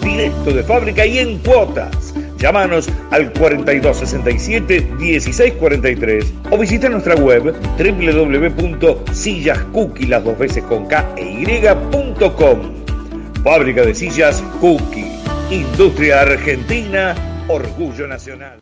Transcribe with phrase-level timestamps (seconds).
[0.00, 2.14] directo de fábrica y en cuotas.
[2.38, 12.74] Llámanos al 4267-1643 o visita nuestra web www.sillascookie las dos veces con K e Y.com.
[13.42, 15.10] Fábrica de sillas Cookie.
[15.50, 17.14] Industria Argentina,
[17.48, 18.60] orgullo nacional.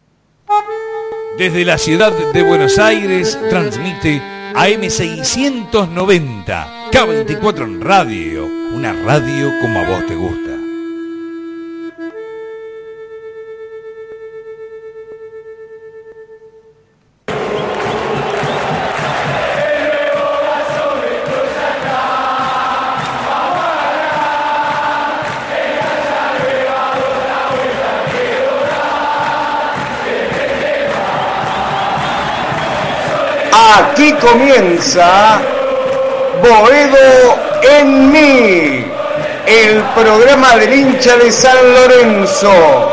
[1.38, 4.20] Desde la ciudad de Buenos Aires transmite
[4.54, 10.53] AM690, K24 en radio, una radio como a vos te gusta.
[33.94, 35.40] Aquí comienza
[36.42, 38.84] Boedo en mí,
[39.46, 42.92] el programa del hincha de San Lorenzo,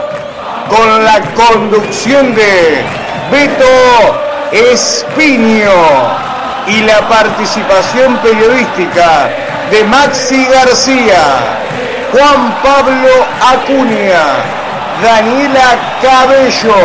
[0.70, 2.84] con la conducción de
[3.32, 5.72] Beto Espiño
[6.68, 9.28] y la participación periodística
[9.72, 11.24] de Maxi García,
[12.12, 14.24] Juan Pablo Acuña,
[15.02, 16.76] Daniela Cabello,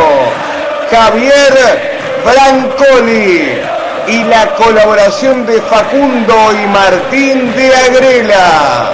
[0.90, 3.76] Javier Brancoli
[4.08, 8.90] y la colaboración de Facundo y Martín de Agrela.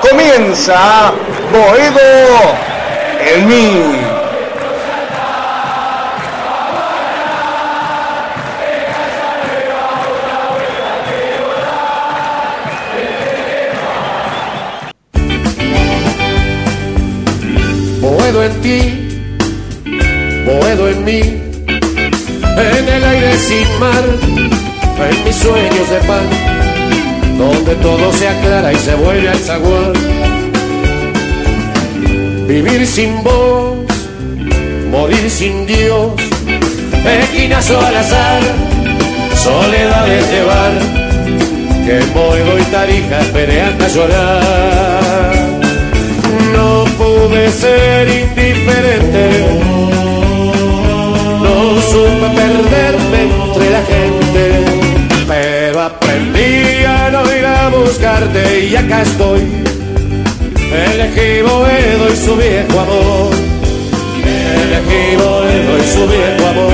[0.00, 1.12] Comienza
[1.52, 2.54] Boedo
[3.20, 4.09] en mí.
[32.46, 33.78] Vivir sin vos,
[34.90, 36.12] morir sin Dios,
[37.04, 38.42] esquinazo al azar,
[39.34, 40.72] soledades de bar,
[41.84, 45.32] que Moedo y Tarija esperé hasta llorar.
[46.52, 49.70] No pude ser indiferente
[51.90, 54.19] supe perderme entre la gente,
[58.00, 59.40] y acá estoy.
[60.72, 63.34] Elegí Boedo y su viejo amor,
[64.24, 66.72] elegí Boedo y su viejo amor.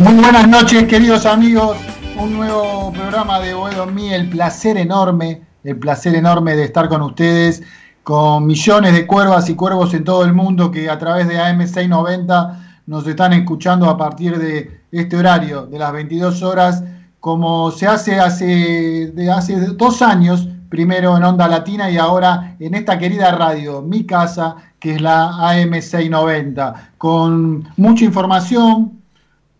[0.00, 1.76] Muy buenas noches, queridos amigos.
[2.18, 4.12] Un nuevo programa de Boedo en mí.
[4.12, 7.62] El placer enorme, el placer enorme de estar con ustedes
[8.02, 12.63] con millones de cuervas y cuervos en todo el mundo que a través de AM690
[12.86, 16.84] nos están escuchando a partir de este horario, de las 22 horas,
[17.20, 22.74] como se hace hace, de hace dos años, primero en Onda Latina y ahora en
[22.74, 29.00] esta querida radio, mi casa, que es la AM690, con mucha información.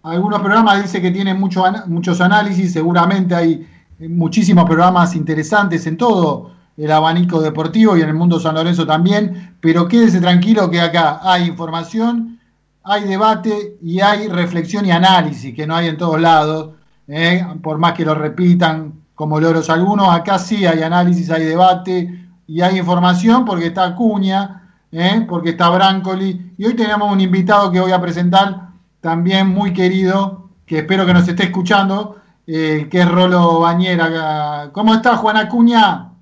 [0.02, 3.66] Algunos programas dicen que tienen mucho, muchos análisis, seguramente hay
[4.00, 9.56] muchísimos programas interesantes en todo el abanico deportivo y en el mundo San Lorenzo también,
[9.60, 12.38] pero quédese tranquilo que acá hay información,
[12.84, 16.74] hay debate y hay reflexión y análisis que no hay en todos lados,
[17.08, 17.44] ¿eh?
[17.62, 22.60] por más que lo repitan como loros algunos, acá sí hay análisis, hay debate y
[22.60, 25.24] hay información porque está Acuña, ¿eh?
[25.26, 28.68] porque está Brancoli y hoy tenemos un invitado que voy a presentar
[29.00, 34.70] también muy querido, que espero que nos esté escuchando, eh, que es Rolo Bañera.
[34.72, 36.13] ¿Cómo está Juan Acuña?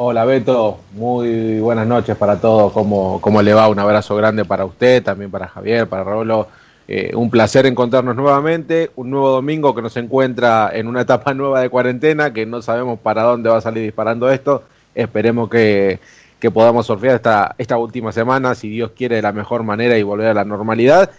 [0.00, 2.72] Hola Beto, muy buenas noches para todos.
[2.72, 3.68] ¿Cómo, ¿Cómo, le va?
[3.68, 6.46] Un abrazo grande para usted, también para Javier, para Rolo.
[6.86, 11.62] Eh, un placer encontrarnos nuevamente, un nuevo domingo que nos encuentra en una etapa nueva
[11.62, 14.62] de cuarentena, que no sabemos para dónde va a salir disparando esto.
[14.94, 15.98] Esperemos que,
[16.54, 20.28] podamos surfear esta, esta última semana, si Dios quiere, de la mejor manera y volver
[20.28, 21.10] a la normalidad.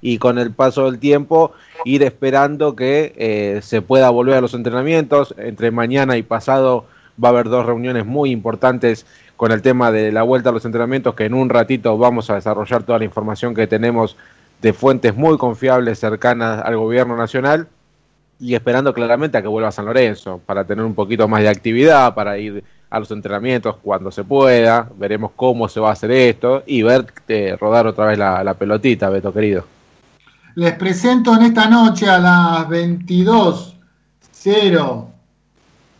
[0.00, 1.54] Y con el paso del tiempo,
[1.84, 5.34] ir esperando que eh, se pueda volver a los entrenamientos.
[5.38, 6.86] Entre mañana y pasado
[7.22, 9.06] va a haber dos reuniones muy importantes
[9.36, 12.34] con el tema de la vuelta a los entrenamientos, que en un ratito vamos a
[12.34, 14.16] desarrollar toda la información que tenemos
[14.60, 17.68] de fuentes muy confiables cercanas al gobierno nacional
[18.40, 22.14] y esperando claramente a que vuelva San Lorenzo para tener un poquito más de actividad,
[22.14, 26.62] para ir a los entrenamientos cuando se pueda, veremos cómo se va a hacer esto
[26.66, 29.64] y ver eh, rodar otra vez la, la pelotita, Beto querido.
[30.54, 35.17] Les presento en esta noche a las 22.00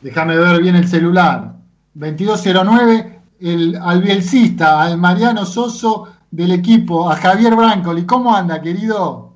[0.01, 1.53] déjame ver bien el celular,
[1.95, 8.05] 2209, el, al bielcista, al Mariano Soso del equipo, a Javier Brancoli.
[8.05, 9.35] ¿Cómo anda, querido?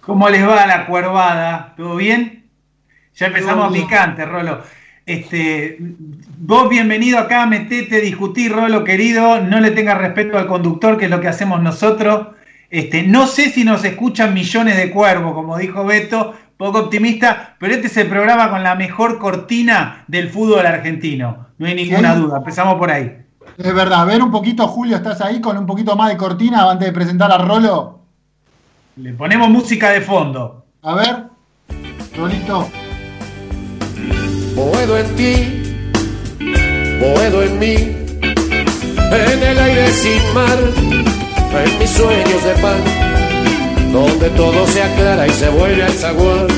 [0.00, 1.74] ¿Cómo les va la cuervada?
[1.76, 2.44] ¿Todo bien?
[3.16, 4.62] Ya empezamos picante, Rolo.
[5.06, 5.76] Este,
[6.38, 11.10] vos bienvenido acá, metete, discutir, Rolo querido, no le tengas respeto al conductor, que es
[11.10, 12.28] lo que hacemos nosotros.
[12.70, 17.74] Este, no sé si nos escuchan millones de cuervos, como dijo Beto, poco optimista, pero
[17.74, 22.38] este es el programa con la mejor cortina del fútbol argentino, no hay ninguna duda,
[22.38, 23.18] empezamos por ahí.
[23.56, 26.70] Es verdad, a ver un poquito, Julio, ¿estás ahí con un poquito más de cortina
[26.70, 28.00] antes de presentar a Rolo?
[28.96, 30.64] Le ponemos música de fondo.
[30.82, 31.24] A ver,
[32.16, 32.68] Rolito.
[34.54, 35.86] Boedo en ti,
[37.00, 43.03] boedo en mí, en el aire sin mar, en mis sueños de pan,
[43.94, 46.48] donde todo se aclara y se vuelve al zaguán.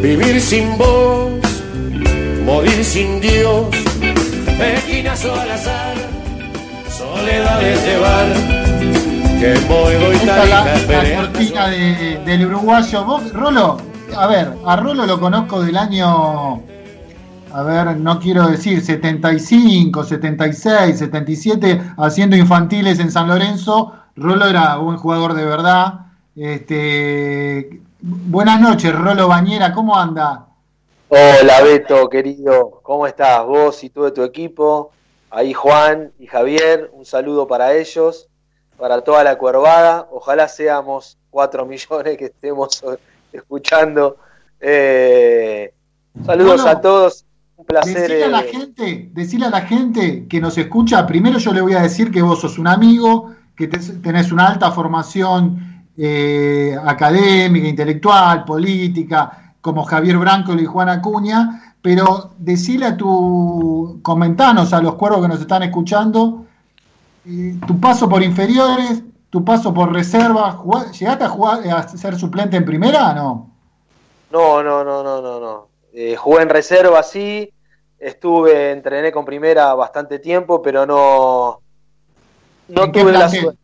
[0.00, 1.32] Vivir sin vos,
[2.46, 3.66] morir sin Dios,
[4.60, 5.94] esquinazo al azar,
[6.96, 8.26] soledades de bar.
[9.40, 13.04] Que Boedo y Esta es la, la cortina de- del uruguayo.
[13.04, 13.78] Vos, Rolo,
[14.16, 16.62] a ver, a Rolo lo conozco del año,
[17.52, 23.92] a ver, no quiero decir 75, 76, 77, haciendo infantiles en San Lorenzo.
[24.16, 26.06] Rolo era buen jugador de verdad.
[26.36, 30.46] Este, buenas noches, Rolo Bañera, ¿cómo anda?
[31.08, 33.44] Hola Beto, querido, ¿cómo estás?
[33.44, 34.92] Vos y todo tu equipo,
[35.30, 38.28] ahí Juan y Javier, un saludo para ellos,
[38.76, 42.84] para toda la cuervada, ojalá seamos cuatro millones que estemos
[43.32, 44.16] escuchando.
[44.60, 45.72] Eh,
[46.24, 47.24] saludos Bueno, a todos,
[47.56, 47.94] un placer.
[47.94, 51.60] Decirle a la eh, gente, decirle a la gente que nos escucha, primero yo le
[51.60, 56.76] voy a decir que vos sos un amigo, que te- tenés una alta formación eh,
[56.84, 64.80] académica, intelectual, política, como Javier Branco y Juan Acuña, pero decirle a tu, comentanos a
[64.82, 66.46] los cuervos que nos están escuchando,
[67.26, 70.62] eh, tu paso por inferiores, tu paso por reserva,
[70.98, 73.50] ¿llegaste a, jugar, a ser suplente en primera o no?
[74.30, 75.70] No, no, no, no, no, no.
[75.92, 77.52] Eh, jugué en reserva, sí.
[77.98, 81.63] Estuve, entrené con primera bastante tiempo, pero no,
[82.68, 83.58] no ¿En qué tuve la suerte.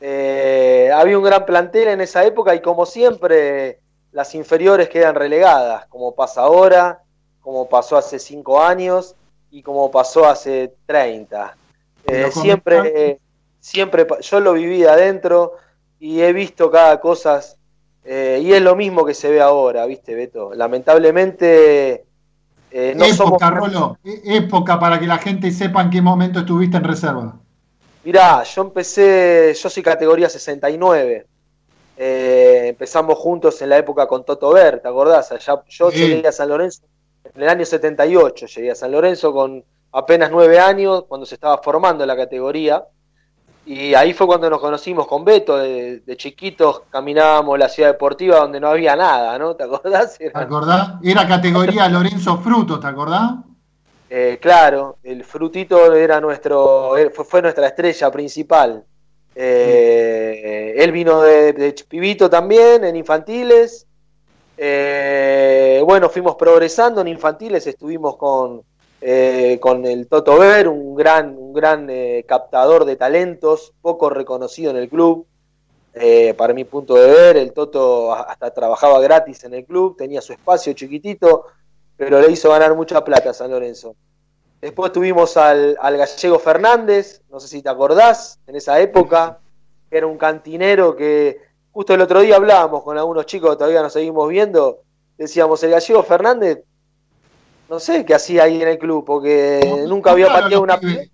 [0.00, 3.80] Eh, había un gran plantel en esa época y como siempre
[4.12, 7.02] las inferiores quedan relegadas, como pasa ahora,
[7.40, 9.16] como pasó hace cinco años
[9.50, 11.56] y como pasó hace 30.
[12.04, 13.20] Pero Eh, siempre,
[13.60, 15.54] siempre, yo lo viví de adentro
[15.98, 17.40] y he visto cada cosa
[18.04, 20.54] eh, y es lo mismo que se ve ahora, ¿viste, Beto?
[20.54, 22.04] Lamentablemente
[22.70, 23.34] eh, no somos...
[23.34, 27.36] época, Rolo, é- época para que la gente sepa en qué momento estuviste en reserva.
[28.08, 31.26] Mirá, yo empecé, yo soy categoría 69.
[31.98, 35.30] Eh, empezamos juntos en la época con Toto Ver, ¿te acordás?
[35.30, 35.98] Allá, yo Sí.
[35.98, 36.84] llegué a San Lorenzo
[37.34, 39.62] en el año 78, llegué a San Lorenzo con
[39.92, 42.82] apenas nueve años, cuando se estaba formando la categoría.
[43.66, 48.38] Y ahí fue cuando nos conocimos con Beto, de, de chiquitos caminábamos la ciudad deportiva
[48.38, 49.54] donde no había nada, ¿no?
[49.54, 50.16] ¿Te acordás?
[50.16, 50.92] ¿Te Era- acordás?
[51.02, 53.32] Era categoría Lorenzo Frutos, ¿te acordás?
[54.10, 58.84] Eh, claro, el frutito era nuestro, eh, fue, nuestra estrella principal.
[59.34, 63.86] Eh, él vino de, pibito también, en infantiles.
[64.56, 68.62] Eh, bueno, fuimos progresando en infantiles, estuvimos con,
[69.60, 71.88] con el Toto Ver, un gran, un gran
[72.26, 75.26] captador de talentos, poco reconocido en el club.
[76.36, 80.32] Para mi punto de ver, el Toto hasta trabajaba gratis en el club, tenía su
[80.32, 81.46] espacio chiquitito,
[81.98, 83.94] pero le hizo ganar mucha plata a San Lorenzo.
[84.62, 89.38] Después tuvimos al, al gallego Fernández, no sé si te acordás, en esa época,
[89.90, 91.40] que era un cantinero que
[91.72, 94.78] justo el otro día hablábamos con algunos chicos todavía nos seguimos viendo,
[95.16, 96.64] decíamos, el gallego Fernández,
[97.68, 101.10] no sé qué hacía ahí en el club, porque nunca había pateado una pibes.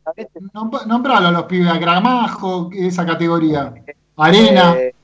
[0.87, 3.75] Nombralo a los pibes, Gramajo, esa categoría.
[4.17, 4.95] Arena, Eh,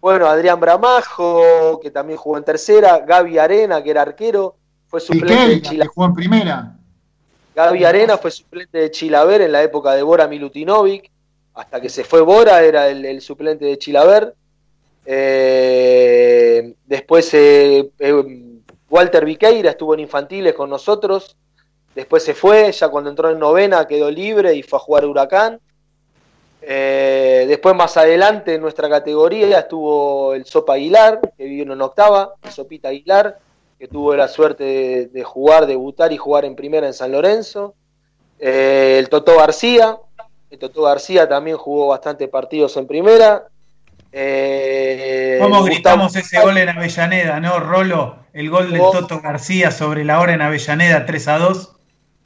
[0.00, 4.56] bueno, Adrián Bramajo, que también jugó en tercera, Gaby Arena, que era arquero,
[4.88, 5.84] fue suplente de Piqueira, Chila.
[5.84, 6.76] que jugó en primera.
[7.54, 11.10] Gaby Arena fue suplente de Chilaver en la época de Bora Milutinovic.
[11.54, 14.34] Hasta que se fue Bora, era el, el suplente de Chilaver.
[15.04, 18.50] Eh, después eh, eh,
[18.90, 21.36] Walter Viqueira estuvo en infantiles con nosotros.
[21.94, 25.60] Después se fue, ya cuando entró en novena quedó libre y fue a jugar Huracán.
[26.60, 32.34] Eh, después más adelante en nuestra categoría estuvo el Sopa Aguilar, que vino en octava,
[32.50, 33.38] Sopita Aguilar,
[33.78, 37.74] que tuvo la suerte de, de jugar, debutar y jugar en primera en San Lorenzo.
[38.40, 39.98] Eh, el Totó García,
[40.50, 43.44] el Totó García también jugó bastantes partidos en primera.
[44.12, 48.16] Eh, ¿Cómo Gustavo- gritamos ese gol en Avellaneda, no, Rolo?
[48.32, 48.80] El gol del.
[48.80, 51.72] Toto García sobre la hora en Avellaneda 3 a 2.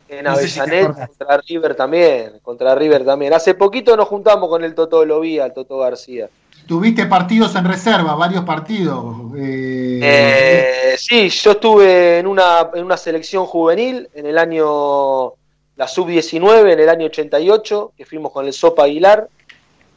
[0.08, 3.32] En No si Avellaneda, contra River también, contra River también.
[3.34, 6.28] Hace poquito nos juntamos con el Totó Lovía, el Totó García.
[6.66, 9.34] Tuviste partidos en reserva, varios partidos.
[9.36, 15.34] Eh, eh, sí, yo estuve en una, en una selección juvenil en el año,
[15.76, 19.28] la sub-19, en el año 88, que fuimos con el Sopa Aguilar.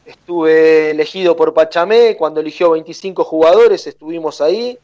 [0.04, 4.78] Estuve elegido por Pachamé, cuando eligió 25 jugadores, estuvimos ahí.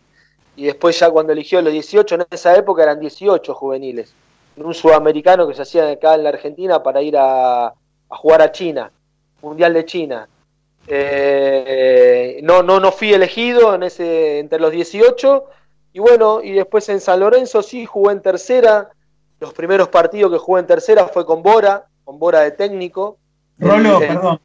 [0.56, 4.12] Y después ya cuando eligió los 18, en esa época eran 18 juveniles.
[4.56, 8.52] Un sudamericano que se hacía acá en la Argentina para ir a, a jugar a
[8.52, 8.90] China,
[9.40, 10.28] Mundial de China.
[10.86, 15.44] Eh, no, no, no fui elegido en ese, entre los 18.
[15.94, 18.90] Y bueno, y después en San Lorenzo sí jugué en tercera.
[19.40, 23.18] Los primeros partidos que jugué en tercera fue con Bora, con Bora de técnico.
[23.58, 24.40] Rolo, eh, perdón.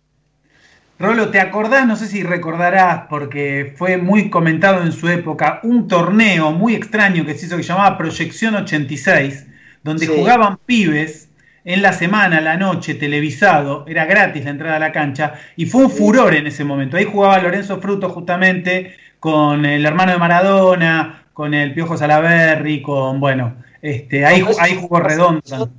[1.00, 1.86] Rolo, ¿te acordás?
[1.86, 7.24] No sé si recordarás, porque fue muy comentado en su época, un torneo muy extraño
[7.24, 9.46] que se hizo que se llamaba Proyección 86,
[9.84, 11.26] donde jugaban pibes
[11.67, 15.83] en la semana, la noche, televisado, era gratis la entrada a la cancha, y fue
[15.83, 16.95] un furor en ese momento.
[16.95, 23.19] Ahí jugaba Lorenzo Fruto justamente con el hermano de Maradona, con el Piojo Salaberry, con,
[23.19, 25.69] bueno, este, ahí, ahí jugó Redondo.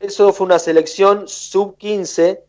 [0.00, 2.40] Eso fue una selección sub-15,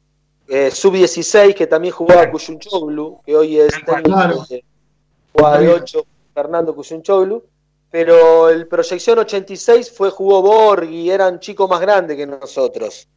[0.48, 4.64] eh, sub-16, que también jugaba Cuyunchoglu, que hoy es técnico de,
[5.34, 7.44] 8, Fernando Cuyunchoglu
[7.92, 13.08] pero el Proyección 86 fue, jugó Borghi, eran chicos más grandes que nosotros.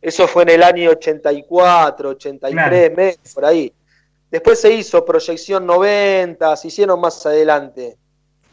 [0.00, 3.72] Eso fue en el año 84, 83, por ahí.
[4.30, 7.96] Después se hizo Proyección 90, se hicieron más adelante.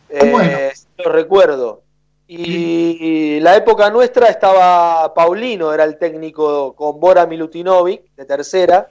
[0.10, 1.84] Eh, lo recuerdo.
[2.28, 8.90] Y, la época nuestra estaba Paulino, era el técnico con Bora Milutinovic, de tercera.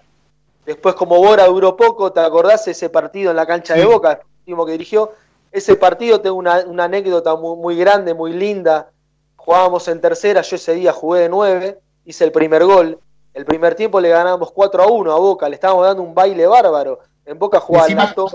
[0.65, 4.27] Después, como Bora duró poco, ¿te acordás ese partido en la cancha de Boca, el
[4.39, 5.13] último que dirigió?
[5.57, 8.91] Ese partido tengo una, anécdota muy, grande, muy linda.
[9.37, 12.99] Jugábamos en tercera, yo ese día jugué de nueve, hice el primer gol.
[13.33, 16.47] El primer tiempo le ganamos 4 a 1 a Boca, le estábamos dando un baile
[16.47, 16.99] bárbaro.
[17.25, 17.87] En Boca jugaba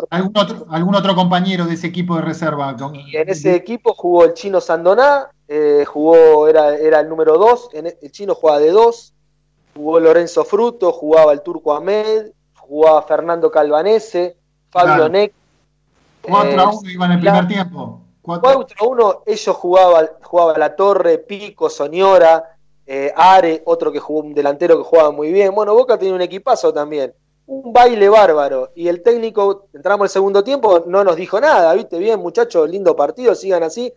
[0.10, 2.76] ¿algún otro, ¿Algún otro compañero de ese equipo de reserva?
[2.92, 7.70] Y en ese equipo jugó el chino Sandoná, eh, jugó, era, era el número 2,
[7.74, 9.14] e, el chino jugaba de 2,
[9.76, 14.38] jugó Lorenzo Fruto, jugaba el turco Ahmed, jugaba Fernando Calvanese,
[14.72, 15.34] Fabio Neck,
[16.22, 18.02] 4 a 1 eh, iban en el primer tiempo.
[18.22, 18.50] 4
[18.80, 24.34] a 1, ellos jugaban jugaba La Torre, Pico, Soñora, eh, Are, otro que jugó un
[24.34, 25.54] delantero que jugaba muy bien.
[25.54, 27.14] Bueno, Boca tiene un equipazo también.
[27.48, 28.72] Un baile bárbaro.
[28.76, 31.98] Y el técnico, entramos al segundo tiempo, no nos dijo nada, ¿viste?
[31.98, 33.94] Bien, muchachos, lindo partido, sigan así.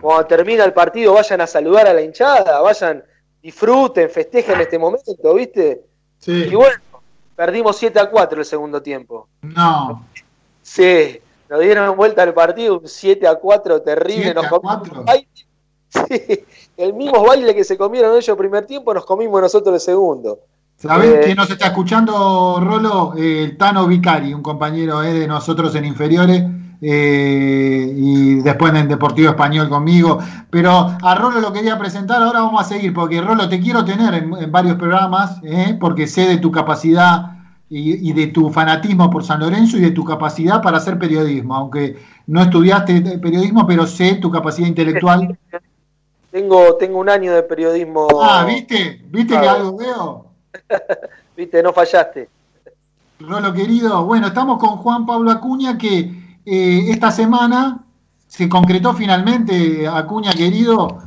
[0.00, 3.04] Cuando termina el partido, vayan a saludar a la hinchada, vayan,
[3.42, 5.82] disfruten, festejen este momento, ¿viste?
[6.18, 6.48] Sí.
[6.50, 6.76] Y bueno,
[7.36, 9.28] perdimos 7 a 4 el segundo tiempo.
[9.42, 10.06] No.
[10.62, 11.20] Sí,
[11.54, 14.34] nos dieron vuelta al partido, un 7 a 4 terrible.
[14.34, 14.88] nos comimos
[16.76, 20.40] el mismo baile que se comieron ellos el primer tiempo, nos comimos nosotros el segundo.
[20.76, 23.14] ¿Sabés eh, quién nos está escuchando, Rolo?
[23.16, 26.42] el Tano Vicari, un compañero eh, de nosotros en inferiores.
[26.82, 30.18] Eh, y después en Deportivo Español conmigo.
[30.50, 34.12] Pero a Rolo lo quería presentar, ahora vamos a seguir, porque Rolo te quiero tener
[34.12, 35.40] en, en varios programas,
[35.78, 37.33] porque sé de tu capacidad
[37.76, 41.98] y, de tu fanatismo por San Lorenzo y de tu capacidad para hacer periodismo, aunque
[42.28, 45.36] no estudiaste periodismo, pero sé tu capacidad intelectual.
[46.30, 48.06] Tengo, tengo un año de periodismo.
[48.22, 49.02] Ah, ¿viste?
[49.06, 50.26] ¿Viste que algo veo?
[51.36, 51.62] ¿Viste?
[51.64, 52.28] No fallaste.
[53.18, 57.84] Rolo querido, bueno, estamos con Juan Pablo Acuña que eh, esta semana
[58.28, 60.98] se concretó finalmente, Acuña querido,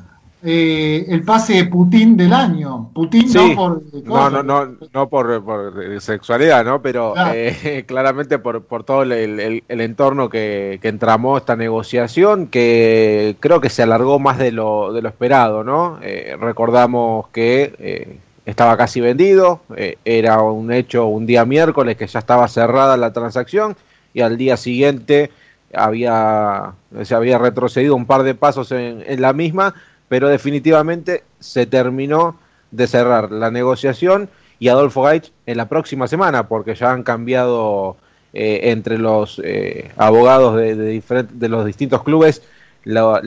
[0.43, 2.91] eh, el pase Putin del año.
[2.93, 3.81] Putin no por.
[4.03, 6.79] No, no, no, no por, sexualidad, ¿no?
[6.81, 13.61] Pero eh, claramente por, por todo el, entorno que, que, entramó esta negociación, que creo
[13.61, 15.97] que se alargó más de lo, de lo esperado, ¿no?
[16.03, 19.61] Eh, recordamos que estaba casi vendido,
[20.05, 23.75] era un hecho un día miércoles que ya estaba cerrada la transacción
[24.13, 25.31] y al día siguiente
[25.73, 29.73] había se había retrocedido un par de pasos en, en la misma
[30.09, 32.39] pero definitivamente se terminó
[32.71, 37.97] de cerrar la negociación y Adolfo Gaich en la próxima semana, porque ya han cambiado
[38.33, 42.41] eh, entre los eh, abogados de, de, los distintos clubes
[42.83, 43.21] la,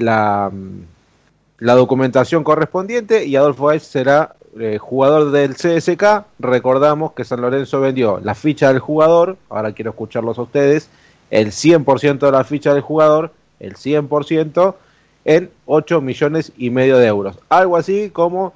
[1.59, 6.25] la, documentación correspondiente y Adolfo Gaich será eh, jugador del CSK.
[6.39, 10.89] Recordamos que San Lorenzo vendió la ficha del jugador, ahora quiero escucharlos a ustedes,
[11.31, 14.75] el 100% de la ficha del jugador, el 100%,
[15.37, 17.39] en 8 millones y medio de euros.
[17.49, 18.53] Algo así como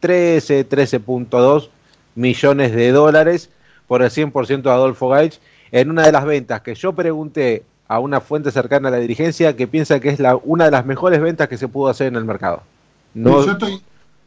[0.00, 1.68] 13, 13.2
[2.14, 3.50] millones de dólares
[3.86, 5.38] por el 100% de Adolfo Gaich
[5.70, 9.54] en una de las ventas que yo pregunté a una fuente cercana a la dirigencia
[9.54, 12.16] que piensa que es la, una de las mejores ventas que se pudo hacer en
[12.16, 12.62] el mercado.
[13.14, 13.80] No, yo estoy,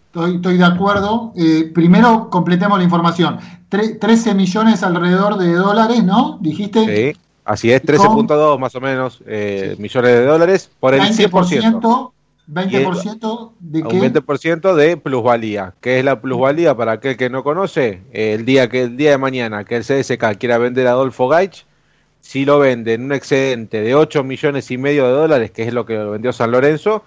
[0.07, 1.33] Estoy, estoy de acuerdo.
[1.37, 3.37] Eh, primero completemos la información.
[3.69, 6.39] Tre- 13 millones alrededor de dólares, ¿no?
[6.41, 7.13] Dijiste.
[7.13, 11.81] Sí, así es, 13.2 más o menos eh, millones de dólares por el 100%.
[11.81, 12.11] 20%,
[12.47, 13.99] 20% de Un qué?
[13.99, 15.73] 20% de plusvalía.
[15.81, 18.01] ¿Qué es la plusvalía para aquel que no conoce?
[18.13, 21.27] Eh, el día que el día de mañana que el CSK quiera vender a Adolfo
[21.27, 21.65] Gaich,
[22.21, 25.73] si lo vende en un excedente de 8 millones y medio de dólares, que es
[25.73, 27.03] lo que vendió San Lorenzo,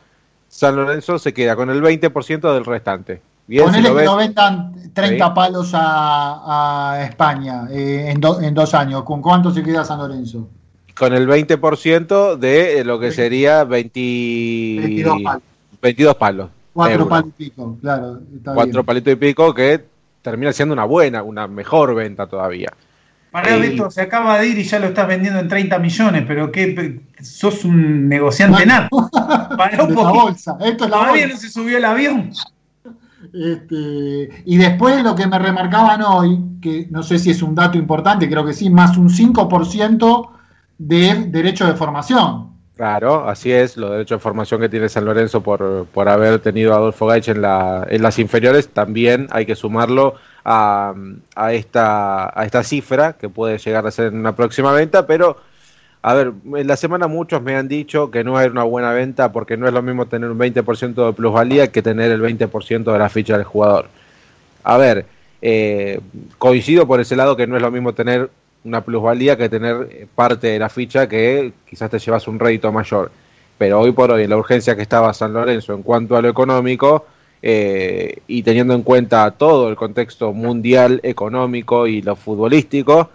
[0.49, 3.23] San Lorenzo se queda con el 20% del restante.
[3.53, 5.33] Bien, si Ponele lo que lo vendan 30 Sí.
[5.35, 9.03] palos a, a España eh, en, do- en dos años.
[9.03, 10.49] ¿Con cuánto se queda San Lorenzo?
[10.95, 14.81] con el 20% de eh, lo que sería 20...
[14.83, 15.43] 22 palos.
[15.83, 16.49] 22 palos.
[16.73, 18.21] Cuatro palos y pico, claro.
[18.37, 18.87] Está Cuatro bien.
[18.87, 19.85] palitos y pico que
[20.23, 22.73] termina siendo una buena, una mejor venta todavía.
[23.31, 26.53] Pará, Beto, se acaba de ir y ya lo estás vendiendo en 30 millones, pero
[26.53, 28.89] qué, sos un negociante nada.
[29.57, 30.13] Pará un poquito.
[30.13, 30.57] bolsa.
[30.61, 31.35] Esto es la Todavía bolsa.
[31.35, 32.31] no se subió el avión.
[33.33, 37.79] Este, y después lo que me remarcaban hoy, que no sé si es un dato
[37.79, 40.31] importante, creo que sí, más un 5%
[40.79, 42.53] de derecho de formación.
[42.75, 46.73] Claro, así es, los derechos de formación que tiene San Lorenzo por, por haber tenido
[46.73, 50.15] a Adolfo Gaich en, la, en las inferiores, también hay que sumarlo
[50.45, 50.95] a,
[51.37, 55.37] a, esta, a esta cifra que puede llegar a ser en una próxima venta, pero
[56.03, 59.31] a ver, en la semana muchos me han dicho que no es una buena venta
[59.31, 62.99] porque no es lo mismo tener un 20% de plusvalía que tener el 20% de
[62.99, 63.87] la ficha del jugador.
[64.65, 65.07] A ver,
[65.41, 66.01] eh,
[66.39, 68.31] coincido por ese lado que no es lo mismo tener
[68.65, 73.13] una plusvalía que tener parte de la ficha que quizás te llevas un rédito mayor.
[73.57, 76.29] Pero hoy por hoy, en la urgencia que estaba San Lorenzo en cuanto a lo
[76.29, 77.07] económico
[77.43, 83.11] eh, y teniendo en cuenta todo el contexto mundial, económico y lo futbolístico,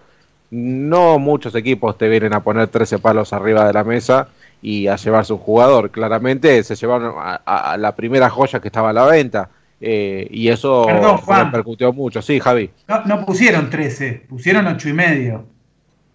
[0.52, 4.30] no muchos equipos te vienen a poner 13 palos arriba de la mesa
[4.62, 5.92] y a llevarse un jugador.
[5.92, 9.50] Claramente se llevaron a, la primera joya que estaba a la venta.
[9.80, 12.22] eh, y eso Perdón, repercutió mucho.
[12.22, 12.72] Sí, Javi.
[12.88, 15.46] No, no pusieron 13, pusieron 8 y medio.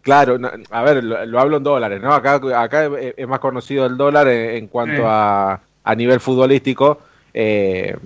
[0.03, 0.37] Claro,
[0.73, 2.12] a ver, lo, lo hablo en dólares, ¿no?
[2.12, 5.03] Acá, acá es es más conocido el dólar en, en cuanto Sí.
[5.07, 6.99] a, a nivel futbolístico,
[7.33, 7.97] eh,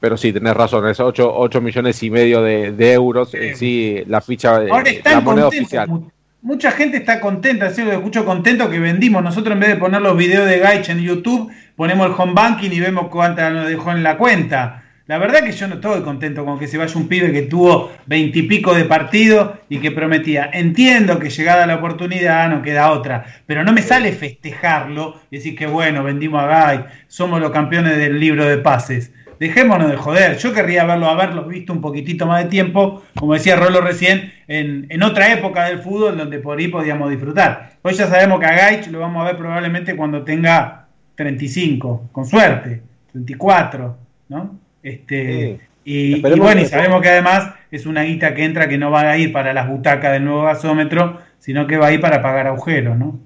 [0.00, 4.20] pero sí, tenés razón, es 8, millones y medio de, de euros en sí la
[4.20, 5.88] ficha, eh, Ahora la moneda oficial.
[5.88, 6.10] mu-
[6.42, 9.20] Mucha gente está contenta, así lo escucho contento que vendimos.
[9.22, 12.70] Nosotros en vez de poner los videos de Gaich en YouTube, ponemos el home banking
[12.70, 14.84] y vemos cuánta nos dejó en la cuenta.
[15.08, 17.90] La verdad que yo no estoy contento con que se vaya un pibe que tuvo
[18.06, 20.50] veintipico de partido y que prometía.
[20.52, 25.56] Entiendo que llegada la oportunidad no queda otra, pero no me sale festejarlo y decir
[25.56, 29.12] que bueno, vendimos a Gaich, somos los campeones del libro de pases.
[29.38, 30.38] Dejémonos de joder.
[30.38, 34.86] Yo querría verlo, haberlo visto un poquitito más de tiempo, como decía Rolo recién, en,
[34.88, 37.72] en otra época del fútbol donde por ahí podíamos disfrutar.
[37.82, 42.26] Hoy ya sabemos que a Gaich lo vamos a ver probablemente cuando tenga 35, con
[42.26, 43.96] suerte, 34,
[44.28, 44.58] ¿no?
[44.82, 49.02] Este, y, bueno, y sabemos que además es una guita que entra que no va
[49.02, 52.46] a ir para las butacas del nuevo gasómetro, sino que va a ir para pagar
[52.46, 53.18] agujeros, ¿no?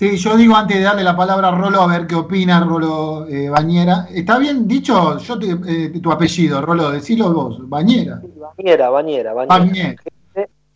[0.00, 3.26] Sí, yo digo antes de darle la palabra a Rolo, a ver qué opina Rolo
[3.28, 4.06] eh, Bañera.
[4.10, 6.90] ¿Está bien dicho yo eh, tu apellido, Rolo?
[6.90, 8.22] Decilo vos, Bañera.
[8.56, 9.58] Bañera, bañera, bañera.
[9.58, 9.96] Bañera.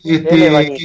[0.05, 0.77] Este, Bañera.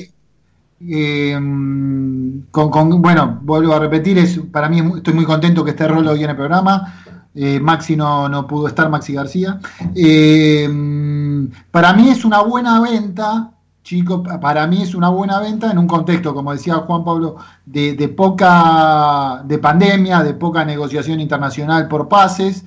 [0.89, 5.71] eh, mm, con, con- bueno, vuelvo a repetir, es, para mí estoy muy contento que
[5.71, 7.04] esté Rolo hoy en el programa.
[7.36, 9.60] Eh, Maxi no, no pudo estar, Maxi García.
[9.93, 13.52] Mm, para mí es una buena venta,
[13.84, 18.13] chicos, para mí es una buena venta en un contexto, como decía Juan Pablo, de,
[18.15, 22.65] poca, de pandemia, de poca negociación internacional por pases,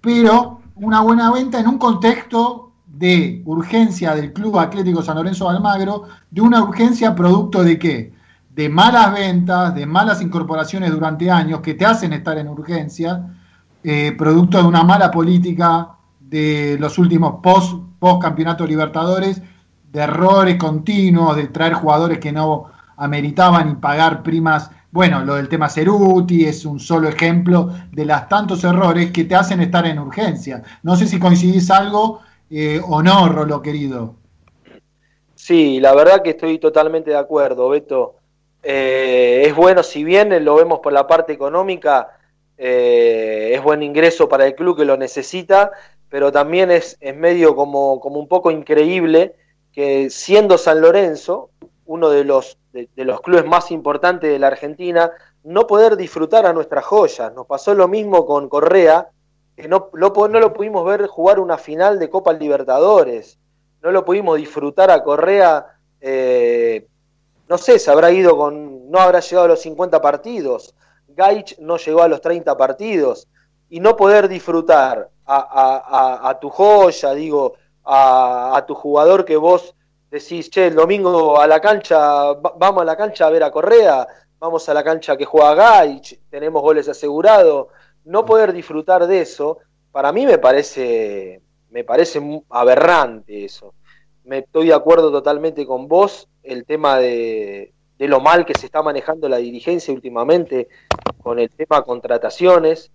[0.00, 5.56] pero una buena venta en un contexto de urgencia del Club Atlético San Lorenzo de
[5.56, 8.12] Almagro, de una urgencia producto de qué?
[8.50, 13.26] De malas ventas, de malas incorporaciones durante años que te hacen estar en urgencia,
[13.82, 18.22] eh, producto de una mala política de los últimos post, post
[18.66, 19.42] Libertadores,
[19.92, 24.70] de errores continuos, de traer jugadores que no ameritaban y pagar primas.
[24.90, 29.34] Bueno, lo del tema Ceruti es un solo ejemplo de los tantos errores que te
[29.34, 30.62] hacen estar en urgencia.
[30.82, 34.14] No sé si coincidís algo eh, o no, Rolo querido.
[35.34, 38.16] Sí, la verdad que estoy totalmente de acuerdo, Beto.
[38.62, 42.16] Eh, es bueno, si bien lo vemos por la parte económica,
[42.56, 45.70] eh, es buen ingreso para el club que lo necesita,
[46.08, 49.34] pero también es, es medio como, como un poco increíble
[49.72, 51.50] que siendo San Lorenzo,
[51.86, 55.10] uno de los, de, los clubes más importantes de la Argentina,
[55.44, 57.32] no poder disfrutar a nuestras joyas.
[57.34, 59.08] Nos pasó lo mismo con Correa,
[59.56, 63.38] que no, lo, no lo pudimos ver jugar una final de Copa Libertadores.
[63.82, 65.66] No lo pudimos disfrutar a Correa,
[66.00, 66.86] eh,
[67.48, 70.74] no sé, se habrá ido con, no habrá llegado a los 50 partidos,
[71.08, 73.28] Gaich no llegó a los 30 partidos,
[73.68, 77.54] y no poder disfrutar a, tu joya, digo,
[77.84, 79.74] a, tu jugador que vos
[80.10, 84.06] decís, che, el domingo a la cancha, vamos a la cancha a ver a Correa,
[84.38, 87.68] vamos a la cancha que juega Gaich, tenemos goles asegurados,
[88.04, 89.58] no poder disfrutar de eso,
[89.90, 91.40] para mí me parece,
[91.70, 93.74] me parece aberrante eso.
[94.24, 98.66] Me estoy de acuerdo totalmente con vos, el tema de, de lo mal que se
[98.66, 100.68] está manejando la dirigencia últimamente
[101.22, 102.90] con el tema contrataciones,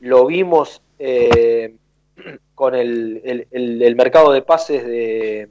[0.00, 1.76] lo vimos eh,
[2.58, 5.48] con el, el, mercado de pases de,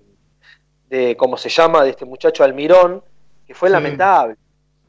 [0.90, 3.02] de, ¿cómo se llama?, de este muchacho Almirón,
[3.46, 4.36] que fue lamentable.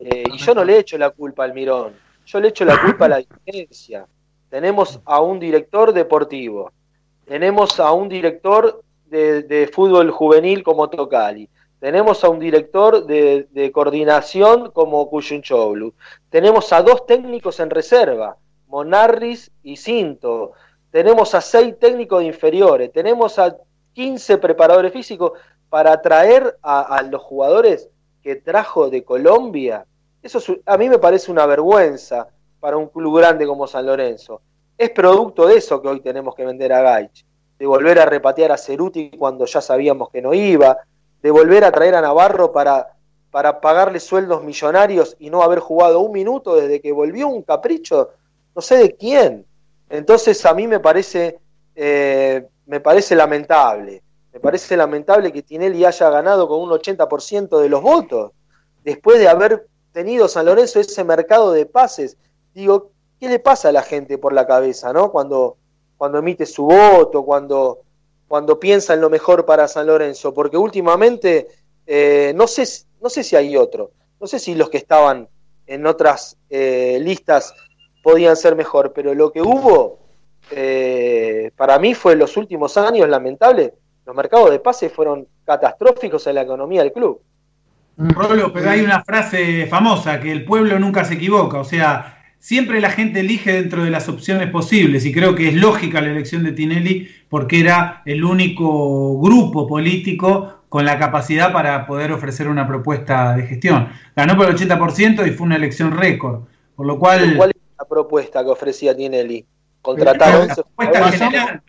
[0.00, 1.94] Eh, y yo no le echo la culpa a Almirón,
[2.26, 4.06] yo le echo la culpa a la dirigencia.
[4.50, 6.72] Tenemos a un director deportivo,
[7.24, 11.48] tenemos a un director de, de fútbol juvenil como Tocali,
[11.80, 15.94] tenemos a un director de, coordinación como Cuyunchoglu.
[16.30, 20.52] Tenemos a dos técnicos en reserva, Monarris y Cinto.
[20.90, 22.92] Tenemos a seis técnicos inferiores.
[22.92, 23.56] Tenemos a
[23.92, 25.32] 15 preparadores físicos
[25.68, 27.88] para atraer a, los jugadores
[28.22, 29.84] que trajo de Colombia.
[30.22, 32.28] Eso a mí me parece una vergüenza
[32.60, 34.40] para un club grande como San Lorenzo.
[34.76, 37.26] Es producto de eso que hoy tenemos que vender a Gaich,
[37.58, 40.78] de volver a repatear a Ceruti cuando ya sabíamos que no iba,
[41.20, 42.94] de volver a traer a Navarro para,
[43.30, 48.10] para pagarle sueldos millonarios y no haber jugado un minuto desde que volvió un capricho,
[48.54, 49.47] no sé de quién.
[49.90, 51.38] Entonces a mí me parece,
[51.74, 54.02] eh, me parece lamentable.
[54.32, 58.32] Me parece lamentable que Tinelli haya ganado con un 80% de los votos,
[58.84, 62.16] después de haber tenido San Lorenzo ese mercado de pases.
[62.54, 65.10] Digo, ¿qué le pasa a la gente por la cabeza, no?
[65.10, 65.56] Cuando,
[65.96, 67.80] cuando emite su voto, cuando,
[68.28, 71.48] cuando piensa en lo mejor para San Lorenzo, porque últimamente
[71.86, 72.64] eh, no, sé,
[73.00, 75.28] no sé si hay otro, no sé si los que estaban
[75.66, 77.54] en otras eh, listas
[78.08, 79.98] podían ser mejor, pero lo que hubo
[80.50, 83.74] eh, para mí fue en los últimos años lamentable,
[84.06, 87.20] los mercados de pases fueron catastróficos en la economía del club.
[87.98, 92.80] Rolo, pero hay una frase famosa, que el pueblo nunca se equivoca, o sea, siempre
[92.80, 96.44] la gente elige dentro de las opciones posibles y creo que es lógica la elección
[96.44, 102.66] de Tinelli porque era el único grupo político con la capacidad para poder ofrecer una
[102.66, 103.88] propuesta de gestión.
[104.16, 106.44] Ganó por el 80% y fue una elección récord,
[106.74, 107.34] por lo cual...
[107.36, 109.44] ¿Cuál es la propuesta que ofrecía Tinelli?
[109.80, 111.62] Contratar la propuesta general,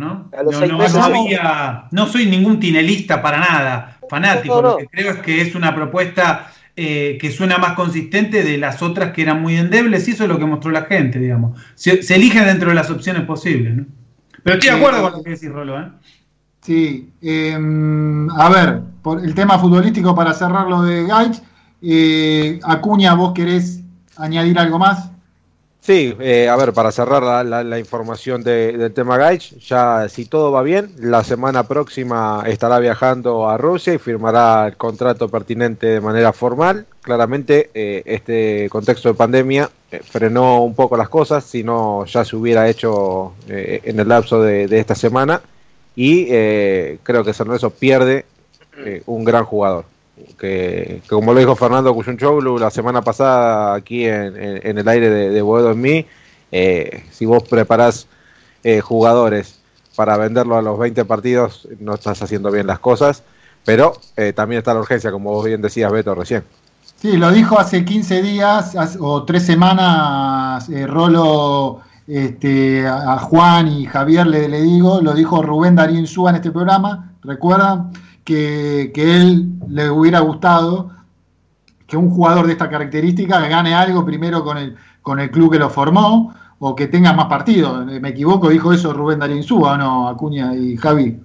[0.00, 0.30] ¿no?
[0.42, 5.74] No, no, soy ningún tinelista para nada, fanático, lo que creo es que es una
[5.74, 10.24] propuesta eh, que suena más consistente de las otras que eran muy endebles, y eso
[10.24, 11.60] es lo que mostró la gente, digamos.
[11.74, 13.86] Se, se elige dentro de las opciones posibles, ¿no?
[14.42, 15.88] Pero estoy de acuerdo con lo que decís, Rolo, ¿eh?
[16.62, 21.42] Sí, em, a ver, por el tema futbolístico para cerrar lo de Gaich,
[21.82, 23.82] eh, Acuña, ¿vos querés
[24.16, 25.10] añadir algo más?
[25.84, 30.62] Sí, eh, a ver, para cerrar la, información del tema Gaich, ya si todo va
[30.62, 36.32] bien, la semana próxima estará viajando a Rusia y firmará el contrato pertinente de manera
[36.32, 36.86] formal.
[37.00, 42.24] Claramente, eh, este contexto de pandemia eh, frenó un poco las cosas, si no ya
[42.24, 45.42] se hubiera hecho en el lapso de, esta semana.
[45.96, 46.26] Y
[47.02, 48.24] creo que San Lorenzo pierde
[49.06, 49.91] un gran jugador
[50.38, 55.42] que, como lo dijo Fernando Cuyunchoglu la semana pasada aquí en, el aire de, de
[55.42, 56.06] Boedo en mí,
[56.52, 58.06] eh, si vos preparás
[58.62, 59.58] eh, jugadores
[59.96, 63.22] para venderlo a los 20 partidos, no estás haciendo bien las cosas,
[63.64, 66.44] pero eh, también está la urgencia, como vos bien decías, Beto, recién.
[66.96, 74.26] Sí, lo dijo hace 15 días o tres semanas, Rolo, este, a Juan y Javier
[74.26, 77.92] le, le digo, lo dijo Rubén Darín Súa en este programa, ¿recuerdan?
[78.24, 80.90] Que, él le hubiera gustado
[81.86, 85.58] que un jugador de esta característica gane algo primero con el, con el club que
[85.58, 87.84] lo formó o que tenga más partidos.
[87.86, 90.08] Me equivoco, dijo eso Rubén Darín Súa, ¿no?
[90.08, 91.18] Acuña y Javi.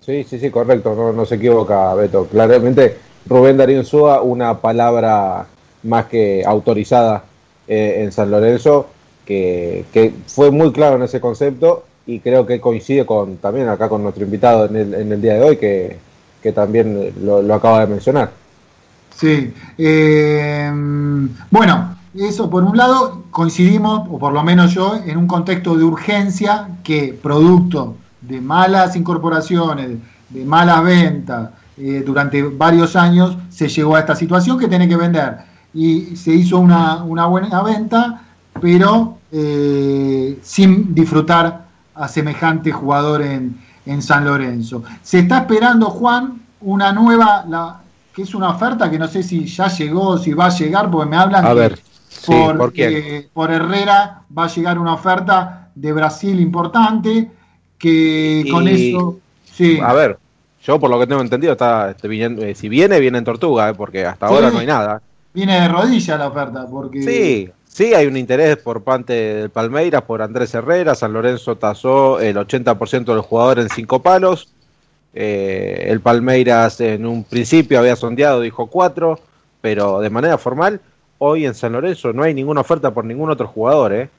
[0.00, 2.26] Sí, sí, sí, correcto, no, se equivoca, Beto.
[2.26, 5.46] Claramente, Rubén Darín Súa, una palabra
[5.82, 7.24] más que autorizada
[7.66, 8.86] eh, en San Lorenzo,
[9.26, 13.86] que, que, fue muy claro en ese concepto y creo que coincide con también acá
[13.86, 15.98] con nuestro invitado en el, día de hoy, que,
[16.54, 18.30] también lo, acaba de mencionar.
[19.14, 20.72] Sí, eh,
[21.50, 25.84] bueno, eso por un lado coincidimos, o por lo menos yo, en un contexto de
[25.84, 29.98] urgencia que producto de malas incorporaciones,
[30.30, 34.96] de malas ventas, eh, durante varios años se llegó a esta situación que tiene que
[34.96, 35.36] vender.
[35.74, 38.22] Y se hizo una, una buena venta,
[38.62, 41.67] pero eh, sin disfrutar
[41.98, 43.56] a semejante jugador en,
[44.02, 44.84] San Lorenzo.
[45.02, 47.80] Se está esperando, Juan, una nueva, la,
[48.14, 51.08] que es una oferta que no sé si ya llegó, si va a llegar, porque
[51.08, 51.78] me hablan a ver,
[52.26, 52.72] por,
[53.32, 57.30] por, Herrera va a llegar una oferta de Brasil importante,
[57.78, 59.18] que con eso...
[59.54, 60.18] Sí, A ver,
[60.62, 62.08] yo por lo que tengo entendido, está este,
[62.50, 64.34] eh, si viene, viene en Tortuga, eh, porque hasta Sí.
[64.34, 65.00] ahora no hay nada.
[65.32, 67.02] viene de rodilla la oferta, porque...
[67.02, 70.96] Sí, sí hay un interés por parte del Palmeiras por Andrés Herrera.
[70.96, 74.52] San Lorenzo tasó el 80% del jugador en cinco palos.
[75.14, 79.20] Eh, el Palmeiras en un principio había sondeado, dijo cuatro,
[79.60, 80.80] pero de manera formal,
[81.18, 83.92] hoy en San Lorenzo no hay ninguna oferta por ningún otro jugador.
[83.92, 84.10] ¿eh?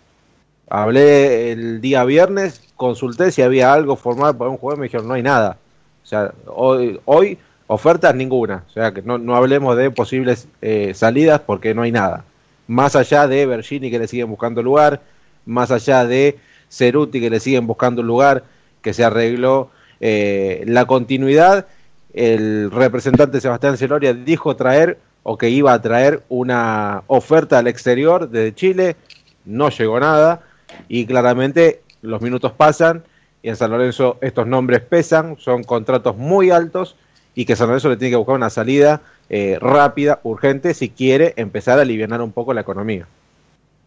[0.70, 5.16] Hablé el día viernes, consulté si había algo formal para un jugador, me dijeron no
[5.16, 5.58] hay nada.
[6.02, 8.64] O sea, hoy, hoy ofertas ninguna.
[8.70, 12.24] O sea, que no, no hablemos de posibles eh, salidas porque no hay nada.
[12.70, 15.02] Más allá de Bergini que le siguen buscando lugar,
[15.48, 16.38] más allá de
[16.70, 18.44] Ceruti que le siguen buscando lugar,
[18.84, 21.66] que se arregló eh, la continuidad.
[22.14, 28.30] El representante Sebastián Celoria dijo traer o que iba a traer una oferta al exterior
[28.30, 28.96] desde Chile.
[29.46, 30.44] No llegó nada
[30.88, 33.04] y claramente los minutos pasan
[33.42, 36.96] y en San Lorenzo estos nombres pesan, son contratos muy altos
[37.34, 41.34] y que San Lorenzo le tiene que buscar una salida eh, rápida, urgente, si quiere
[41.38, 43.08] empezar a aliviar un poco la economía.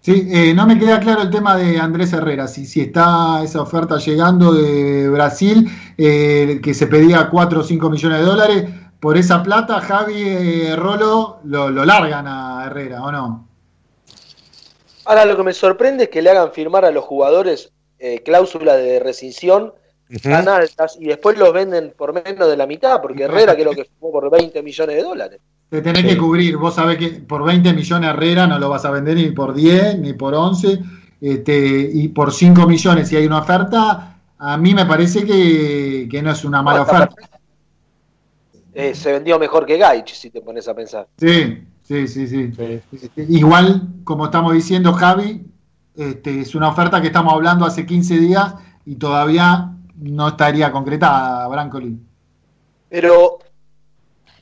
[0.01, 3.63] Sí, eh, no me queda claro el tema de Andrés Herrera, si, si está esa
[3.63, 8.65] oferta llegando de Brasil, eh, que se pedía 4 o 5 millones de dólares,
[8.99, 13.49] por esa plata Javi eh, Rolo lo, lo largan a Herrera, ¿o no?
[15.05, 18.79] Ahora lo que me sorprende es que le hagan firmar a los jugadores eh, cláusulas
[18.79, 19.75] de rescisión
[20.19, 23.85] tan altas y después los venden por menos de la mitad, porque Herrera creo que
[23.85, 25.41] firmó por 20 millones de dólares.
[25.69, 28.91] Te tenés que cubrir, vos sabés que por 20 millones Herrera no lo vas a
[28.91, 30.81] vender ni por 10, ni por 11,
[31.21, 36.21] este, y por 5 millones si hay una oferta, a mí me parece que, que
[36.21, 37.15] no es una mala No, oferta.
[38.75, 41.07] Eh, se vendió mejor que Gaich, si te pones a pensar.
[41.19, 42.53] Sí, sí, sí, sí.
[42.93, 45.45] Este, Igual, como estamos diciendo, Javi,
[45.95, 48.55] este, es una oferta que estamos hablando hace 15 días
[48.87, 49.73] y todavía
[50.03, 51.99] no estaría concretada, Brancoli.
[52.89, 53.39] Pero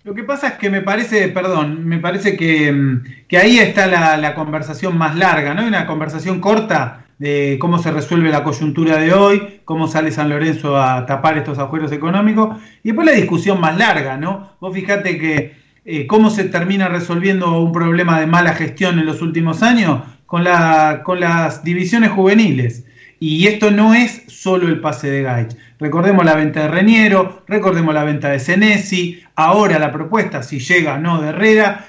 [0.02, 3.86] Lo que pasa es que me parece, perdón, me parece que, mm, que ahí está
[3.86, 5.60] la, la conversación más larga, ¿no?
[5.60, 10.30] Hay una conversación corta de cómo se resuelve la coyuntura de hoy, cómo sale San
[10.30, 14.56] Lorenzo a tapar estos agujeros económicos, y después la discusión más larga, ¿no?
[14.58, 19.20] Vos fijate que eh, cómo se termina resolviendo un problema de mala gestión en los
[19.20, 22.86] últimos años con, la, con las divisiones juveniles.
[23.22, 25.54] Y esto no es solo el pase de Gaich.
[25.78, 30.94] Recordemos la venta de Reñero, recordemos la venta de Senesi, ahora la propuesta, si llega
[30.94, 31.86] o no de Herrera.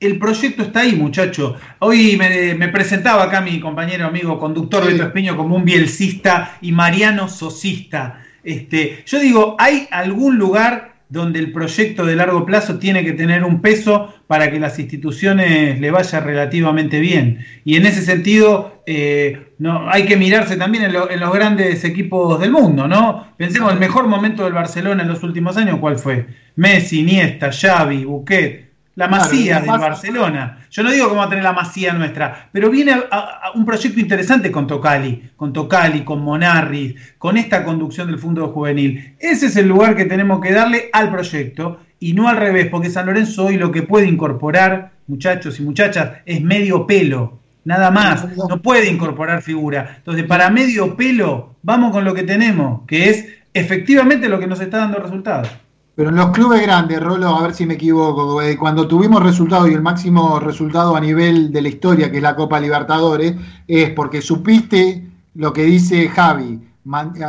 [0.00, 1.56] El proyecto está ahí, muchacho.
[1.80, 4.94] Hoy me, me presentaba acá mi compañero amigo conductor Sí.
[4.94, 8.20] Beto como un bielcista y Mariano Sosista.
[8.42, 13.42] Este, yo digo, ¿hay algún lugar donde el proyecto de largo plazo tiene que tener
[13.44, 17.46] un peso para que las instituciones le vaya relativamente bien?
[17.64, 21.84] Y en ese sentido, eh, no, hay que mirarse también en, lo- en los grandes
[21.84, 23.28] equipos del mundo, ¿no?
[23.38, 26.26] Pensemos, el mejor momento del Barcelona en los últimos años, ¿cuál fue?
[26.56, 28.64] Messi, Iniesta, Xavi, Busquets,
[28.96, 30.58] la Claro, masía del más- Barcelona.
[30.70, 33.52] Yo no digo que vamos a tener la masía nuestra, pero viene a- a- a
[33.54, 39.14] un proyecto interesante con Tocali, con Tocali, con Monarris, con esta conducción del Fondo Juvenil.
[39.18, 42.90] Ese es el lugar que tenemos que darle al proyecto y no al revés, porque
[42.90, 47.40] San Lorenzo hoy lo que puede incorporar, muchachos y muchachas, es medio pelo.
[47.64, 49.94] Nada más, no puede incorporar figura.
[49.96, 54.60] Entonces, para medio pelo, vamos con lo que tenemos, que es efectivamente lo que nos
[54.60, 55.48] está dando resultados.
[55.94, 59.70] Pero en los clubes grandes, Rolo, a ver si me equivoco, eh, cuando tuvimos resultados
[59.70, 63.34] y el máximo resultado a nivel de la historia, que es la Copa Libertadores,
[63.68, 66.60] es porque supiste lo que dice Javi,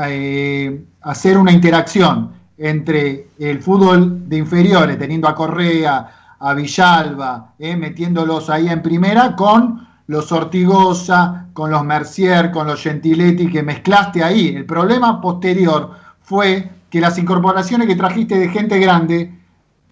[0.09, 7.75] eh, hacer una interacción entre el fútbol de inferiores, teniendo a Correa, a Villalba, eh,
[7.75, 14.23] metiéndolos ahí en primera, con los Ortigosa, con los Mercier, con los Gentiletti, que mezclaste
[14.23, 14.55] ahí.
[14.55, 19.29] El problema posterior fue que las incorporaciones que trajiste de gente grande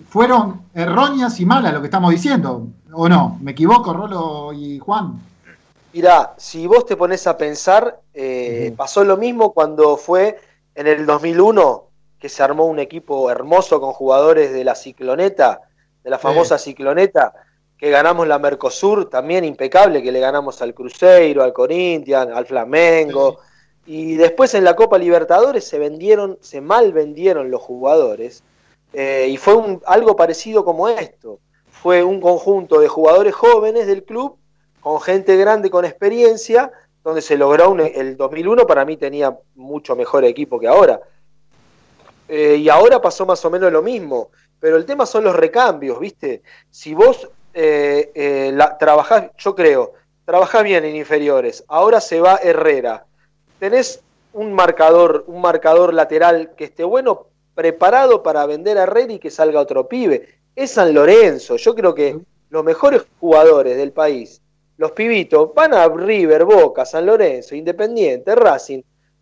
[0.07, 2.67] fueron erróneas y malas, lo que estamos diciendo.
[2.93, 3.37] ¿O no?
[3.41, 5.19] ¿Me equivoco, Rolo y Juan?
[5.91, 10.39] Mirá, si vos te pones a pensar, eh, pasó lo mismo cuando fue
[10.75, 15.59] en el 2001 que se armó un equipo hermoso con jugadores de la cicloneta,
[16.05, 17.33] de la famosa cicloneta,
[17.77, 23.39] que ganamos la Mercosur, también impecable, que le ganamos al Cruzeiro, al Corinthians, al Flamengo.
[23.85, 28.43] Y después en la Copa Libertadores se vendieron, se mal vendieron los jugadores.
[28.95, 31.39] eh, y fue un- algo parecido como esto.
[31.71, 34.37] Fue un conjunto de jugadores jóvenes del club
[34.81, 36.71] con gente grande con experiencia,
[37.03, 41.01] donde se logró un- el 2001 para mí tenía mucho mejor equipo que ahora.
[42.27, 45.99] Eh, y ahora pasó más o menos lo mismo, pero el tema son los recambios,
[45.99, 46.41] ¿viste?
[46.69, 49.93] Si vos eh, eh, la, trabajás, yo creo,
[50.25, 53.05] trabajás bien en inferiores, ahora se va Herrera,
[53.63, 59.19] tenés un marcador, un marcador lateral que esté bueno, preparado para vender a Red y
[59.19, 60.27] que salga otro pibe.
[60.53, 61.55] Es San Lorenzo.
[61.55, 64.41] Yo creo que los mejores jugadores del país,
[64.75, 68.81] los pibitos, van a River, Boca, San Lorenzo, Independiente, Racing.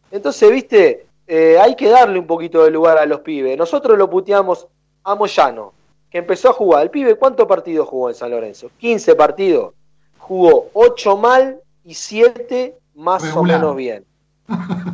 [0.09, 3.55] Entonces, viste, eh, hay que darle un poquito de lugar a los pibes.
[3.55, 4.67] Nosotros lo puteamos
[5.03, 5.71] a Moyano,
[6.09, 6.81] que empezó a jugar.
[6.81, 8.71] El pibe, ¿cuántos partidos jugó en San Lorenzo?
[8.79, 9.75] 15 partidos.
[10.17, 14.03] Jugó 8 mal y 7 más o menos bien.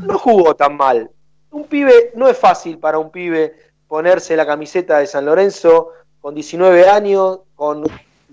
[0.05, 1.09] No jugó tan mal.
[1.51, 3.55] Un pibe, no es fácil para un pibe
[3.87, 7.85] ponerse la camiseta de San Lorenzo con 19 años, con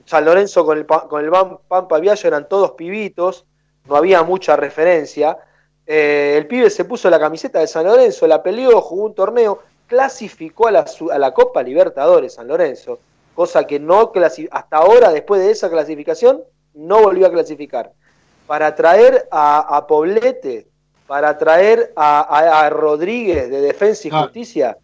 [0.04, 1.30] San Lorenzo con el, con el
[1.68, 3.46] Pampa Viallo eran todos pibitos,
[3.86, 5.38] no había mucha referencia.
[5.86, 9.62] Eh, el pibe se puso la camiseta de San Lorenzo, la peleó, jugó un torneo,
[9.86, 12.98] clasificó a la, a la Copa Libertadores San Lorenzo,
[13.34, 14.12] cosa que no
[14.50, 16.42] hasta ahora, después de esa clasificación,
[16.74, 17.92] no volvió a clasificar.
[18.46, 20.68] Para traer a, Poblete,
[21.06, 24.78] para traer a, Rodríguez de Defensa y Justicia.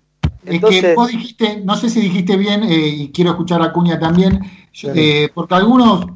[0.44, 4.40] Entonces, vos dijiste, no sé si dijiste bien, eh, y quiero escuchar a Cuña también,
[4.83, 6.06] eh, porque algunos,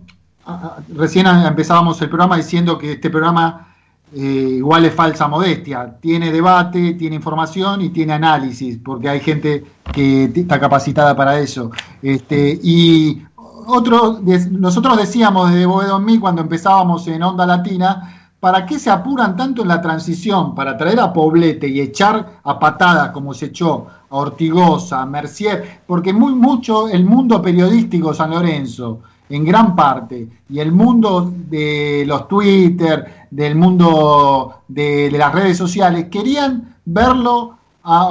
[0.88, 3.74] recién empezábamos el programa diciendo que este programa
[4.14, 5.96] eh, igual es falsa modestia.
[6.00, 11.70] Tiene debate, tiene información y tiene análisis, porque hay gente que está capacitada para eso.
[12.00, 18.66] Este, y otro, nosotros decíamos desde Boedo en mí cuando empezábamos en Onda Latina, ¿para
[18.66, 20.54] qué se apuran tanto en la transición?
[20.54, 25.80] Para traer a Poblete y echar a patadas como se echó a Ortigosa, a Mercier,
[25.87, 32.04] porque muy mucho el mundo periodístico San Lorenzo, en gran parte, y el mundo de
[32.07, 38.09] los Twitter, del mundo de, las redes sociales, querían verlo a,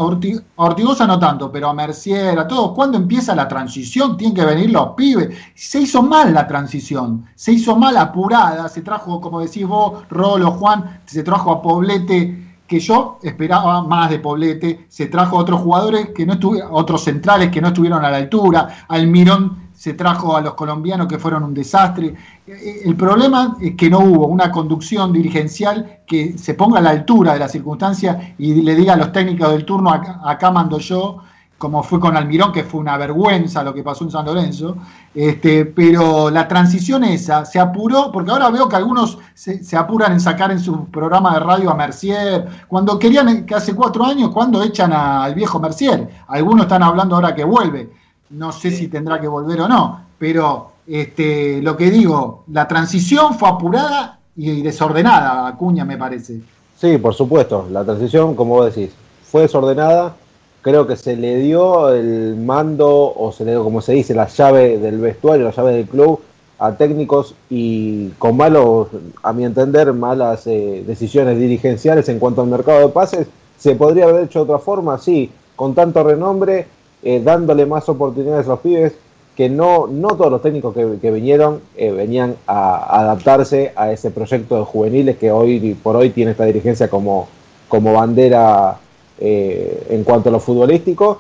[0.56, 2.72] Ortigosa no tanto, pero a Mercier, a todos.
[2.74, 4.16] ¿Cuándo empieza la transición?
[4.16, 5.36] Tienen que venir los pibes.
[5.56, 10.52] Se hizo mal la transición, se hizo mal apurada, se trajo, como decís vos, Rolo,
[10.52, 15.62] Juan, se trajo a Poblete que yo esperaba más de Poblete, se trajo a otros
[15.62, 20.38] jugadores que no estuvieron, otros centrales que no estuvieron a la altura, Almirón se trajo
[20.38, 22.16] a los colombianos que fueron un desastre.
[22.48, 27.34] El problema es que no hubo una conducción dirigencial que se ponga a la altura
[27.34, 31.18] de las circunstancias y le diga a los técnicos del turno, acá, mando yo,
[31.58, 34.78] como fue con Almirón, que fue una vergüenza lo que pasó en San Lorenzo,
[35.14, 40.22] este, pero la transición esa se apuró, porque ahora veo que algunos se, apuran en
[40.22, 44.64] sacar en su programa de radio a Mercier, cuando querían, que hace cuatro años, cuando
[44.64, 48.02] echan al viejo Mercier, algunos están hablando ahora que vuelve
[48.34, 53.36] no sé si tendrá que volver o no, pero este, lo que digo, la transición
[53.36, 56.42] fue apurada y desordenada, Acuña me parece.
[56.78, 58.94] Sí, por supuesto, la transición, como vos decís,
[59.24, 60.16] fue desordenada,
[60.62, 64.28] creo que se le dio el mando, o se le dio, como se dice, la
[64.28, 66.20] llave del vestuario, la llave del club,
[66.60, 68.88] a técnicos y con malos,
[69.22, 73.28] a mi entender, malas eh, decisiones dirigenciales en cuanto al mercado de pases.
[73.58, 74.98] ¿Se podría haber hecho de otra forma?
[74.98, 76.68] Sí, con tanto renombre
[77.04, 78.94] eh, dándole más oportunidades a los pibes,
[79.36, 84.58] que no, no todos los técnicos que, vinieron eh, venían a, adaptarse a ese proyecto
[84.58, 87.28] de juveniles que hoy por hoy tiene esta dirigencia como,
[87.68, 88.78] como bandera
[89.20, 91.20] eh, en cuanto a lo futbolístico.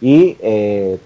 [0.00, 0.36] Y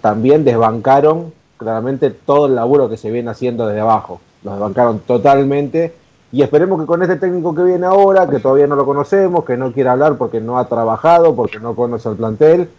[0.01, 5.93] también desbancaron claramente todo el laburo que se viene haciendo desde abajo, los desbancaron totalmente.
[6.33, 9.59] Y esperemos que con este técnico que viene ahora, que todavía no lo conocemos, que
[9.59, 12.71] no quiere hablar porque no ha trabajado, porque no conoce el plantel,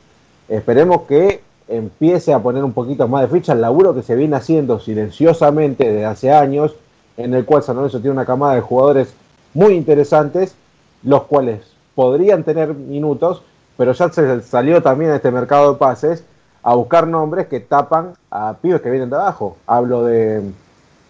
[0.50, 4.38] Esperemos que empiece a poner un poquito más de ficha el laburo que se viene
[4.38, 6.76] haciendo silenciosamente desde hace años,
[7.18, 9.14] en el cual San Lorenzo tiene una camada de jugadores
[9.54, 10.56] muy interesantes,
[11.04, 11.62] los cuales
[11.96, 13.42] podrían tener minutos,
[13.76, 16.24] pero ya se salió también a este mercado de pases
[16.64, 19.58] a buscar nombres que tapan a pibes que vienen de abajo.
[19.68, 20.44] Hablo de,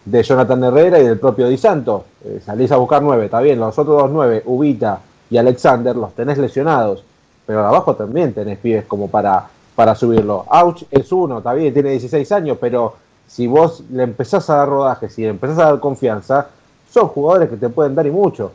[0.05, 2.05] Jonathan Herrera y del propio Di Santo.
[2.23, 6.13] Eh, salís a buscar nueve, está bien, los otros dos nueve, Ubita y Alexander, los
[6.13, 7.03] tenés lesionados
[7.47, 10.45] pero abajo también tenés pibes como para, para subirlo.
[10.49, 14.69] Auch es uno, está bien, tiene 16 años, pero si vos le empezás a dar
[14.69, 16.49] rodaje, si le empezás a dar confianza,
[16.91, 18.51] son jugadores que te pueden dar y mucho.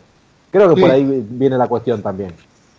[0.51, 2.33] Creo que por ahí viene la cuestión también.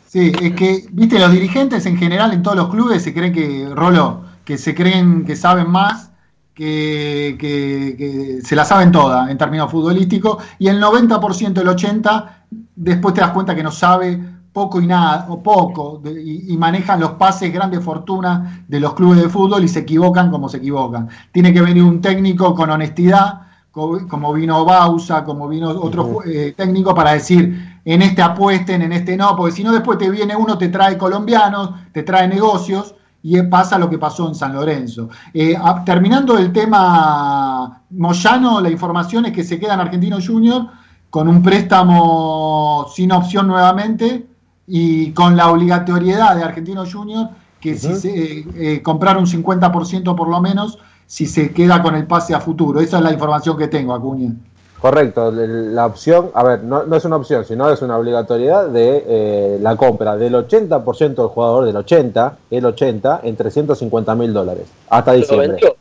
[0.07, 3.67] Sí, es que, viste, los dirigentes en general en todos los clubes se creen que,
[3.73, 6.11] Rolo, que se creen que saben más,
[6.53, 12.29] que, que se la saben toda en términos futbolísticos, y el 90%, el 80%,
[12.75, 14.19] después te das cuenta que no sabe
[14.53, 19.27] poco y nada, o poco, y, manejan los pases grande fortuna de los clubes de
[19.27, 21.09] fútbol y se equivocan como se equivocan.
[21.31, 23.41] Tiene que venir un técnico con honestidad,
[23.71, 29.17] como vino Bausa, como vino otro eh, técnico, para decir, en este apuesten, en este
[29.17, 32.93] no, porque si no después te viene uno, te trae colombianos, te trae negocios,
[33.23, 35.09] y pasa lo que pasó en San Lorenzo.
[35.33, 40.67] Eh, terminando el tema Moyano, la información es que se queda en Argentino Junior
[41.09, 44.27] con un préstamo sin opción nuevamente
[44.67, 50.15] y con la obligatoriedad de Argentino Junior que si se, eh, eh, comprar un 50%
[50.15, 52.79] por lo menos si se queda con el pase a futuro.
[52.79, 54.33] Esa es la información que tengo, Acuña.
[54.81, 59.57] Correcto, la opción, a ver, no, es una opción, sino es una obligatoriedad de eh,
[59.61, 65.13] la compra del 80% del jugador, del 80, el 80, en 350 mil dólares, hasta
[65.13, 65.47] diciembre.
[65.47, 65.75] Lo vendió,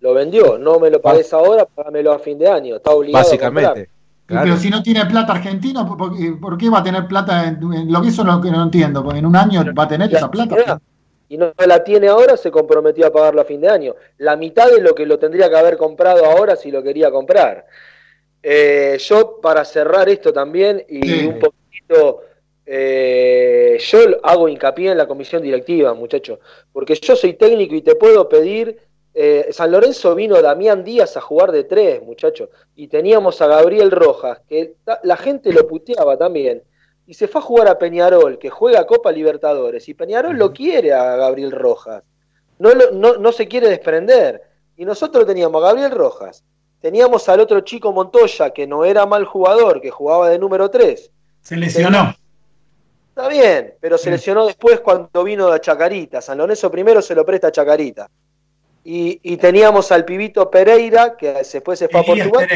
[0.00, 3.90] lo vendió, no me lo pagues ahora, págamelo a fin de año, está obligado Básicamente.
[4.26, 7.46] Pero si no tiene plata argentino, ¿por, qué va a tener plata?
[7.46, 9.88] En, lo que eso es lo que no entiendo, porque en un año va a
[9.88, 10.80] tener esa plata.
[11.28, 13.94] Y no la tiene ahora, se comprometió a pagarlo a fin de año.
[14.18, 17.66] La mitad de lo que lo tendría que haber comprado ahora si lo quería comprar.
[18.42, 22.22] Eh, yo, para cerrar esto también, y un poquito,
[22.64, 26.38] eh, yo hago hincapié en la comisión directiva, muchachos,
[26.72, 28.78] porque yo soy técnico y te puedo pedir.
[29.18, 33.90] Eh, San Lorenzo vino Damián Díaz a jugar de tres, muchachos, y teníamos a Gabriel
[33.90, 36.62] Rojas, que la gente lo puteaba también,
[37.06, 40.92] y se fue a jugar a Peñarol, que juega Copa Libertadores, y Peñarol lo quiere
[40.92, 42.02] a Gabriel Rojas,
[42.58, 44.42] no, no, no se quiere desprender.
[44.76, 46.44] Y nosotros teníamos a Gabriel Rojas,
[46.80, 51.10] Teníamos al otro chico Montoya, que no era mal jugador, que jugaba de número 3.
[51.42, 52.14] Se lesionó.
[53.08, 56.20] Está bien, pero se lesionó después cuando vino de Chacarita.
[56.20, 58.10] San Lorenzo primero se lo presta a Chacarita.
[58.88, 62.48] Y, teníamos al pibito Pereira, que después se fue a Portugal,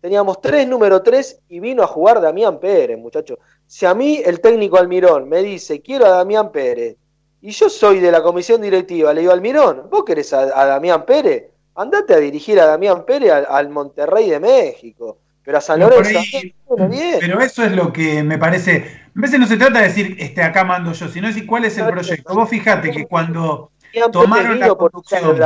[0.00, 3.38] Teníamos tres número 3 y vino a jugar Damián Pérez, muchachos.
[3.66, 6.96] Si a mí el técnico Almirón me dice, quiero a Damián Pérez,
[7.42, 11.50] y yo soy de la comisión directiva, le digo, Almirón, ¿vos querés a Damián Pérez?
[11.80, 15.18] andate a dirigir a Damián Pérez al, Monterrey de México.
[15.42, 16.20] Pero a San Lorenzo
[16.88, 17.16] bien.
[17.18, 19.00] Pero eso es lo que me parece.
[19.16, 21.78] A veces no se trata de decir, este, acá mando yo, sino decir cuál es
[21.78, 22.34] el proyecto.
[22.34, 23.70] Vos fijate que cuando
[24.12, 25.38] tomaron la conducción...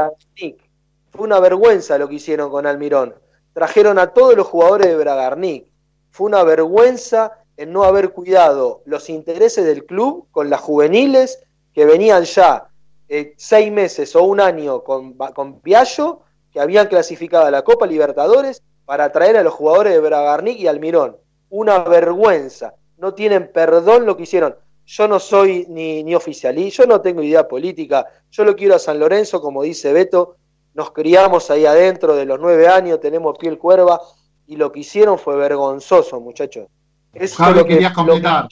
[1.10, 3.14] Fue una vergüenza lo que hicieron con Almirón.
[3.52, 5.66] Trajeron a todos los jugadores de Bragarnik.
[6.10, 11.40] Fue una vergüenza en no haber cuidado los intereses del club con las juveniles
[11.72, 12.68] que venían ya
[13.08, 16.22] eh, seis meses o un año con, con Piallo,
[16.52, 20.66] que habían clasificado a la Copa Libertadores para traer a los jugadores de Bragarnik y
[20.66, 21.16] Almirón.
[21.48, 22.74] Una vergüenza.
[22.96, 24.56] No tienen perdón lo que hicieron.
[24.86, 28.06] Yo no soy ni, ni oficialista, yo no tengo idea política.
[28.30, 30.36] Yo lo quiero a San Lorenzo, como dice Beto.
[30.74, 34.00] Nos criamos ahí adentro de los nueve años, tenemos piel cuerva
[34.46, 36.66] y lo que hicieron fue vergonzoso, muchachos.
[37.12, 38.48] Eso es lo que, comentar.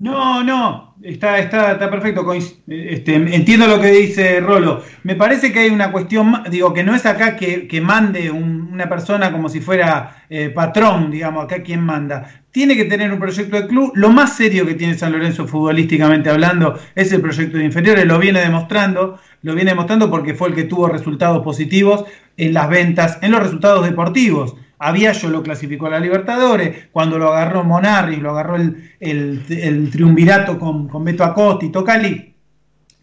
[0.00, 2.26] No, no, está, está, está perfecto.
[2.32, 4.82] Este, entiendo lo que dice Rolo.
[5.02, 9.30] Me parece que hay una cuestión, digo, que no es acá que, mande una persona
[9.30, 12.42] como si fuera eh, patrón, digamos, acá quien manda.
[12.50, 13.92] Tiene que tener un proyecto de club.
[13.94, 18.06] Lo más serio que tiene San Lorenzo futbolísticamente hablando es el proyecto de inferiores.
[18.06, 22.06] Lo viene demostrando, lo viene demostrando porque fue el que tuvo resultados positivos
[22.38, 24.56] en las ventas, en los resultados deportivos.
[24.80, 30.58] Aviallo lo clasificó a la Libertadores, cuando lo agarró Monarri, lo agarró el, el, triunvirato
[30.58, 32.34] con, con Beto Acosta y Tocali,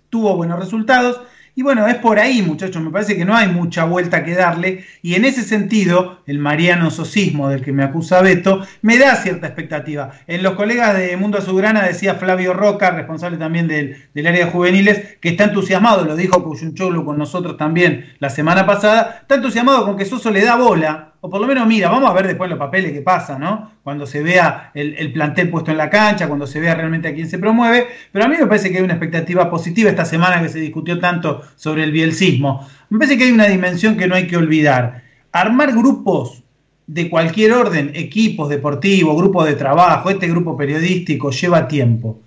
[0.09, 1.21] tuvo buenos resultados
[1.57, 4.85] y bueno, es por ahí, muchachos, me parece que no hay mucha vuelta que darle.
[5.01, 9.47] Y en ese sentido, el mariano sosismo del que me acusa Beto, me da cierta
[9.47, 10.11] expectativa.
[10.27, 15.17] En los colegas de Mundo Azulgrana decía Flavio Roca, responsable también del, área de juveniles,
[15.19, 19.97] que está entusiasmado, lo dijo Cuyuncholo con nosotros también la semana pasada, está entusiasmado con
[19.97, 22.57] que Soso le da bola o por lo menos mira, vamos a ver después los
[22.57, 23.71] papeles que pasa, ¿no?
[23.83, 27.29] Cuando se vea el, plantel puesto en la cancha, cuando se vea realmente a quién
[27.29, 30.47] se promueve, pero a mí me parece que hay una expectativa positiva esta semana que
[30.47, 32.65] se discutió tanto sobre el bielcismo.
[32.89, 35.03] Me parece que hay una dimensión que no hay que olvidar.
[35.33, 36.43] Armar grupos
[36.85, 42.21] de cualquier orden, equipos deportivos, grupos de trabajo, este grupo periodístico, lleva tiempo.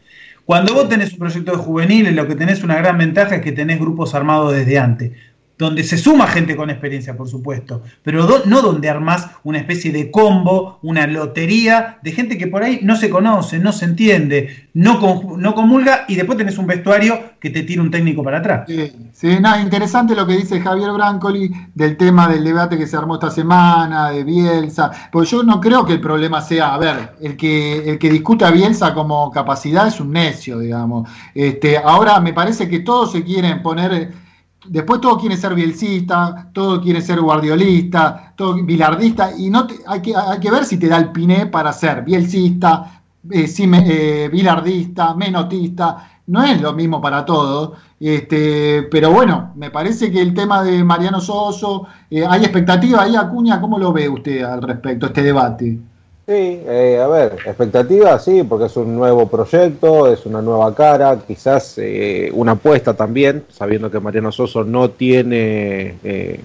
[0.44, 3.52] Cuando vos tenés un proyecto de juveniles, lo que tenés una gran ventaja es que
[3.52, 5.12] tenés grupos armados desde antes
[5.60, 10.10] donde se suma gente con experiencia, por supuesto, pero no donde armás una especie de
[10.10, 14.98] combo, una lotería de gente que por ahí no se conoce, no se entiende, no,
[15.36, 18.70] no comulga y después tenés un vestuario que te tira un técnico para atrás.
[19.12, 23.14] Sí, nada, interesante lo que dice Javier Brancoli del tema del debate que se armó
[23.14, 27.36] esta semana, de Bielsa, porque yo no creo que el problema sea, a ver, el
[27.36, 31.06] que, el que discute a Bielsa como capacidad es un necio, digamos.
[31.34, 34.29] Este, ahora me parece que todos se quieren poner
[34.66, 40.14] después todo quiere ser bielcista, todo quiere ser guardiolista, todo bilardista, y no hay, que,
[40.14, 46.10] hay que ver si te da el piné para ser bielcista, eh, eh, bilardista, menotista,
[46.26, 50.84] no es lo mismo para todos, este, pero bueno, me parece que el tema de
[50.84, 55.89] Mariano Soso, eh, hay expectativa ahí, Acuña, ¿cómo lo ve usted al respecto, este debate?
[56.30, 61.18] Sí, eh, a ver, expectativa sí, porque es un nuevo proyecto, es una nueva cara,
[61.26, 66.38] quizás eh, una apuesta también, sabiendo que Mariano Soso no tiene eh,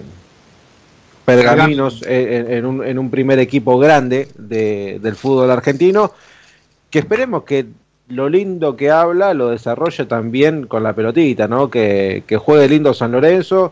[1.24, 6.10] pergaminos en, un, primer equipo grande del fútbol argentino,
[6.90, 7.66] que esperemos que
[8.08, 11.70] lo lindo que habla lo desarrolle también con la pelotita, ¿no?
[11.70, 13.70] Que juegue lindo San Lorenzo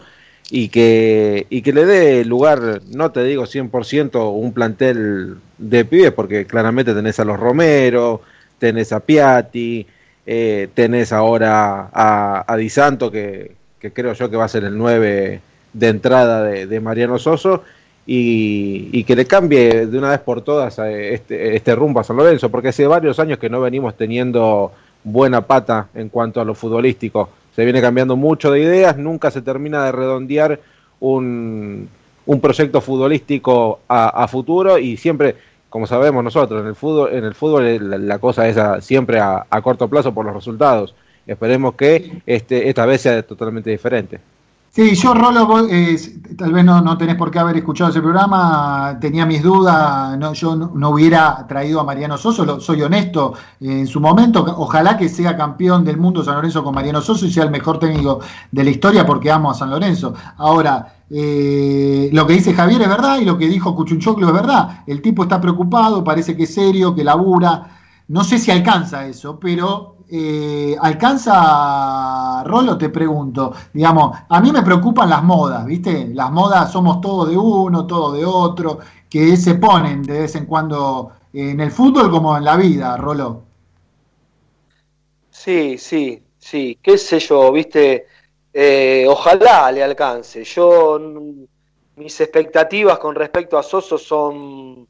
[0.51, 6.13] y que, y que le dé lugar, no te digo 100% un plantel de pibes,
[6.13, 8.21] porque claramente tenés a los Romero,
[8.59, 9.87] tenés a Piatti,
[10.27, 14.65] eh, tenés ahora a, a Di Santo, que, que, creo yo que va a ser
[14.65, 15.41] el 9
[15.73, 17.63] de entrada de, Mariano Soso,
[18.07, 22.19] y, y, que le cambie de una vez por todas este, este rumbo a San
[22.19, 24.73] Lorenzo, porque hace varios años que no venimos teniendo
[25.03, 29.43] buena pata en cuanto a lo futbolístico se viene cambiando mucho de ideas, nunca se
[29.43, 30.61] termina de redondear
[31.01, 31.89] un,
[32.27, 35.37] un proyecto futbolístico a, futuro y siempre,
[35.69, 39.89] como sabemos nosotros, en el fútbol, en el fútbol la, cosa es siempre a, corto
[39.89, 40.95] plazo por los resultados.
[41.27, 44.21] Esperemos que este, esta vez sea totalmente diferente.
[44.75, 45.97] Sí, yo, Rolo, eh,
[46.37, 50.33] tal vez no, no, tenés por qué haber escuchado ese programa, tenía mis dudas, no,
[50.33, 55.37] yo no, hubiera traído a Mariano Soso, soy honesto, en su momento, ojalá que sea
[55.37, 58.19] campeón del mundo San Lorenzo con Mariano Soso y sea el mejor técnico
[58.51, 60.13] de la historia porque amo a San Lorenzo.
[60.39, 64.83] Ahora, eh, lo que dice Javier es verdad y lo que dijo Cuchunchoclo es verdad,
[64.89, 69.39] el tipo está preocupado, parece que es serio, que labura, no sé si alcanza eso,
[69.39, 76.09] pero eh, alcanza, Rolo, te pregunto, digamos, a mí me preocupan las modas, ¿viste?
[76.13, 78.79] Las modas somos todos de uno, todos de otro,
[79.09, 83.43] que se ponen de vez en cuando en el fútbol como en la vida, Rolo.
[85.31, 88.07] Sí, sí, sí, qué sé yo, ¿viste?
[88.53, 90.45] Eh, ojalá le alcance.
[90.45, 91.01] Yo,
[91.97, 94.87] mis expectativas con respecto a Soso son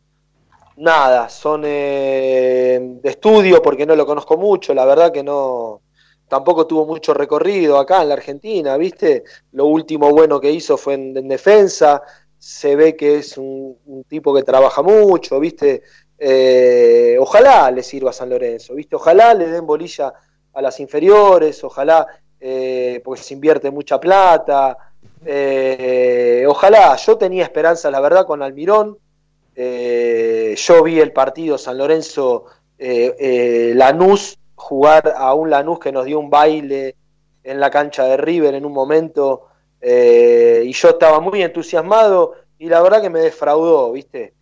[0.76, 5.82] nada, son eh, de estudio porque no lo conozco mucho, la verdad que no,
[6.28, 9.24] tampoco tuvo mucho recorrido acá en la Argentina, ¿viste?
[9.52, 12.02] Lo último bueno que hizo fue en, defensa,
[12.38, 15.82] se ve que es un, tipo que trabaja mucho, ¿viste?
[16.18, 18.96] Eh, ojalá le sirva a San Lorenzo, ¿viste?
[18.96, 20.12] Ojalá le den bolilla
[20.52, 22.06] a las inferiores, ojalá,
[22.40, 24.76] eh, porque se invierte mucha plata,
[26.46, 28.98] ojalá, yo tenía esperanza, la verdad, con Almirón,
[29.54, 32.46] eh, yo vi el partido San Lorenzo
[32.76, 36.96] eh, eh, Lanús jugar a un Lanús que nos dio un baile
[37.44, 39.48] en la cancha de River en un momento
[39.86, 44.32] y yo estaba muy entusiasmado y la verdad que me defraudó, ¿viste?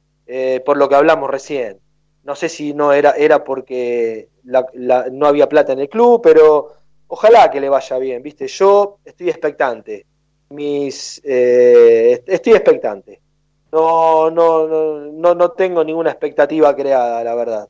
[0.64, 1.80] por lo que hablamos recién.
[2.22, 6.74] No sé si no era, era porque no había plata en el club, pero
[7.08, 8.46] ojalá que le vaya bien, ¿viste?
[8.46, 10.06] Yo estoy expectante.
[10.50, 13.21] Mis, estoy expectante
[13.72, 14.68] no, no,
[15.10, 17.68] no, no tengo ninguna expectativa creada, la verdad.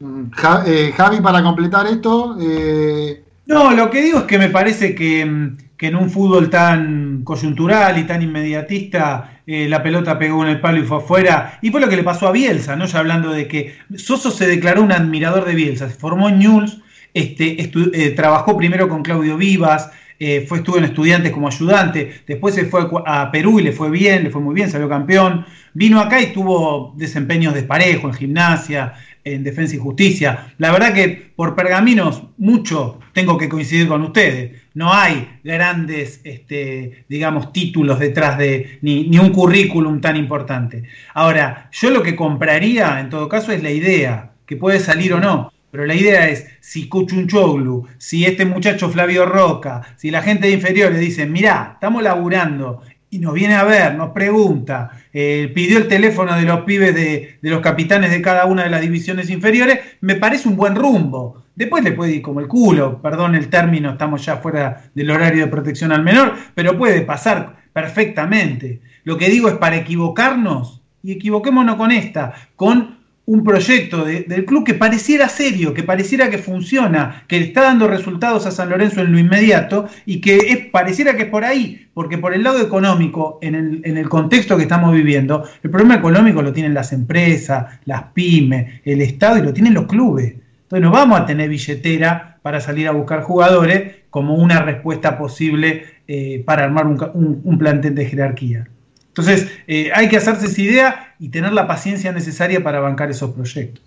[0.00, 0.30] Mm,
[0.66, 2.36] eh, Javi, para completar esto.
[2.40, 7.22] Eh, no, lo que digo es que me parece que, mm, en un fútbol tan
[7.24, 11.58] coyuntural y tan inmediatista, eh, la pelota pegó en el palo y fue afuera.
[11.60, 12.86] Y fue lo que le pasó a Bielsa, ¿no?
[12.86, 16.78] Ya hablando de que Soso se declaró un admirador de Bielsa, se formó en Newell's,
[17.14, 17.68] este,
[18.16, 19.90] trabajó primero con Claudio Vivas,
[20.24, 23.90] eh, fue, estuvo en estudiantes como ayudante, después se fue a Perú y le fue
[23.90, 25.44] bien, le fue muy bien, salió campeón,
[25.74, 28.92] vino acá y tuvo desempeños desparejos en gimnasia,
[29.24, 30.54] en defensa y justicia.
[30.58, 34.62] La verdad que por pergaminos mucho tengo que coincidir con ustedes.
[34.74, 40.84] No hay grandes, este, digamos, títulos detrás de ni, ni, un currículum tan importante.
[41.14, 45.18] Ahora, yo lo que compraría en todo caso es la idea, que puede salir o
[45.18, 45.52] no.
[45.72, 50.52] Pero la idea es, si Cuchunchoglu, si este muchacho Flavio Roca, si la gente de
[50.52, 55.88] inferiores dice, mirá, estamos laburando y nos viene a ver, nos pregunta, eh, pidió el
[55.88, 59.78] teléfono de los pibes de, de, los capitanes de cada una de las divisiones inferiores,
[60.02, 61.42] me parece un buen rumbo.
[61.56, 65.46] Después le puede ir como el culo, perdón el término, estamos ya fuera del horario
[65.46, 68.82] de protección al menor, pero puede pasar perfectamente.
[69.04, 74.64] Lo que digo es para equivocarnos, y equivoquémonos con esta, con un proyecto del club
[74.64, 79.12] que pareciera serio, que pareciera que funciona, que está dando resultados a San Lorenzo en
[79.12, 83.54] lo inmediato y que pareciera que es por ahí, porque por el lado económico, en
[83.54, 88.02] el, en el contexto que estamos viviendo, el problema económico lo tienen las empresas, las
[88.12, 90.34] pymes, el Estado y lo tienen los clubes.
[90.64, 95.84] Entonces no vamos a tener billetera para salir a buscar jugadores como una respuesta posible
[96.08, 98.66] eh, para armar un, un plantel de jerarquía.
[99.12, 103.30] Entonces, eh, hay que hacerse esa idea y tener la paciencia necesaria para bancar esos
[103.30, 103.80] proyectos.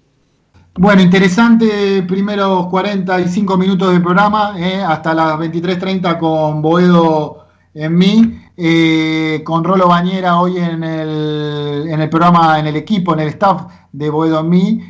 [0.75, 8.41] Bueno, interesante primeros 45 minutos del programa, eh, hasta las 23.30 con Boedo en mí,
[8.55, 13.27] eh, con Rolo Bañera hoy en el, en el programa, en el equipo, en el
[13.27, 14.81] staff de Boedo en mí,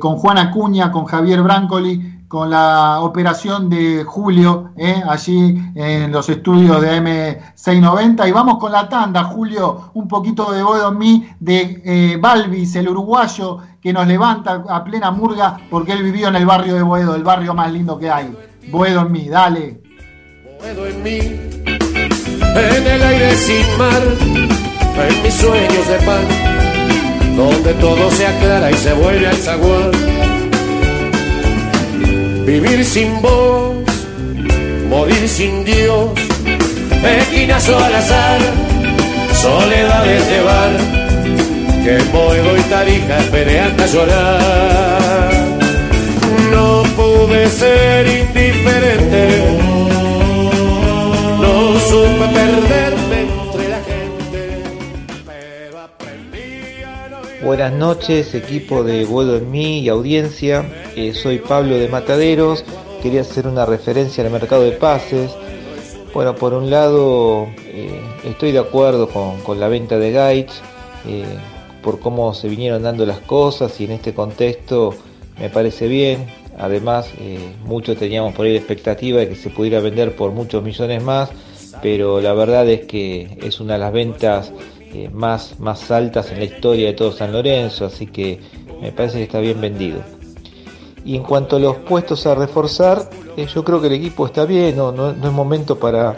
[0.00, 5.02] con Juan Acuña, con Javier Brancoli, con la operación de Julio, ¿eh?
[5.06, 8.26] allí en los estudios de M690.
[8.26, 12.88] Y vamos con la tanda, Julio, un poquito de Boedo mí, de eh, Balvis, el
[12.88, 17.14] uruguayo, que nos levanta a plena murga porque él vivió en el barrio de Boedo,
[17.16, 18.34] el barrio más lindo que hay.
[18.70, 19.82] Boedo en mí, dale.
[20.58, 24.02] Boedo en mí, en el aire sin mar,
[25.06, 30.11] en mis sueños de pan, donde todo se aclara y se vuelve al zaguán
[32.44, 33.76] vivir sin vos,
[34.88, 36.10] morir sin Dios,
[37.20, 38.40] esquinazo al azar,
[39.40, 40.70] soledades de bar,
[41.84, 45.32] que Boedo y Tarija esperé hasta llorar.
[46.50, 49.42] No pude ser indiferente,
[51.40, 52.31] no supe
[57.44, 60.64] Buenas noches, equipo de Boedo en mí y audiencia.
[60.94, 62.64] Eh, soy Pablo de Mataderos.
[63.02, 65.32] Quería hacer una referencia al mercado de pases.
[66.14, 70.52] Bueno, por un lado, eh, estoy de acuerdo con, la venta de Gaich,
[71.08, 71.24] eh,
[71.82, 74.94] por cómo se vinieron dando las cosas y en este contexto
[75.40, 76.26] me parece bien.
[76.56, 77.08] Además,
[77.64, 81.30] muchos teníamos por ahí la expectativa de que se pudiera vender por muchos millones más,
[81.82, 84.52] pero la verdad es que es una de las ventas
[84.94, 88.38] eh, más, más altas en la historia de todo San Lorenzo, así que
[88.80, 90.00] me parece que está bien vendido.
[91.04, 94.44] Y en cuanto a los puestos a reforzar, eh, yo creo que el equipo está
[94.44, 96.14] bien, no, no- es momento para,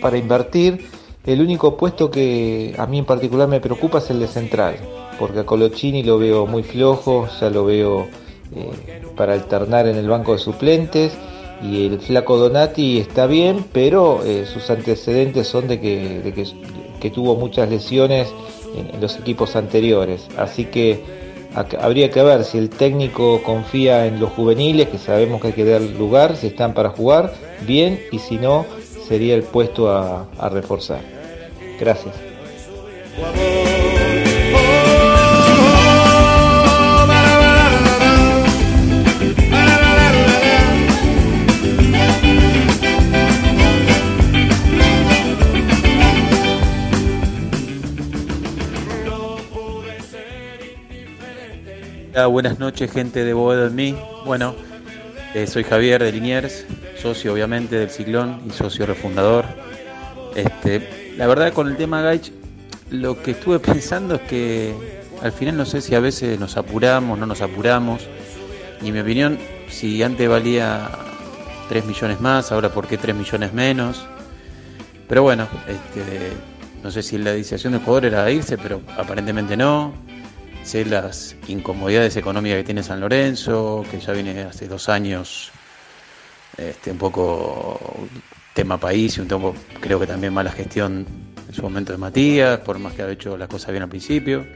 [0.00, 0.86] para invertir.
[1.26, 4.76] El único puesto que a mí en particular me preocupa es el de central,
[5.18, 8.06] porque a Colochini lo veo muy flojo, ya lo veo
[8.54, 11.12] eh, para alternar en el banco de suplentes.
[11.62, 16.32] Y el flaco Donati está bien, pero sus antecedentes son de que,
[17.00, 18.28] que tuvo muchas lesiones
[18.76, 20.28] en, los equipos anteriores.
[20.36, 21.02] Así que
[21.80, 25.64] habría que ver si el técnico confía en los juveniles, que sabemos que hay que
[25.64, 27.32] dar lugar, si están para jugar,
[27.66, 28.66] bien, y si no,
[29.08, 31.00] sería el puesto a reforzar.
[31.80, 32.14] Gracias.
[52.26, 53.96] Buenas noches, gente de Boedo en mí.
[54.24, 54.54] Bueno,
[55.34, 56.66] eh, soy Javier de Liniers,
[57.00, 59.44] socio obviamente del Ciclón y socio refundador.
[60.34, 62.32] Este, la verdad con el tema Gaich,
[62.90, 64.74] lo que estuve pensando es que
[65.22, 68.06] al final no sé si a veces nos apuramos, no nos apuramos.
[68.82, 70.90] Y mi opinión, si antes valía
[71.68, 74.06] 3 millones más, ahora por qué 3 millones menos.
[75.08, 76.32] Pero bueno, este,
[76.82, 79.92] no sé si la decisión del jugador era irse, pero aparentemente no
[80.74, 85.50] las incomodidades económicas que tiene San Lorenzo, que ya viene hace dos años
[86.56, 88.08] este, un poco
[88.54, 91.06] tema país y un poco creo que también mala gestión
[91.48, 94.46] en su momento de Matías, por más que ha hecho las cosas bien al principio.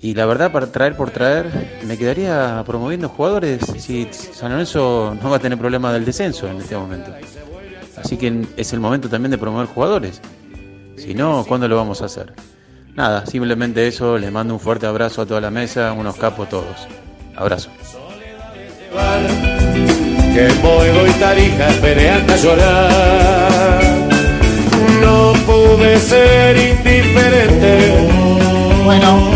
[0.00, 5.30] Y la verdad, para traer por traer, me quedaría promoviendo jugadores si San Lorenzo no
[5.30, 7.12] va a tener problema del descenso en este momento.
[7.96, 10.20] Así que es el momento también de promover jugadores.
[10.96, 12.32] Si no, ¿cuándo lo vamos a hacer?
[12.98, 16.88] Nada, simplemente eso, les mando un fuerte abrazo a toda la mesa, unos capos todos.
[17.36, 17.70] Abrazo.
[20.34, 23.80] que y Tarija esperé hasta llorar.
[25.00, 28.08] No pude ser indiferente.
[28.84, 29.30] Bueno,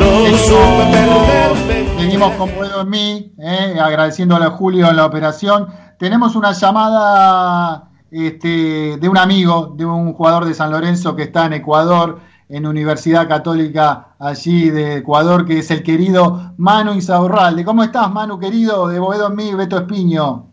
[0.00, 2.00] No supe perderme.
[2.00, 5.68] Seguimos con Puedo en mí, eh, agradeciéndole a Julio en la operación.
[5.96, 11.46] Tenemos una llamada este, de un amigo, de un jugador de San Lorenzo que está
[11.46, 12.18] en Ecuador,
[12.48, 17.64] en Universidad Católica allí de Ecuador, que es el querido Manu Insaurralde.
[17.64, 18.88] ¿Cómo estás, Manu, querido?
[18.88, 20.46] De Boedo en mí, Beto Espiño.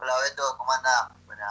[0.00, 1.14] Hola Beto, ¿cómo anda?
[1.26, 1.44] Buena,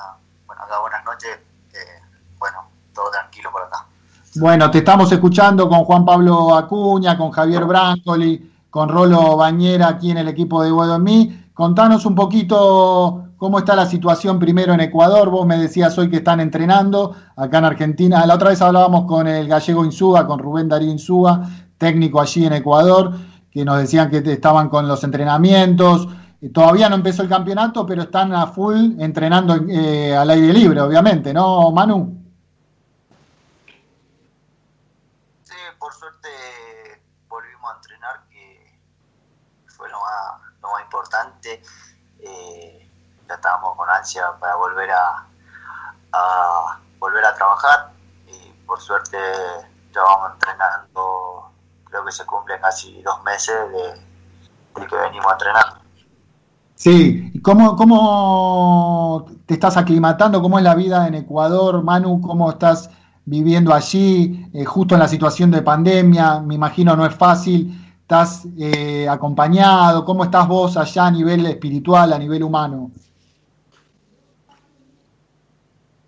[0.45, 1.39] bueno, acá buenas noches.
[1.73, 2.01] Eh,
[2.37, 3.87] bueno, todo tranquilo por acá.
[4.35, 10.11] Bueno, te estamos escuchando con Juan Pablo Acuña, con Javier Brancoli, con Rolo Bañera aquí
[10.11, 11.40] en el equipo de Boedo en mí.
[11.53, 15.29] Contanos un poquito cómo está la situación primero en Ecuador.
[15.29, 18.25] Vos me decías hoy que están entrenando acá en Argentina.
[18.25, 21.41] La otra vez hablábamos con el gallego Insúa, con Rubén Darío Insúa,
[21.77, 23.13] técnico allí en Ecuador,
[23.51, 26.07] que nos decían que estaban con los entrenamientos.
[26.41, 30.79] Eh, Todavía no empezó el campeonato, pero están a full entrenando eh, al aire libre,
[30.79, 32.17] obviamente, ¿no, Manu?
[35.43, 36.29] Sí, por suerte
[37.27, 38.79] volvimos a entrenar, que
[39.67, 41.61] fue lo más, lo más importante.
[42.19, 42.89] Eh,
[43.27, 45.27] ya estábamos con ansia para volver a,
[46.99, 47.91] volver a trabajar
[48.27, 49.17] y por suerte
[49.93, 51.51] ya vamos entrenando,
[51.85, 55.81] creo que se cumplen casi dos meses de, que venimos entrenando.
[56.75, 60.41] Sí, ¿Cómo, ¿cómo te estás aclimatando?
[60.41, 62.21] ¿Cómo es la vida en Ecuador, Manu?
[62.21, 62.89] ¿Cómo estás
[63.25, 66.39] viviendo allí, eh, justo en la situación de pandemia?
[66.39, 67.80] Me imagino no es fácil.
[68.11, 70.03] ¿Estás eh, acompañado?
[70.03, 72.91] ¿Cómo estás vos allá a nivel espiritual, a nivel humano?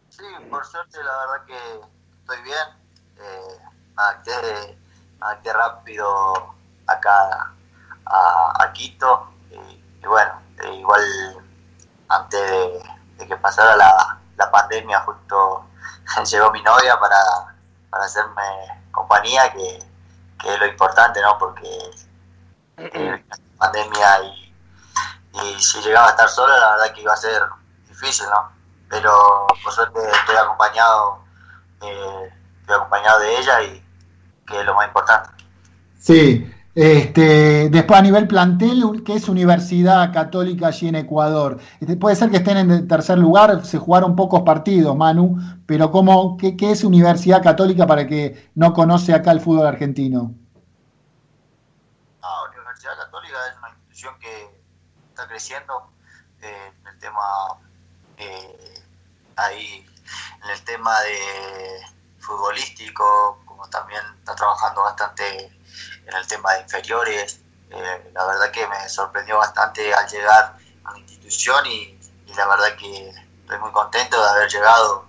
[0.10, 1.82] Sí, por suerte la verdad que
[2.20, 2.68] estoy bien.
[3.16, 3.58] Eh,
[3.96, 4.78] adapté,
[5.22, 6.54] adapté rápido
[6.88, 7.54] acá
[8.06, 11.02] a, Quito y, bueno, e igual
[12.10, 12.52] antes
[13.18, 15.68] de, que pasara la, pandemia justo
[16.30, 17.56] llegó mi novia para,
[17.90, 18.44] para hacerme
[18.92, 19.93] compañía que,
[20.46, 21.38] es lo importante, ¿no?
[21.38, 21.70] Porque
[22.78, 23.26] eh,
[23.58, 24.54] pandemia y,
[25.42, 27.42] y si llegaba a estar sola la verdad que iba a ser
[27.88, 28.52] difícil, ¿no?
[28.90, 31.20] Pero por suerte estoy acompañado,
[31.82, 33.86] eh, estoy acompañado de ella y
[34.48, 35.30] que es lo más importante.
[36.00, 41.60] Sí, este, después a nivel plantel, ¿qué es Universidad Católica allí en Ecuador?
[41.80, 46.36] Este, puede ser que estén en tercer lugar, se jugaron pocos partidos, Manu, pero ¿cómo,
[46.38, 50.34] qué, es Universidad Católica para que no conoce acá el fútbol argentino?
[52.24, 54.50] Ah, Universidad Católica es una institución que
[55.10, 55.92] está creciendo
[56.42, 57.22] eh, en el tema
[58.18, 58.82] eh,
[59.36, 59.86] ahí,
[60.44, 61.86] en el tema de
[62.18, 65.52] futbolístico, como también está trabajando bastante
[66.06, 67.42] en el tema de inferiores.
[67.70, 72.00] Eh, la verdad que me sorprendió bastante al llegar a la institución y,
[72.36, 75.06] la verdad que estoy muy contento de haber llegado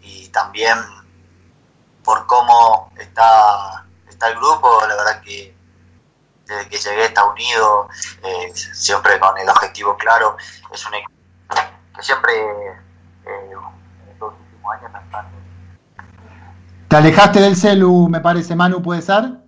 [0.00, 0.76] y también
[2.02, 5.56] por cómo está, está el grupo, la verdad que
[6.44, 7.88] desde que llegué está unido,
[8.24, 10.36] eh, siempre con el objetivo claro,
[10.72, 11.12] es un equipo
[11.94, 14.90] que siempre eh, en estos últimos años
[16.88, 19.45] Te alejaste del celu, me parece, Manu, ¿puede ser?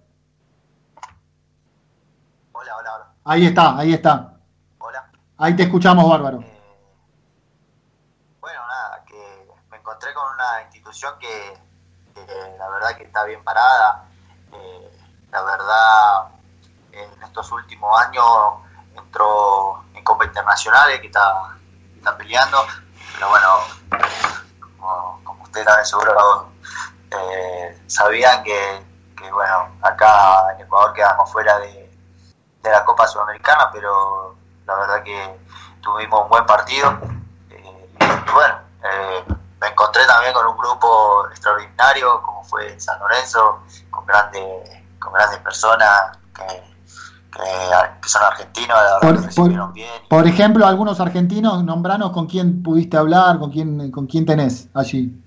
[3.31, 4.33] Ahí está, ahí está.
[4.79, 5.07] Hola.
[5.37, 6.41] Ahí te escuchamos, Bárbaro.
[6.41, 6.63] Eh,
[8.41, 11.59] bueno, nada, que me encontré con una institución que,
[12.59, 14.09] la verdad que está bien parada.
[14.51, 14.99] Eh,
[15.31, 16.29] la verdad,
[16.91, 18.25] en estos últimos años
[18.97, 21.55] entró en Copa Internacionales, que está,
[21.97, 22.65] está peleando.
[23.13, 23.49] Pero bueno,
[24.59, 26.49] como, como ustedes también seguro
[27.11, 28.87] eh, sabían que,
[29.19, 31.88] que, bueno, acá en Ecuador quedamos fuera de
[32.63, 34.37] de la Copa Sudamericana, pero
[34.67, 35.39] la verdad que
[35.81, 36.99] tuvimos un buen partido.
[37.51, 38.55] Eh, y bueno,
[38.85, 39.25] eh,
[39.61, 45.39] me encontré también con un grupo extraordinario, como fue San Lorenzo, con grandes, con grandes
[45.41, 46.69] personas que,
[48.07, 50.09] son argentinos, la verdad por, recibieron bien.
[50.09, 55.23] Por ejemplo, algunos argentinos, nombranos con quién pudiste hablar, con quién, con quién tenés allí.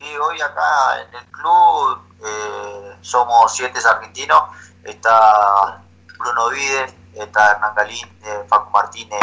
[0.00, 4.42] Y hoy acá en el club eh, somos siete argentinos,
[4.82, 5.82] está
[6.18, 9.20] Bruno Vides, está Hernán Galín, eh, Facu Martínez,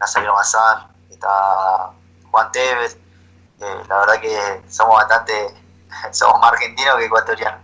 [0.00, 1.90] Nazario Mazán, está
[2.30, 2.96] Juan Tevez,
[3.60, 5.32] eh, la verdad que somos bastante,
[6.12, 7.60] somos más argentinos que ecuatorianos.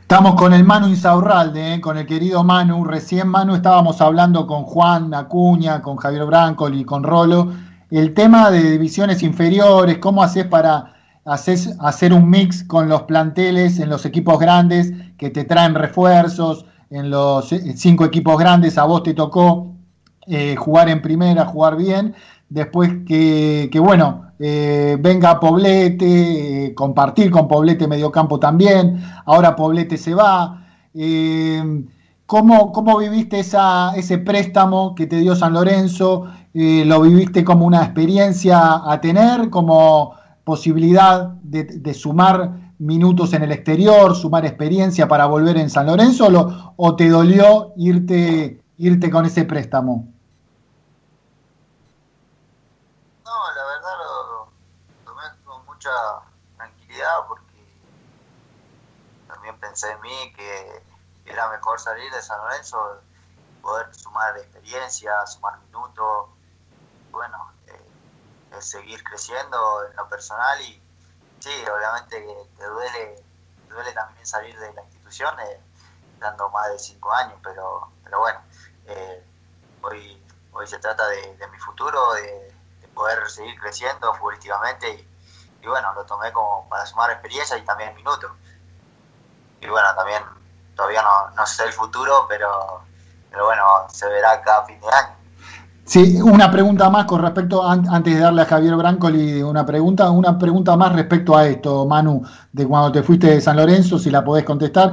[0.00, 2.82] Estamos con el Manu Insaurralde, con el querido Manu.
[2.84, 7.52] Recién Manu estábamos hablando con Juan Acuña, con Javier Branco y con Rolo.
[7.90, 10.97] El tema de divisiones inferiores, cómo haces para
[11.28, 17.10] hacer un mix con los planteles en los equipos grandes que te traen refuerzos, en
[17.10, 19.74] los eh, cinco equipos grandes a vos te tocó
[20.26, 22.14] eh, jugar en primera, jugar bien,
[22.48, 30.64] después que, bueno, eh, venga Poblete, compartir con Poblete mediocampo también, ahora Poblete se va.
[32.26, 36.26] ¿cómo, ¿Cómo viviste esa, ese préstamo que te dio San Lorenzo?
[36.52, 39.48] ¿Lo viviste como una experiencia a tener?
[39.48, 40.17] como
[40.48, 46.24] posibilidad de, sumar minutos en el exterior, sumar experiencia para volver en San Lorenzo
[46.74, 50.08] o, te dolió irte, irte con ese préstamo?
[53.26, 54.48] No, la verdad lo,
[55.04, 55.90] tomé con mucha
[56.56, 57.62] tranquilidad porque
[59.26, 62.78] también pensé en mí que era mejor salir de San Lorenzo,
[63.60, 66.30] poder sumar experiencia, sumar minutos.
[67.10, 67.52] Bueno,
[68.60, 70.82] seguir creciendo en lo personal y
[71.38, 72.24] sí, obviamente
[72.56, 73.24] te duele,
[73.68, 75.60] duele también salir de la institución eh,
[76.18, 78.40] dando más de cinco años, pero, pero bueno,
[78.86, 79.24] eh,
[79.82, 80.22] hoy,
[80.52, 82.54] hoy se trata de, mi futuro, de,
[82.94, 85.06] poder seguir creciendo futbolísticamente
[85.62, 88.32] y, bueno, lo tomé como para sumar experiencia y también minutos.
[89.60, 90.24] Y bueno, también
[90.74, 92.82] todavía no, no sé el futuro, pero,
[93.30, 95.17] pero bueno, se verá cada fin de año.
[95.88, 100.38] Sí, una pregunta más con respecto, antes de darle a Javier Brancoli una pregunta, una
[100.38, 102.22] pregunta más respecto a esto, Manu,
[102.52, 104.92] de cuando te fuiste de San Lorenzo, si la podés contestar.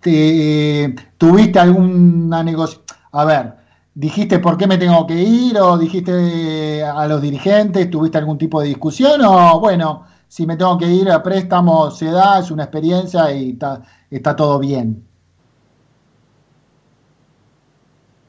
[0.00, 2.84] Te, ¿Tuviste alguna negociación?
[3.12, 3.54] A ver,
[3.94, 8.60] ¿dijiste por qué me tengo que ir o dijiste a los dirigentes, tuviste algún tipo
[8.60, 12.64] de discusión o bueno, si me tengo que ir a préstamo se da, es una
[12.64, 15.06] experiencia y está, está todo bien?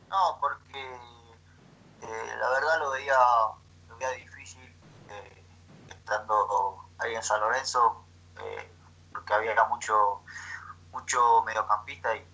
[0.10, 0.80] No, porque
[2.02, 3.14] eh, la verdad lo veía,
[3.90, 4.62] lo veía difícil
[5.10, 5.44] eh,
[7.16, 8.06] en San Lorenzo,
[8.40, 8.72] eh,
[9.12, 10.22] porque había mucho,
[10.92, 12.26] mucho mediocampista y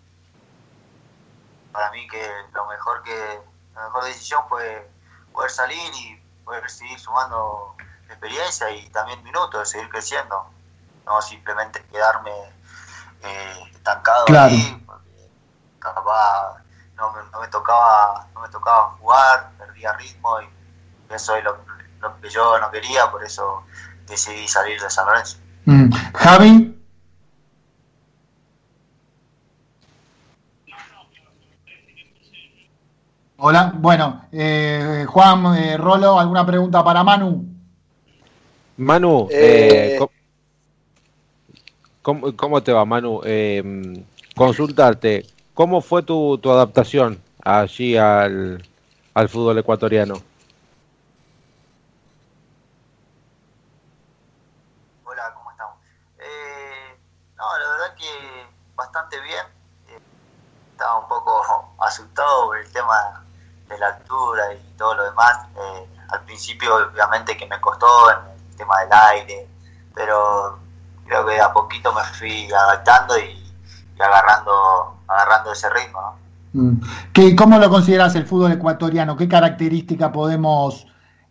[1.71, 3.41] para mí que lo mejor que
[3.75, 4.89] la mejor decisión fue
[5.31, 7.75] poder salir y poder seguir sumando
[8.09, 10.45] experiencia y también minutos, seguir creciendo,
[11.05, 12.31] no simplemente quedarme
[13.21, 15.29] eh, estancado ahí, porque
[15.79, 16.57] capaz
[16.95, 20.49] no me, no me, tocaba no me tocaba jugar, perdía ritmo y
[21.09, 21.57] eso es lo,
[21.99, 23.63] lo, que yo no quería, por eso
[24.07, 25.37] decidí salir de San Lorenzo.
[25.65, 25.89] Mm.
[26.13, 26.77] Javi.
[33.43, 37.43] Hola, bueno, eh, Juan, eh, Rolo, ¿alguna pregunta para Manu?
[38.77, 39.97] Manu, eh,
[42.03, 43.21] ¿cómo, ¿cómo, te va, Manu?
[43.23, 44.03] Eh,
[44.35, 45.25] consultarte,
[45.55, 48.63] ¿cómo fue tu, tu adaptación allí al,
[49.13, 50.15] al fútbol ecuatoriano?
[55.03, 55.77] Hola, ¿cómo estamos?
[56.19, 56.97] Eh,
[57.37, 58.45] no, la verdad que
[58.91, 59.45] bastante bien.
[59.87, 59.99] Eh,
[60.71, 63.23] estaba un poco asustado por el tema
[63.69, 65.47] de la altura y todo lo demás.
[65.55, 68.17] Eh, al principio, obviamente, que me costó en
[68.49, 69.47] el tema del aire,
[69.95, 70.59] pero
[71.05, 73.37] creo que a poquito me fui adaptando y,
[73.97, 76.17] agarrando, agarrando ese ritmo.
[76.53, 76.81] ¿no?
[77.13, 79.15] ¿Qué, ¿Cómo lo consideras el fútbol ecuatoriano?
[79.15, 80.85] ¿Qué característica podemos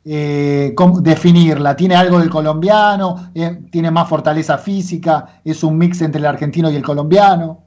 [0.05, 1.77] eh, definirla?
[1.77, 3.31] ¿Tiene algo del colombiano?
[3.35, 5.41] Eh, ¿Tiene más fortaleza física?
[5.45, 7.63] ¿Es un mix entre el argentino y el colombiano?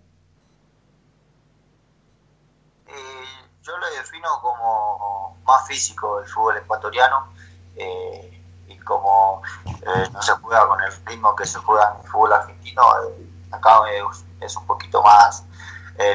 [2.87, 2.91] Eh,
[3.61, 7.27] yo lo defino como más físico el fútbol ecuatoriano
[7.75, 12.11] eh, y como eh, no se juega con el ritmo que se juega en el
[12.11, 12.81] fútbol argentino,
[13.51, 13.81] acá
[14.41, 15.43] es un poquito más,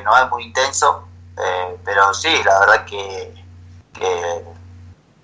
[0.05, 1.05] no es muy intenso,
[1.85, 3.45] pero sí, la verdad que,
[3.93, 4.45] que,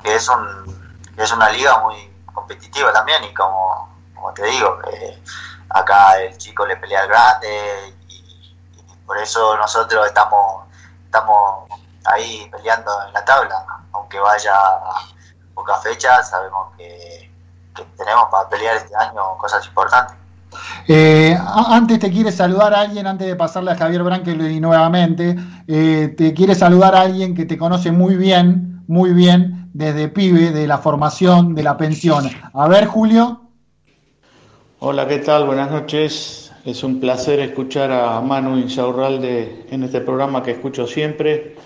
[0.02, 0.73] que es un
[1.16, 5.22] es una liga muy competitiva también y como, como te digo, eh,
[5.70, 8.24] acá el chico le pelea al grande y,
[9.06, 10.64] por eso nosotros estamos,
[11.04, 11.68] estamos
[12.06, 14.54] ahí peleando en la tabla, aunque vaya
[15.54, 17.30] poca fecha, sabemos que,
[17.96, 20.16] tenemos para pelear este año cosas importantes.
[20.86, 25.36] Eh, antes te quiere saludar a alguien, antes de pasarle a Javier Branque nuevamente,
[25.66, 30.52] eh, te quiere saludar a alguien que te conoce muy bien, muy bien, desde pibe,
[30.52, 32.30] de la formación, de la pensión.
[32.54, 33.40] A ver, Julio.
[34.78, 35.46] Hola, ¿qué tal?
[35.46, 36.52] Buenas noches.
[36.64, 41.56] Es un placer escuchar a Manu Insaurralde en este programa que escucho siempre.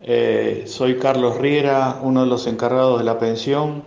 [0.00, 3.82] Eh, soy Carlos Riera, uno de los encargados de la pensión.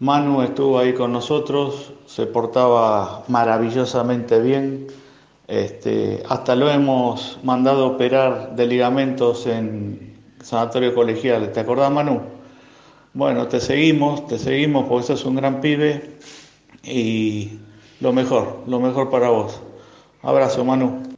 [0.00, 4.86] Manu estuvo ahí con nosotros, se portaba maravillosamente bien.
[5.46, 11.52] Este, hasta lo hemos mandado operar de ligamentos en sanatorio colegial.
[11.52, 12.33] ¿Te acordás, Manu?
[13.14, 16.18] Bueno, te seguimos, te seguimos porque sos un gran pibe
[16.82, 17.60] y
[18.00, 19.60] lo mejor, lo mejor para vos.
[20.20, 21.14] Abrazo, Manu.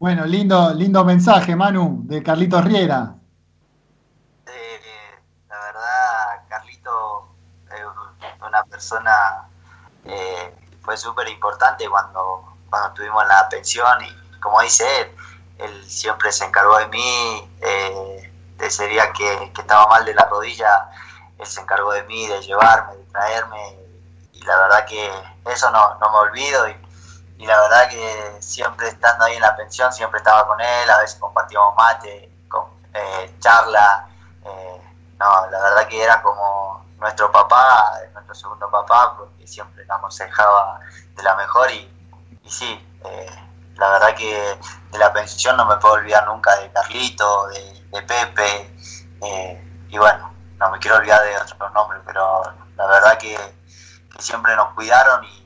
[0.00, 3.14] Bueno, lindo, lindo mensaje, Manu, de Carlitos Riera.
[4.48, 4.80] Eh,
[5.48, 7.28] la verdad, Carlito
[7.70, 9.48] es una persona,
[10.06, 10.52] eh,
[10.82, 15.08] fue súper importante cuando, cuando estuvimos en la pensión y como dice él,
[15.58, 17.48] él siempre se encargó de mí.
[17.60, 18.27] Eh,
[18.66, 20.90] ese día que, que, estaba mal de la rodilla,
[21.38, 23.78] él se encargó de mí, de llevarme, de traerme,
[24.32, 25.10] y la verdad que
[25.46, 26.76] eso no, no me olvido, y,
[27.38, 30.98] y, la verdad que siempre estando ahí en la pensión, siempre estaba con él, a
[30.98, 34.08] veces compartíamos mate, con, eh, charla,
[34.44, 34.82] eh,
[35.18, 40.80] no, la verdad que era como nuestro papá, nuestro segundo papá, porque siempre nos aconsejaba
[41.14, 41.88] de la mejor, y,
[42.42, 44.58] y sí, eh, la verdad que
[44.90, 48.70] de la pensión no me puedo olvidar nunca de Carlito, de, de Pepe,
[49.22, 52.42] eh, y bueno, no me quiero olvidar de otros nombres, pero
[52.76, 55.38] la verdad que, que siempre nos cuidaron y,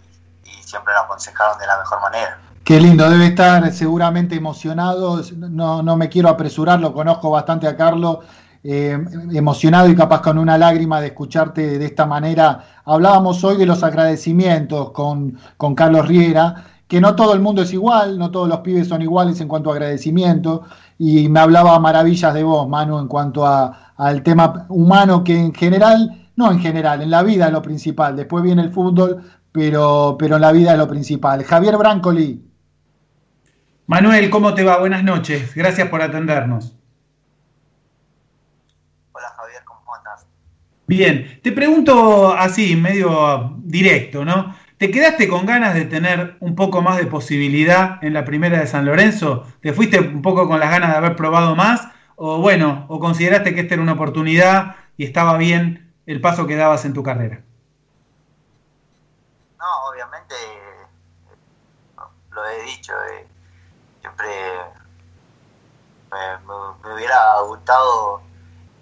[0.64, 2.38] siempre nos aconsejaron de la mejor manera.
[2.64, 7.76] Qué lindo, debe estar seguramente emocionado, no, no me quiero apresurar, lo conozco bastante a
[7.76, 8.20] Carlos,
[8.64, 8.96] eh,
[9.32, 12.80] emocionado y capaz con una lágrima de escucharte de esta manera.
[12.86, 17.72] Hablábamos hoy de los agradecimientos con, con Carlos Riera, que no todo el mundo es
[17.72, 20.62] igual, no todos los pibes son iguales en cuanto a agradecimiento,
[20.98, 25.54] y me hablaba maravillas de vos, Manu, en cuanto a, al tema humano que en
[25.54, 29.22] general, no en general, en la vida es lo principal, después viene el fútbol,
[29.52, 31.44] pero, pero en la vida es lo principal.
[31.44, 32.48] Javier Brancoli.
[33.86, 34.78] Manuel, ¿cómo te va?
[34.78, 36.76] Buenas noches, gracias por atendernos.
[39.12, 40.26] Hola Javier, ¿cómo andas?
[40.86, 44.54] Bien, te pregunto así, medio directo, ¿no?
[44.82, 48.66] ¿Te quedaste con ganas de tener un poco más de posibilidad en la primera de
[48.66, 49.46] San Lorenzo?
[49.60, 51.86] ¿Te fuiste un poco con las ganas de haber probado más?
[52.16, 56.56] ¿O bueno, o consideraste que esta era una oportunidad y estaba bien el paso que
[56.56, 57.44] dabas en tu carrera?
[59.56, 60.34] No, obviamente,
[62.32, 63.28] lo he dicho, eh,
[64.00, 64.26] siempre
[66.10, 68.20] me, hubiera gustado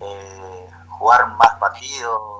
[0.00, 2.39] eh, jugar más partidos,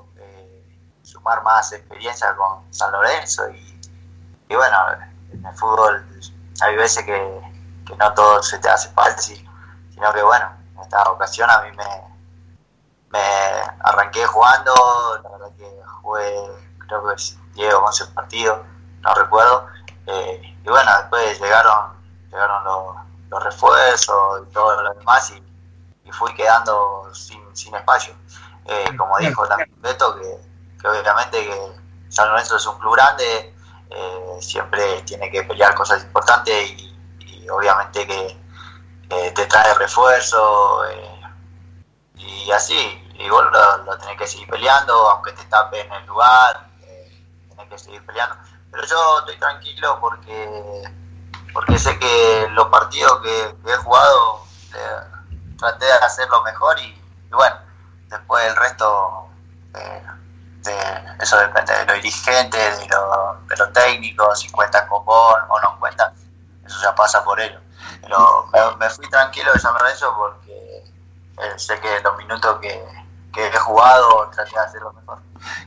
[1.03, 3.79] sumar más experiencia con San Lorenzo y,
[4.49, 4.77] y, bueno,
[5.31, 6.05] en el fútbol
[6.61, 7.41] hay veces que,
[7.85, 9.37] que no todo se te hace fácil,
[9.93, 12.01] sino que bueno, en esta ocasión a mí me,
[13.09, 13.19] me
[13.79, 14.73] arranqué jugando,
[15.23, 16.35] la verdad que jugué
[16.87, 17.23] creo que
[17.53, 18.59] 10 o 11 partidos,
[19.01, 19.67] no recuerdo,
[20.07, 21.93] eh, y bueno, después llegaron,
[22.29, 22.95] llegaron los,
[23.29, 25.43] los refuerzos y todo lo demás y,
[26.03, 28.13] y fui quedando sin, sin espacio.
[28.65, 30.50] Eh, como dijo también Beto, que,
[30.81, 31.71] que, obviamente que
[32.09, 33.55] San Lorenzo es un club grande,
[33.89, 36.87] eh, siempre tiene que pelear cosas importantes y,
[37.49, 38.37] obviamente que
[39.09, 40.83] eh, te trae refuerzo
[42.15, 46.05] y así, y vos lo, lo, tenés que seguir peleando, aunque te tape en el
[46.05, 46.67] lugar,
[47.49, 48.35] tenés que seguir peleando.
[48.71, 50.83] Pero yo estoy tranquilo porque
[51.53, 55.01] porque sé que los partidos que, he jugado eh,
[55.57, 56.97] traté de hacerlo mejor y,
[57.31, 57.55] bueno,
[58.07, 59.27] después el resto,
[59.75, 60.03] eh,
[60.63, 60.73] de,
[61.21, 65.59] eso depende de los dirigentes, de, lo, de los técnicos, si cuentan con vos o
[65.59, 66.13] no cuentan,
[66.65, 67.61] eso ya pasa por ellos.
[68.01, 70.83] Pero me, fui tranquilo de San Lorenzo porque
[71.37, 72.81] eh, sé que los minutos que,
[73.33, 75.19] he jugado traté de hacerlo mejor.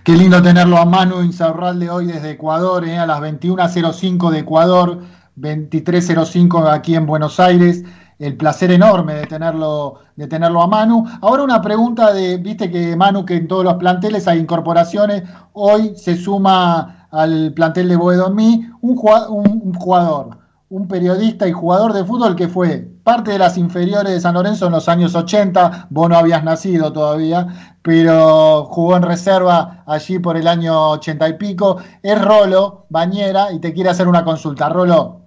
[0.05, 4.99] Qué lindo tenerlo a Manu Insaurralde hoy desde Ecuador, a las 21.05 de Ecuador.
[5.36, 7.82] 2305 aquí en Buenos Aires.
[8.19, 11.05] El placer enorme de tenerlo, de tenerlo a Manu.
[11.21, 15.95] Ahora una pregunta de, viste que Manu, que en todos los planteles hay incorporaciones, hoy
[15.97, 18.99] se suma al plantel de Boedo en mí un,
[19.29, 20.39] un jugador,
[20.69, 24.67] un periodista y jugador de fútbol que fue parte de las inferiores de San Lorenzo
[24.67, 30.37] en los años 80, vos no habías nacido todavía, pero jugó en reserva allí por
[30.37, 34.71] el año 80 y pico, es Rolo Bañera y te quiere hacer una consulta.
[34.71, 35.24] Rolo.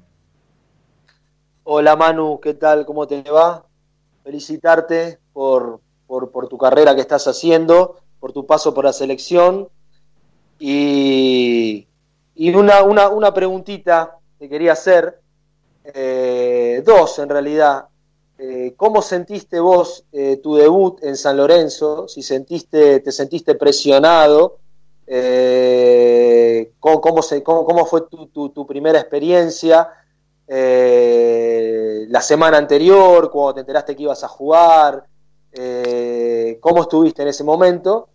[1.70, 2.86] Hola Manu, ¿qué tal?
[2.86, 3.66] ¿Cómo te va?
[4.24, 9.68] Felicitarte por, por, por, tu carrera que estás haciendo, por tu paso por la selección.
[10.60, 11.86] Y,
[12.36, 15.20] y una, una, una, preguntita que quería hacer,
[15.84, 17.88] eh, dos en realidad.
[18.38, 22.08] Eh, ¿Cómo sentiste vos eh, tu debut en San Lorenzo?
[22.08, 24.60] Si sentiste, te sentiste presionado,
[26.80, 29.90] ¿cómo, cómo, cómo, cómo, fue tu, tu primera experiencia?
[30.48, 35.06] Eh, la semana anterior, cuando te enteraste que ibas a jugar,
[35.52, 38.10] eh, cómo estuviste en ese momento.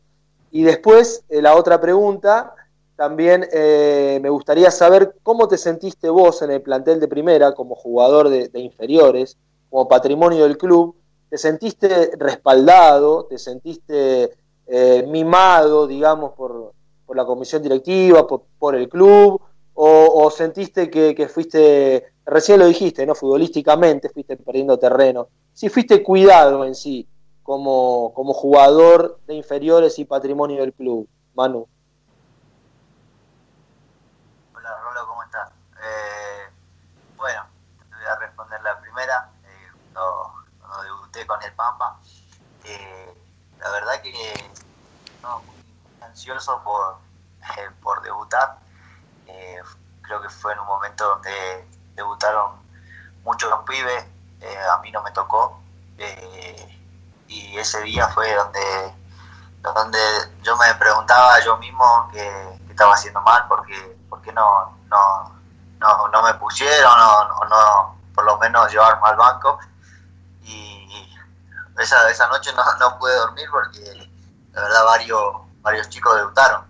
[0.50, 2.54] Y después, eh, la otra pregunta,
[2.96, 8.28] también me gustaría saber cómo te sentiste vos en el plantel de primera como jugador
[8.28, 9.36] de, de inferiores,
[9.70, 10.94] como patrimonio del club.
[11.28, 13.24] ¿Te sentiste respaldado?
[13.24, 14.36] ¿Te sentiste
[15.08, 16.74] mimado, digamos, por,
[17.04, 19.40] por, la comisión directiva, por, por el club?
[19.74, 23.14] O, sentiste que, fuiste, recién lo dijiste, ¿no?
[23.14, 25.28] Futbolísticamente fuiste perdiendo terreno.
[25.54, 27.08] Si fuiste cuidado en sí,
[27.42, 31.66] como, como jugador de inferiores y patrimonio del club, Manu.
[34.54, 35.50] Hola, Rolo, ¿cómo estás?
[35.50, 36.50] Eh,
[37.16, 37.46] bueno,
[37.78, 39.30] te voy a responder la primera.
[39.44, 41.98] Eh, cuando, debuté con el Pampa,
[42.64, 43.14] eh,
[43.58, 44.12] la verdad que
[45.22, 45.56] no, muy
[46.02, 46.96] ansioso por,
[47.82, 48.58] por debutar
[49.42, 49.62] eh,
[50.02, 52.62] creo que fue en un momento donde debutaron
[53.24, 54.04] muchos los pibes,
[54.40, 55.60] eh, a mí no me tocó,
[55.98, 56.80] eh,
[57.28, 58.94] y ese día fue donde,
[59.60, 59.98] donde
[60.42, 65.40] yo me preguntaba yo mismo qué, estaba haciendo mal, porque, porque no, no,
[65.78, 69.58] no, no me pusieron, o no, no, por lo menos llevarme al banco,
[70.42, 71.16] y
[71.78, 74.08] esa, esa noche no, no pude dormir porque
[74.52, 76.64] la verdad varios, varios chicos debutaron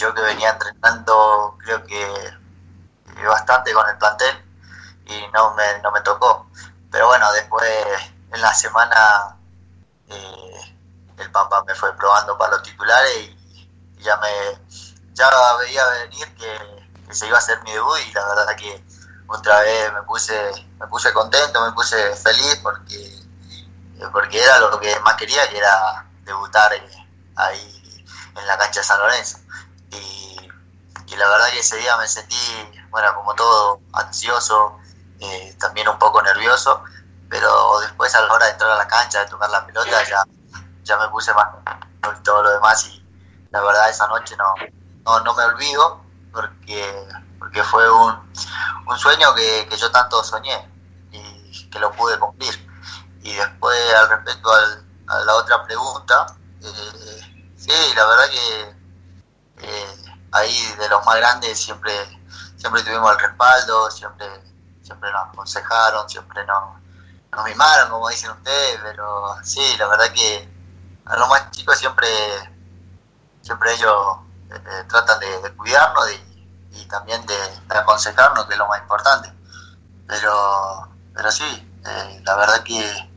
[0.00, 2.40] yo que venía entrenando creo que
[3.26, 4.34] bastante con el plantel
[5.04, 6.46] y no me, no me tocó.
[6.90, 7.70] Pero bueno, después
[8.32, 9.36] en la semana
[10.08, 10.76] eh,
[11.18, 13.36] el Pampa me fue probando para los titulares y,
[13.98, 14.30] ya me
[15.12, 15.28] ya
[15.58, 16.80] veía venir que,
[17.12, 18.82] se iba a hacer mi debut y la verdad que
[19.26, 24.80] otra vez me puse me puse contento, me puse feliz porque eh, porque era lo
[24.80, 29.39] que más quería, que era debutar eh, ahí en la cancha de San Lorenzo.
[29.92, 30.36] Y,
[31.06, 32.36] y, la verdad que ese día me sentí,
[32.90, 34.78] bueno, como todo, ansioso,
[35.20, 36.82] eh, también un poco nervioso,
[37.28, 40.24] pero después a la hora de entrar a la cancha, de tocar la pelota, ya,
[40.82, 41.48] ya me puse más
[42.18, 43.04] y todo lo demás y
[43.50, 44.54] la verdad esa noche no,
[45.04, 46.00] no, no me olvido
[46.32, 48.32] porque, porque fue un,
[48.86, 50.68] un sueño que, que yo tanto soñé
[51.12, 52.54] y que lo pude cumplir.
[53.22, 56.26] Y después, al respecto al, a la otra pregunta,
[56.62, 58.76] eh, sí, la verdad que
[59.62, 61.92] eh, ahí de los más grandes siempre,
[62.56, 64.26] siempre tuvimos el respaldo, siempre,
[64.82, 66.80] siempre nos aconsejaron, siempre nos,
[67.32, 70.48] nos mimaron, como dicen ustedes, pero sí, la verdad que
[71.06, 72.08] a los más chicos siempre,
[73.42, 74.18] siempre ellos
[74.50, 76.06] eh, tratan de, cuidarnos
[76.72, 77.36] y, también de,
[77.68, 79.32] aconsejarnos, que es lo más importante.
[80.06, 83.10] Pero, pero sí, eh, la verdad que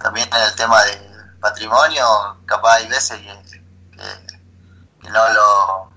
[0.00, 2.04] también en el tema del patrimonio,
[2.46, 4.33] capaz hay veces que,
[5.04, 5.90] que no lo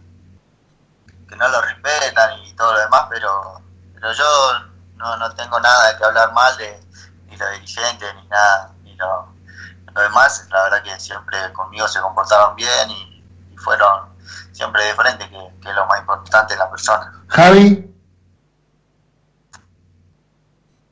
[1.30, 3.62] que no lo respetan y todo lo demás, pero,
[3.94, 4.26] pero yo
[4.96, 6.80] no, no tengo nada de que hablar mal de
[7.28, 9.34] ni los dirigentes ni nada, ni lo,
[9.94, 14.10] lo demás, la verdad que siempre conmigo se comportaron bien y, y fueron
[14.52, 17.12] siempre de frente, que, que, es lo más importante de la persona.
[17.28, 17.84] Javi.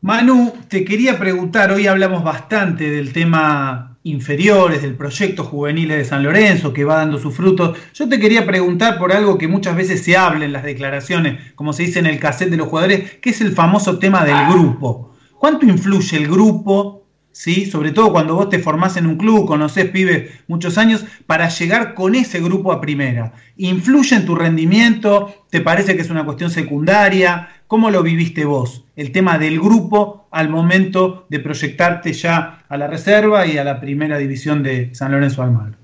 [0.02, 6.24] Manu, te quería preguntar, hoy hablamos bastante del tema inferiores, del proyecto juveniles de San
[6.24, 7.78] Lorenzo, que va dando sus frutos.
[7.94, 11.74] Yo te quería preguntar por algo que muchas veces se habla en las declaraciones, como
[11.74, 15.12] se dice en el cassette de los jugadores, que es el famoso tema del grupo.
[15.40, 17.05] ¿Cuánto influye el grupo
[17.36, 17.70] ¿sí?
[17.70, 21.94] Sobre todo cuando vos te formás en un club, conocés pibes muchos años, para llegar
[21.94, 23.34] con ese grupo a primera.
[23.58, 25.46] ¿Influye en tu rendimiento?
[25.50, 27.62] ¿Te parece que es una cuestión secundaria?
[27.68, 28.86] ¿Cómo lo viviste vos?
[28.96, 33.82] El tema del grupo al momento de proyectarte ya a la reserva y a la
[33.82, 35.78] primera división de San Lorenzo Almagro.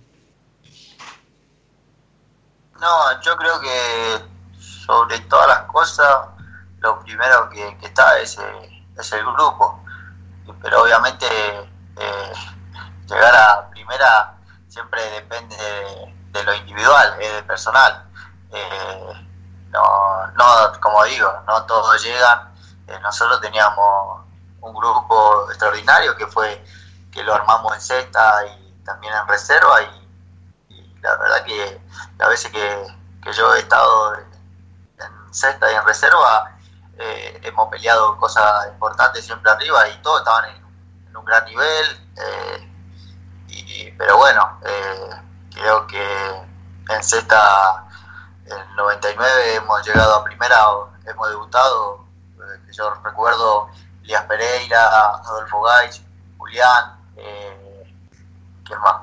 [2.80, 6.08] No, yo creo que sobre todas las cosas,
[6.80, 9.82] lo primero que, está es, eh, es el grupo
[10.62, 11.26] pero obviamente
[11.98, 12.34] eh,
[13.08, 14.36] llegar a primera
[14.68, 15.56] siempre depende
[16.32, 18.06] de, lo individual, es de personal.
[18.52, 19.28] Eh,
[19.70, 20.46] no, no,
[20.80, 22.54] como digo, no todos llegan.
[22.88, 24.22] Eh, nosotros teníamos
[24.62, 26.64] un grupo extraordinario que fue
[27.12, 31.82] que lo armamos en sexta y también en reserva y, y la verdad que
[32.18, 32.88] las veces que,
[33.24, 34.32] que yo he estado en
[35.34, 36.51] sexta y en reserva
[37.04, 40.64] eh, hemos peleado cosas importantes siempre arriba y todos estaban en,
[41.08, 41.86] en un gran nivel.
[42.16, 42.70] Eh,
[43.48, 45.10] y, pero bueno, eh,
[45.52, 46.04] creo que
[46.90, 47.88] en sexta,
[48.46, 50.58] en 99 hemos llegado a primera,
[51.06, 52.06] hemos debutado.
[52.72, 53.70] Yo recuerdo
[54.04, 56.02] Lías Pereira, Adolfo Gaich,
[56.38, 59.02] Julián, ¿quién más?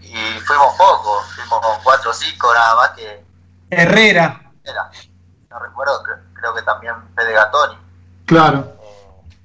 [0.00, 3.24] y fuimos pocos, fuimos cuatro o cinco nada más que.
[3.70, 4.40] Herrera.
[4.64, 4.90] Era
[5.52, 7.78] no recuerdo, creo, creo que también Fede Gatoni.
[8.26, 8.72] Claro.
[8.82, 9.38] Eh,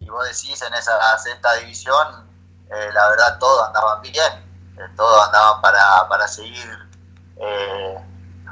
[0.00, 2.28] y vos decís en esa sexta división,
[2.70, 4.32] eh, la verdad todos andaban bien,
[4.78, 6.86] eh, todos andaban para, para seguir,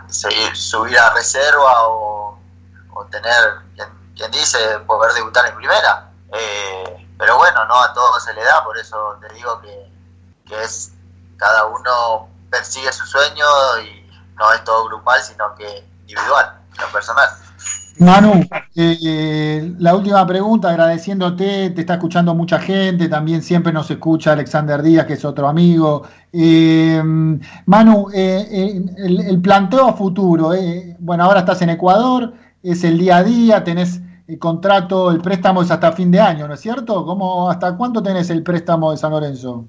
[0.09, 2.39] seguir, subir a reserva o,
[2.95, 6.11] o tener, quien, quien, dice, poder debutar en primera.
[7.19, 9.93] pero bueno, no a todos se le da, por eso te digo que,
[10.47, 10.93] que es
[11.37, 13.47] cada uno persigue su sueño
[13.81, 17.29] y no es todo grupal, sino que individual lo personal.
[17.99, 18.43] Manu,
[18.75, 24.83] eh, la última pregunta, agradeciéndote, te está escuchando mucha gente, también siempre nos escucha Alexander
[24.83, 26.03] Díaz, que es otro amigo.
[26.33, 27.01] Eh,
[27.67, 30.51] Manu, eh, el, el, planteo a futuro,
[30.99, 35.63] bueno, ahora estás en Ecuador, es el día a día, tenés el contrato, el préstamo
[35.63, 37.07] es hasta fin de año, ¿no es cierto?
[37.07, 39.67] ¿Cómo, ¿Hasta cuánto tenés el préstamo de San Lorenzo?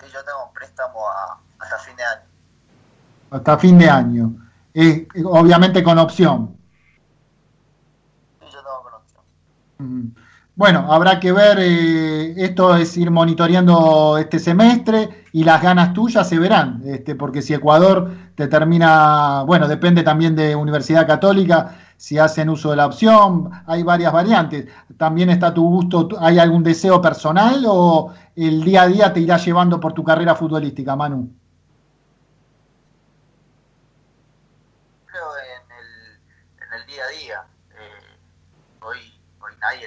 [0.00, 2.22] Yo tengo un préstamo a, hasta fin de año.
[3.30, 4.47] Hasta fin de año
[5.24, 6.56] obviamente con opción.
[8.40, 10.14] Sí, yo tengo con opción.
[10.54, 16.28] Bueno, habrá que ver, eh, esto es ir monitoreando este semestre y las ganas tuyas
[16.28, 22.18] se verán, este, porque si Ecuador te termina, bueno, depende también de Universidad Católica, si
[22.18, 24.66] hacen uso de la opción, hay varias variantes.
[24.96, 29.36] También está tu gusto, ¿hay algún deseo personal o el día a día te irá
[29.36, 31.30] llevando por tu carrera futbolística, Manu?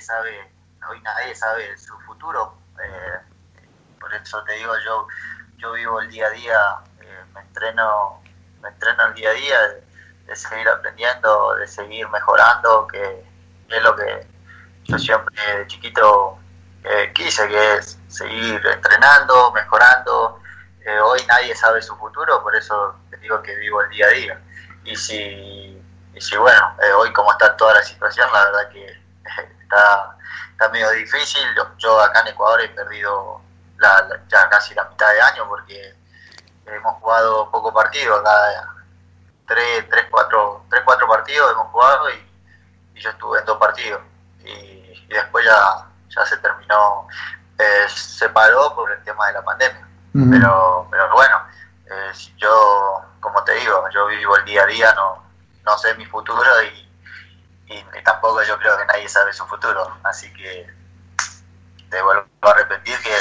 [0.01, 0.51] Sabe,
[0.89, 2.57] hoy nadie sabe su futuro.
[2.83, 3.19] Eh,
[3.99, 5.07] por eso te digo, yo,
[5.57, 8.21] yo vivo el día a día, eh, me entreno,
[8.61, 9.59] me entreno el día a día
[10.25, 13.25] de, seguir aprendiendo, de seguir mejorando, que
[13.67, 14.27] es lo que
[14.85, 16.39] yo siempre de chiquito
[16.83, 20.39] eh, quise, que es seguir entrenando, mejorando.
[21.03, 24.41] Hoy nadie sabe su futuro, por eso te digo que vivo el día a día.
[24.83, 25.79] Y si,
[26.13, 29.01] y si bueno, hoy como está toda la situación, la verdad que
[29.71, 30.17] está,
[30.51, 31.41] está medio difícil.
[31.55, 33.41] Yo, yo acá en Ecuador he perdido
[33.77, 35.95] la, la- ya casi la mitad de año porque
[36.65, 38.67] hemos jugado poco partido, acá
[39.47, 42.31] tres, tres, cuatro, tres, cuatro partidos hemos jugado y,
[42.95, 44.01] y yo estuve en dos partidos.
[44.43, 47.07] Y, y después ya, ya se terminó,
[47.57, 49.87] eh, se paró por el tema de la pandemia.
[50.31, 51.37] Pero, pero bueno,
[51.85, 55.23] eh, yo, como te digo, yo vivo el día a día, no,
[55.63, 56.80] no sé mi futuro y,
[57.71, 59.97] y, tampoco yo creo que nadie sabe su futuro.
[60.03, 60.67] Así que
[61.89, 63.15] te vuelvo a repetir que,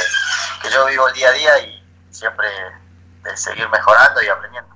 [0.62, 2.46] que yo vivo el día a día y siempre
[3.22, 4.70] de seguir mejorando y aprendiendo.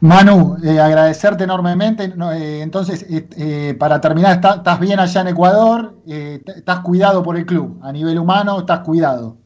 [0.00, 2.08] Manu, eh, agradecerte enormemente.
[2.08, 7.36] No, eh, entonces, eh, para terminar, está- estás bien allá en Ecuador, estás cuidado por
[7.36, 7.80] el club.
[7.82, 9.38] A nivel humano, estás cuidado.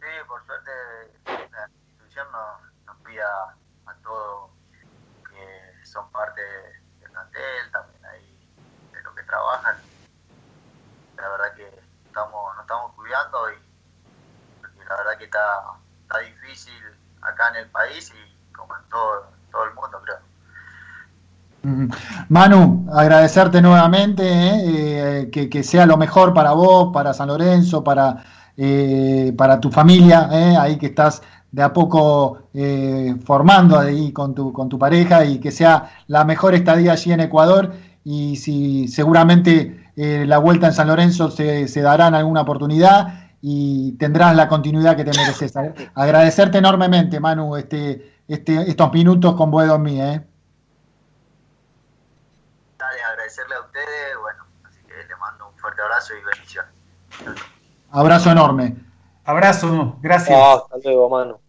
[0.00, 0.70] Sí, por suerte
[1.26, 3.26] la institución nos, nos cuida
[3.86, 4.50] a todos
[5.28, 6.40] que son parte
[7.00, 8.48] del plantel, también ahí
[8.92, 9.76] de lo que trabajan.
[11.16, 11.68] La verdad que
[12.06, 13.56] estamos, nos estamos cuidando y
[14.62, 16.72] porque la verdad está, difícil
[17.20, 20.18] acá en el país y como en todo, todo el mundo creo.
[22.28, 27.82] Manu, agradecerte nuevamente, eh, eh, que, que sea lo mejor para vos, para San Lorenzo,
[27.82, 28.22] para,
[28.56, 30.28] eh, para tu familia,
[30.60, 32.48] ahí que estás de a poco
[33.24, 37.20] formando ahí con tu, con tu pareja y que sea la mejor estadía allí en
[37.20, 37.72] Ecuador.
[38.04, 43.92] Y si seguramente la vuelta en San Lorenzo se, se dará en alguna oportunidad y
[43.98, 45.52] tendrás la continuidad que te mereces.
[45.94, 50.26] Agradecerte enormemente, Manu, este, este, estos minutos con Boedo en mí, eh.
[52.78, 56.72] Dale, agradecerle a ustedes, bueno, así que les mando un fuerte abrazo y bendiciones.
[57.90, 58.76] Abrazo enorme.
[59.26, 60.38] Abrazo, gracias.
[60.38, 61.43] hasta luego, Manu.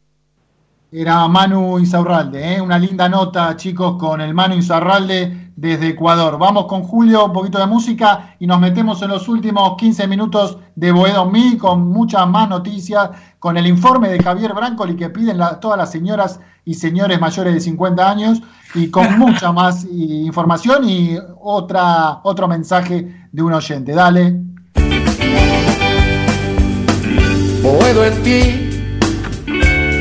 [0.98, 2.62] Era Manu Insaurralde, ¿eh?
[2.62, 6.38] una linda nota, chicos, con el Manu Insaurralde desde Ecuador.
[6.40, 10.58] Vamos con Julio, un poquito de música y nos metemos en los últimos 15 minutos
[10.76, 13.10] de Boedo Mi con muchas más noticias,
[13.40, 17.54] con el informe de Javier Brancoli que piden la- todas las señoras y señores mayores
[17.56, 18.42] de 50 años
[18.74, 23.92] y con mucha más y- información y otra, otro mensaje de un oyente.
[23.92, 24.40] Dale.
[27.62, 28.65] Boedo en ti,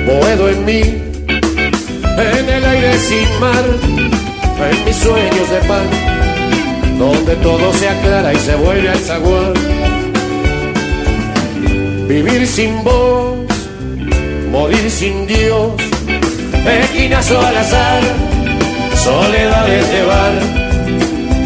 [0.07, 3.65] Boedo en mí, en el aire sin mar,
[4.71, 5.87] en mis sueños de pan,
[6.99, 9.55] donde todo se aclara y se vuelve al zaguán.
[12.07, 13.39] Vivir sin vos,
[14.51, 15.73] morir sin Dios,
[16.83, 18.03] esquinazo al azar,
[19.03, 20.33] soledades de bar,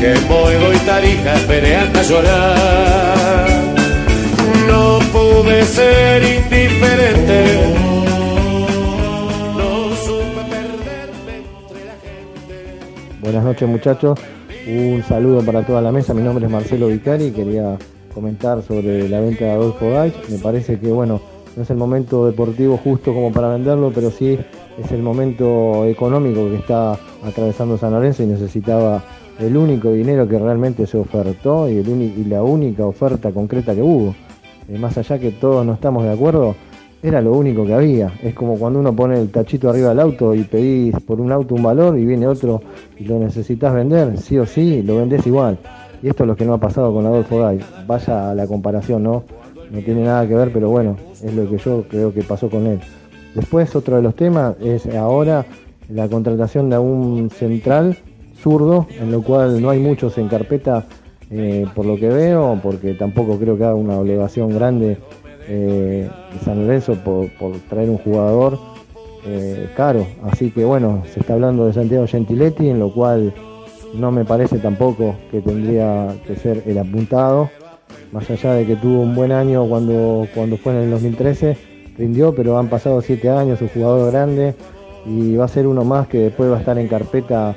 [0.00, 3.48] que Boedo y Tarija esperé hasta llorar.
[4.66, 7.47] No pude ser indiferente.
[13.28, 14.18] Buenas noches muchachos,
[14.66, 17.76] un saludo para toda la mesa, mi nombre es Marcelo Vicari, quería
[18.14, 21.20] comentar sobre la venta de Adolfo Gaich, me parece que bueno,
[21.54, 24.38] no es el momento deportivo justo como para venderlo, pero sí
[24.82, 29.04] es el momento económico que está atravesando San Lorenzo y necesitaba
[29.38, 31.84] el único dinero que realmente se ofertó y
[32.24, 34.14] la única oferta concreta que hubo.
[34.70, 36.56] Eh, más allá que todos no estamos de acuerdo,
[37.02, 38.12] era lo único que había.
[38.22, 41.54] Es como cuando uno pone el tachito arriba del auto y pedís por un auto
[41.54, 42.60] un valor y viene otro
[42.96, 45.58] y lo necesitas vender, sí o sí, lo vendés igual.
[46.02, 47.60] Y esto es lo que no ha pasado con Adolfo Gay.
[47.86, 49.24] Vaya a la comparación, ¿no?
[49.70, 52.66] No tiene nada que ver, pero bueno, es lo que yo creo que pasó con
[52.66, 52.80] él.
[53.34, 55.44] Después otro de los temas es ahora
[55.88, 57.96] la contratación de un central
[58.42, 60.86] zurdo, en lo cual no hay muchos en carpeta
[61.30, 64.98] eh, por lo que veo, porque tampoco creo que haga una obligación grande
[65.48, 66.08] eh,
[66.44, 67.28] San Lorenzo por,
[67.68, 68.58] traer un jugador
[69.26, 70.06] eh, caro.
[70.24, 73.32] Así que bueno, se está hablando de Santiago Gentiletti, en lo cual
[73.94, 77.50] no me parece tampoco que tendría que ser el apuntado,
[78.12, 81.56] más allá de que tuvo un buen año cuando, cuando fue en el 2013,
[81.96, 84.54] rindió, pero han pasado siete años, un jugador grande,
[85.06, 87.56] y va a ser uno más que después va a estar en carpeta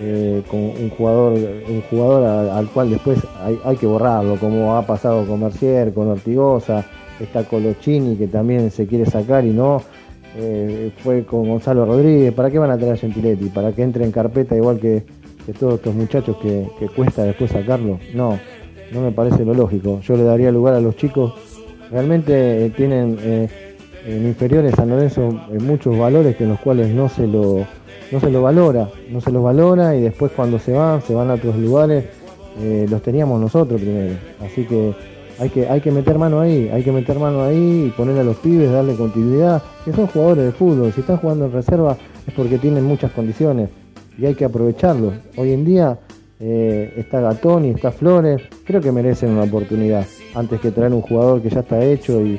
[0.00, 4.86] eh, con un jugador, un jugador al cual después hay, hay que borrarlo, como ha
[4.86, 6.84] pasado con Mercier, con Ortigosa,
[7.20, 9.82] está Colochini que también se quiere sacar y no,
[10.36, 13.46] eh, fue con Gonzalo Rodríguez, ¿para qué van a traer a Gentiletti?
[13.46, 15.02] ¿Para que entre en carpeta igual que,
[15.44, 17.98] que todos estos muchachos que, que cuesta después sacarlo?
[18.14, 18.38] No,
[18.92, 20.00] no me parece lo lógico.
[20.00, 21.34] Yo le daría lugar a los chicos,
[21.90, 23.48] realmente eh, tienen eh,
[24.06, 25.28] en inferiores San Lorenzo
[25.60, 27.66] muchos valores que en los cuales no se lo
[28.12, 31.30] no se lo valora, no se los valora y después cuando se van, se van
[31.30, 32.04] a otros lugares
[32.90, 34.16] los teníamos nosotros primero.
[34.44, 34.92] Así que
[35.40, 38.22] hay que, hay que meter mano ahí, hay que meter mano ahí y poner a
[38.22, 41.96] los pibes, darle continuidad, que son jugadores de fútbol, si están jugando en reserva
[42.26, 43.70] es porque tienen muchas condiciones
[44.18, 45.14] y hay que aprovecharlo.
[45.38, 45.98] Hoy en día
[46.38, 51.00] eh, está Gatón y está Flores, creo que merecen una oportunidad antes que traer un
[51.00, 52.38] jugador que ya está hecho y,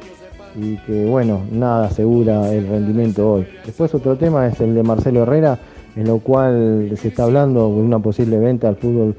[0.86, 3.48] que bueno, nada asegura el rendimiento hoy.
[3.65, 5.57] Después otro tema es el de Marcelo Herrera,
[5.95, 9.15] en lo cual se está hablando de una posible venta al fútbol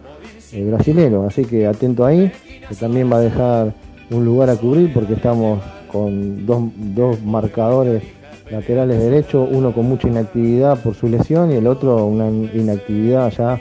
[0.53, 2.31] eh, brasilero, así que atento ahí
[2.69, 3.73] que también va a dejar
[4.11, 5.61] un lugar a cubrir porque estamos
[5.91, 8.03] con dos, marcadores
[8.51, 13.61] laterales derechos, uno con mucha inactividad por su lesión y el otro una inactividad ya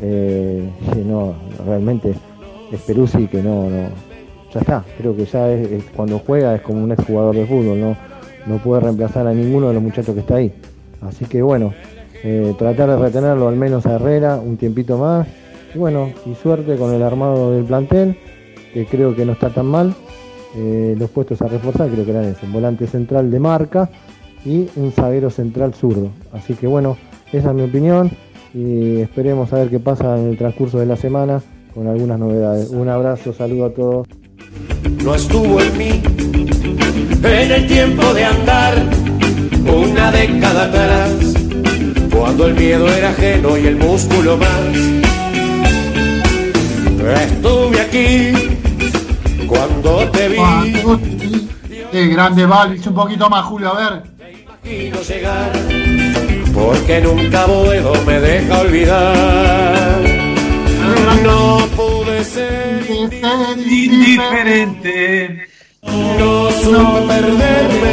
[0.00, 1.34] eh, que no,
[1.66, 2.14] realmente
[2.70, 3.88] es Peruzzi que no, no,
[4.52, 7.80] ya está, creo que ya es, cuando juega es como un ex jugador de fútbol,
[7.80, 7.96] no,
[8.46, 10.52] no puede reemplazar a ninguno de los muchachos que está ahí.
[11.00, 11.72] Así que bueno,
[12.24, 15.26] eh, tratar de retenerlo al menos a Herrera un tiempito más
[15.74, 18.16] y bueno, y suerte con el armado del plantel
[18.72, 19.94] que creo que no está tan mal.
[20.56, 23.90] Eh, los puestos a reforzar creo que eran eso, un volante central de marca
[24.44, 26.10] y un zaguero central zurdo.
[26.32, 26.96] Así que bueno,
[27.32, 28.10] esa es mi opinión
[28.54, 31.42] y esperemos a ver qué pasa en el transcurso de la semana
[31.74, 32.70] con algunas novedades.
[32.70, 34.08] Un abrazo, saludo a todos.
[35.04, 36.02] No estuvo en mí
[37.22, 38.74] en el tiempo de andar
[39.66, 41.12] una década atrás,
[42.10, 44.87] cuando el miedo era ajeno y el músculo más.
[47.14, 48.32] Estuve aquí
[49.46, 50.38] cuando te vi.
[51.90, 54.02] Qué grande Valvis, un poquito más, Julio, a ver.
[54.62, 55.52] Imagino llegar,
[56.52, 60.02] porque nunca Boedo me deja olvidar.
[61.22, 62.84] No pude ser
[63.70, 65.48] indiferente.
[65.82, 67.92] No supe perderme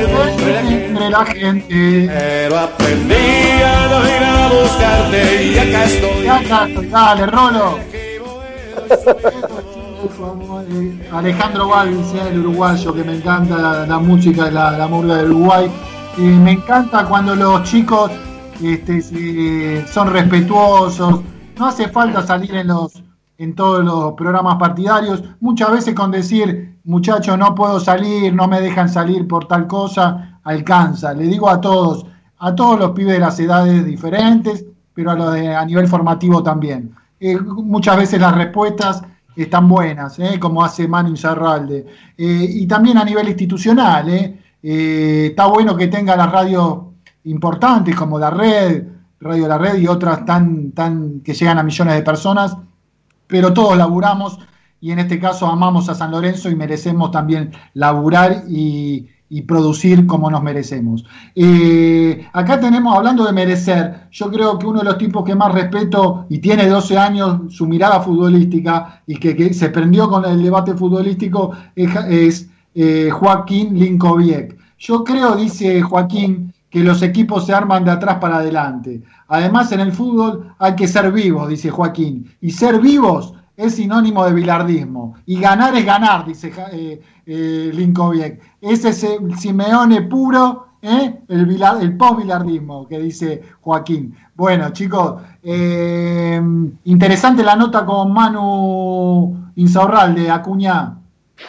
[0.86, 2.10] entre la gente.
[2.10, 3.16] Pero aprendí
[3.64, 6.28] a no ir a buscarte y acá estoy.
[6.28, 7.95] acá estoy, dale, Rolo.
[11.12, 15.72] Alejandro Valls, el uruguayo, que me encanta la, música, la, la murga del Uruguay.
[16.18, 18.12] me encanta cuando los chicos
[18.64, 21.22] este, son respetuosos.
[21.58, 23.02] No hace falta salir en los
[23.38, 28.62] en todos los programas partidarios, muchas veces con decir, muchachos, no puedo salir, no me
[28.62, 31.14] dejan salir por tal cosa, alcanza.
[31.14, 32.06] Le digo a todos,
[32.38, 36.42] a todos los pibes de las edades diferentes, pero a los de, a nivel formativo
[36.44, 36.96] también.
[37.20, 39.02] Eh, muchas veces las respuestas
[39.36, 40.40] están buenas, ¿eh?
[40.40, 41.86] como hace Manu Inzarralde.
[42.18, 44.40] Eh, y también a nivel institucional, ¿eh?
[44.62, 46.80] está bueno que tenga las radios
[47.26, 48.84] importantes como la red,
[49.20, 52.56] Radio La Red y otras tan, tan que llegan a millones de personas,
[53.28, 54.40] pero todos laburamos
[54.82, 60.08] y en este caso amamos a San Lorenzo y merecemos también laburar y, y producir
[60.08, 61.04] como nos merecemos.
[61.36, 65.52] Eh, acá tenemos, hablando de merecer, yo creo que uno de los tipos que más
[65.52, 70.74] respeto y tiene 12 años su mirada futbolística y que, se prendió con el debate
[70.74, 74.58] futbolístico es, eh, Joaquín Linkoviek.
[74.80, 79.04] Yo creo, dice Joaquín, que los equipos se arman de atrás para adelante.
[79.28, 82.32] Además, en el fútbol hay que ser vivos, dice Joaquín.
[82.40, 85.16] Y ser vivos es sinónimo de bilardismo.
[85.26, 88.42] Y ganar es ganar, dice eh, eh, Linkovic.
[88.62, 91.16] Ese es el Simeone puro, ¿eh?
[91.28, 94.16] el, el post-bilardismo que dice Joaquín.
[94.36, 96.42] Bueno, chicos, eh,
[96.84, 100.98] interesante la nota con Manu Insaurralde, Acuña.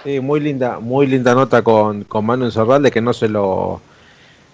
[0.04, 3.80] Sí, muy linda, muy linda nota con, con Manu Insaurralde, que no se lo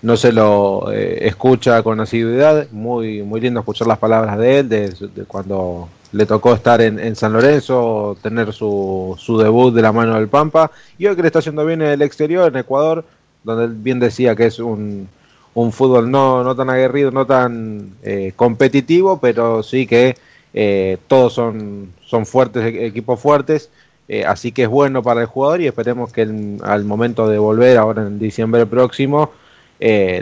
[0.02, 5.24] no se lo escucha con asiduidad, muy, muy lindo escuchar las palabras de él, de
[5.28, 10.28] cuando le tocó estar en, San Lorenzo, tener su, su, debut de la mano del
[10.28, 13.04] Pampa, y hoy que le está haciendo bien en el exterior, en Ecuador,
[13.42, 15.08] donde bien decía que es un,
[15.54, 20.16] un fútbol no, no tan aguerrido, no tan eh, competitivo, pero sí que
[20.54, 23.70] eh, todos son, son fuertes, e-, equipos fuertes,
[24.08, 26.22] eh, así que es bueno para el jugador y esperemos que
[26.62, 29.30] al momento de volver, ahora en diciembre próximo,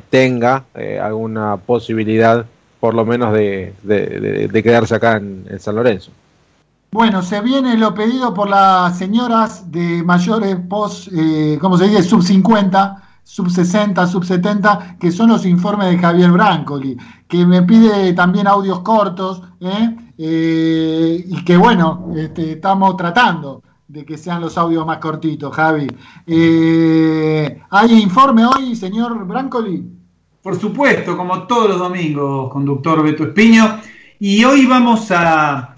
[0.08, 0.64] tenga
[1.02, 2.46] alguna posibilidad
[2.80, 6.10] por lo menos de, quedarse acá en, San Lorenzo.
[6.90, 12.02] Bueno, se viene lo pedido por las señoras de mayores post, eh, ¿cómo se dice?
[12.02, 16.96] Sub 50, sub 60, sub 70, que son los informes de Javier Brancoli,
[17.28, 19.96] que me pide también audios cortos, ¿eh?
[20.18, 25.86] Eh, y que bueno, este, estamos tratando de que sean los audios más cortitos, Javi.
[26.26, 29.99] ¿Hay informe hoy, señor Brancoli?
[30.42, 33.78] Por supuesto, como todos los domingos, conductor Beto Espiño.
[34.18, 35.74] Y hoy vamos a,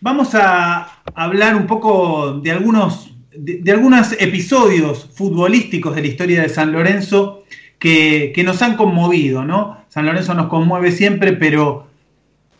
[0.00, 6.48] vamos a hablar un poco de algunos, de, algunos episodios futbolísticos de la historia de
[6.48, 7.44] San Lorenzo
[7.78, 9.84] que, nos han conmovido, ¿no?
[9.88, 11.86] San Lorenzo nos conmueve siempre, pero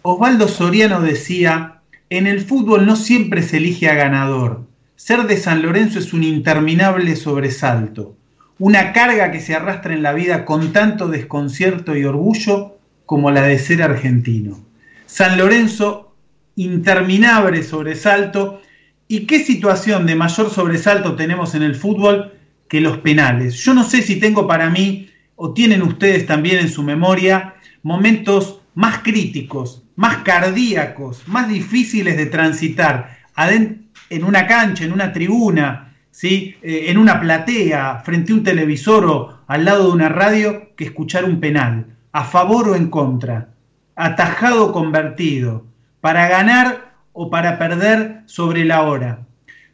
[0.03, 1.81] Osvaldo Soriano decía
[2.11, 4.66] en el fútbol no siempre se elige a ganador.
[4.97, 8.15] Ser de San Lorenzo es un interminable sobresalto,
[8.59, 13.43] una carga que se arrastra en la vida con tanto desconcierto y orgullo como la
[13.43, 14.59] de ser argentino.
[15.07, 16.15] San Lorenzo,
[16.57, 18.62] interminable sobresalto,
[19.09, 22.33] ¿y qué situación de mayor sobresalto tenemos en el fútbol
[22.69, 23.55] que los penales?
[23.57, 28.61] Yo no sé si tengo para mí, o tienen ustedes también en su memoria, momentos
[28.74, 35.86] más críticos, más cardíacos, más difíciles de transitar en una cancha, en una tribuna,
[36.17, 36.57] ¿sí?
[36.63, 40.85] Eh, en una platea, frente a un televisor o al lado de una radio, que
[40.85, 43.51] escuchar un penal, a favor o en contra,
[43.97, 45.67] atajado o convertido,
[46.01, 49.27] para ganar o para perder sobre la hora.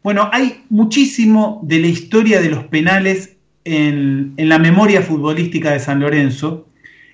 [0.02, 5.78] Bueno, hay muchísimo de la historia de los penales en, en la memoria futbolística de
[5.78, 6.66] San Lorenzo.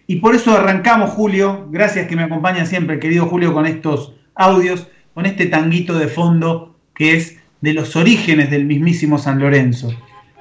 [0.06, 4.88] Y por eso arrancamos, Julio, gracias que me acompaña siempre, querido Julio, con estos audios,
[5.12, 9.92] con este tanguito de fondo que es de los orígenes del mismísimo San Lorenzo,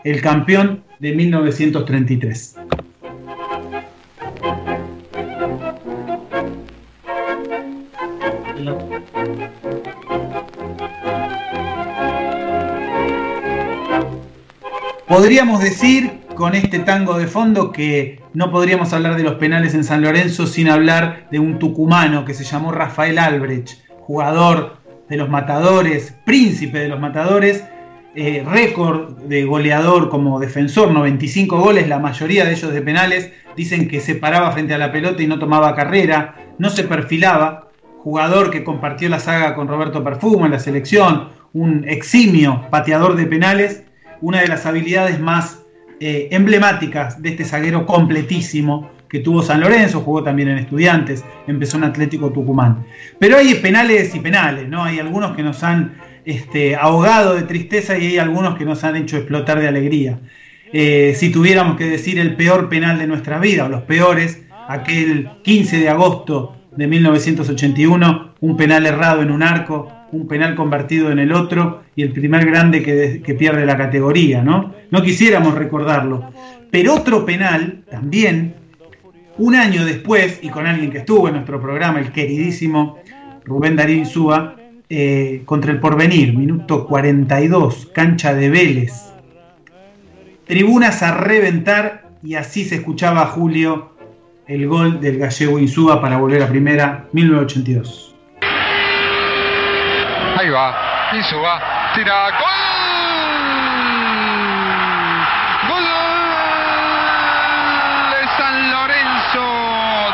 [0.03, 2.55] el campeón de 1933.
[15.07, 19.83] Podríamos decir con este tango de fondo que no podríamos hablar de los penales en
[19.83, 24.76] San Lorenzo sin hablar de un tucumano que se llamó Rafael Albrecht, jugador
[25.09, 27.63] de los matadores, príncipe de los matadores,
[28.15, 33.87] eh, récord de goleador como defensor, 95 goles, la mayoría de ellos de penales, dicen
[33.87, 37.69] que se paraba frente a la pelota y no tomaba carrera, no se perfilaba,
[37.99, 43.25] jugador que compartió la saga con Roberto Perfumo en la selección, un eximio pateador de
[43.25, 43.83] penales,
[44.21, 45.63] una de las habilidades más
[45.99, 51.77] eh, emblemáticas de este zaguero completísimo que tuvo San Lorenzo, jugó también en Estudiantes, empezó
[51.77, 52.85] en Atlético Tucumán.
[53.19, 54.83] Pero hay penales y penales, ¿no?
[54.83, 58.95] Hay algunos que nos han este, ahogado de tristeza y hay algunos que nos han
[58.95, 60.19] hecho explotar de alegría.
[60.73, 65.29] Eh, si tuviéramos que decir el peor penal de nuestra vida, o los peores, aquel
[65.43, 71.19] 15 de agosto de 1981, un penal errado en un arco, un penal convertido en
[71.19, 74.73] el otro y el primer grande que, pierde la categoría, ¿no?
[74.91, 76.31] No quisiéramos recordarlo.
[76.71, 78.55] Pero otro penal también,
[79.37, 82.99] un año después, y con alguien que estuvo en nuestro programa, el queridísimo
[83.45, 84.55] Rubén Darín Súa,
[84.89, 89.13] eh, contra el Porvenir, minuto 42, cancha de Vélez.
[90.45, 93.97] Tribunas a reventar y así se escuchaba a Julio
[94.47, 98.15] el gol del gallego Insúa para volver a primera, 1982.
[100.39, 100.75] Ahí va,
[101.13, 101.61] Insúa,
[101.95, 102.29] tira.
[102.29, 102.67] Gol
[108.11, 109.45] de San Lorenzo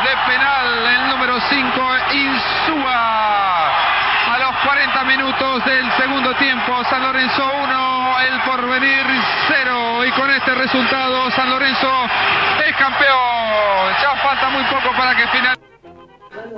[0.02, 1.80] de penal, el número 5,
[2.12, 3.04] Insúa.
[4.32, 9.04] A los 40 minutos del segundo tiempo, San Lorenzo 1, el porvenir
[9.48, 10.06] 0.
[10.06, 11.88] Y con este resultado, San Lorenzo
[12.66, 13.94] es campeón.
[14.02, 15.56] Ya falta muy poco para que final.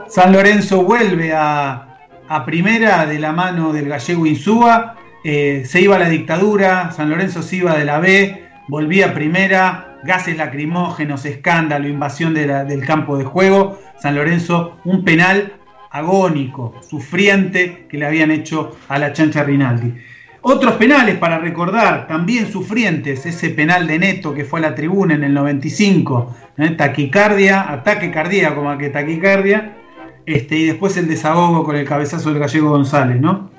[0.08, 1.86] San Lorenzo vuelve a
[2.28, 7.10] a primera de la mano del gallego Insúa, eh, se iba a la dictadura, San
[7.10, 13.16] Lorenzo se iba de la B, volvía a primera, gases lacrimógenos, escándalo, invasión del campo
[13.16, 15.55] de juego, San Lorenzo un penal
[15.98, 19.94] agónico, sufriente que le habían hecho a la chancha Rinaldi.
[20.42, 25.14] Otros penales para recordar, también sufrientes, ese penal de Neto que fue a la tribuna
[25.14, 26.70] en el 95, ¿eh?
[26.70, 29.76] taquicardia, ataque cardíaco como que taquicardia,
[30.24, 33.50] este, y después el desahogo con el cabezazo del gallego González, ¿no?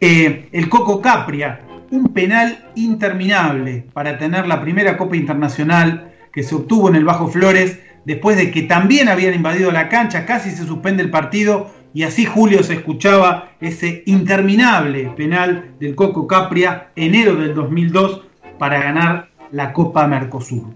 [0.00, 6.54] Eh, el Coco Capria, un penal interminable para tener la primera Copa Internacional que se
[6.54, 10.64] obtuvo en el Bajo Flores, después de que también habían invadido la cancha, casi se
[10.64, 17.36] suspende el partido y así Julio se escuchaba ese interminable penal del Coco Capria, enero
[17.36, 18.20] del 2002,
[18.58, 20.66] para ganar la Copa Mercosur.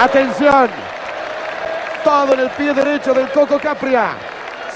[0.00, 0.68] Atención,
[2.04, 4.10] todo en el pie derecho del Coco Capria.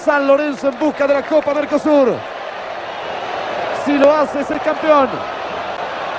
[0.05, 2.16] San Lorenzo en busca de la Copa Mercosur.
[3.85, 5.09] Si lo hace es el campeón.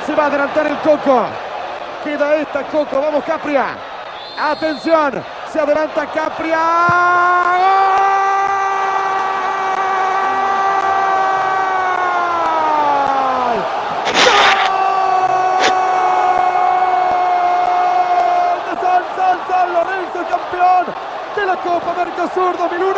[0.06, 1.26] Se va a adelantar el Coco.
[2.06, 3.02] Queda esta Coco.
[3.02, 3.76] Vamos Capria.
[4.40, 5.22] Atención.
[5.52, 6.58] Se adelanta Capria.
[6.58, 7.79] la
[22.00, 22.96] Mercosur 2001.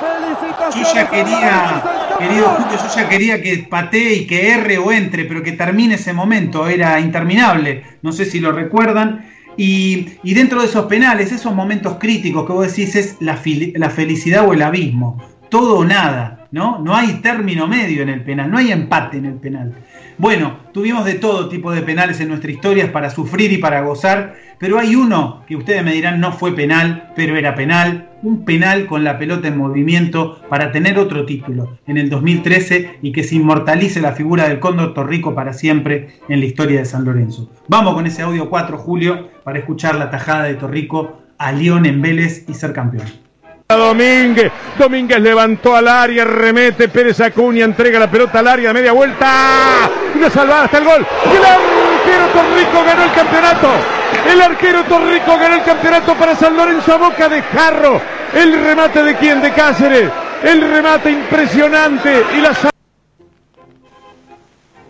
[0.00, 0.88] Felicitaciones.
[0.88, 1.82] Yo ya quería,
[2.16, 5.96] querido Julio, yo ya quería que patee y que erre o entre, pero que termine
[5.96, 6.68] ese momento.
[6.68, 7.82] Era interminable.
[8.02, 9.26] No sé si lo recuerdan.
[9.56, 13.38] Y, dentro de esos penales, esos momentos críticos que vos decís es la,
[13.74, 15.20] la felicidad o el abismo.
[15.48, 16.40] Todo o nada.
[16.52, 16.78] ¿no?
[16.78, 19.74] No hay término medio en el penal, no hay empate en el penal.
[20.20, 24.36] Bueno, tuvimos de todo tipo de penales en nuestra historia para sufrir y para gozar,
[24.58, 28.84] pero hay uno que ustedes me dirán no fue penal, pero era penal, un penal
[28.84, 33.36] con la pelota en movimiento para tener otro título en el 2013 y que se
[33.36, 37.50] inmortalice la figura del Cóndor Torrico para siempre en la historia de San Lorenzo.
[37.68, 42.02] Vamos con ese audio 4, Julio, para escuchar la tajada de Torrico a León en
[42.02, 43.06] Vélez y ser campeón.
[43.76, 49.90] Domínguez, Domínguez levantó al área, remete, Pérez Acuña entrega la pelota al área, media vuelta,
[50.14, 51.06] y la salvada hasta el gol.
[51.24, 53.68] Y el arquero Torrico ganó el campeonato.
[54.30, 58.00] El arquero Torrico ganó el campeonato para San Lorenzo a boca de Jarro.
[58.34, 60.10] El remate de quién, de Cáceres.
[60.42, 62.52] El remate impresionante y la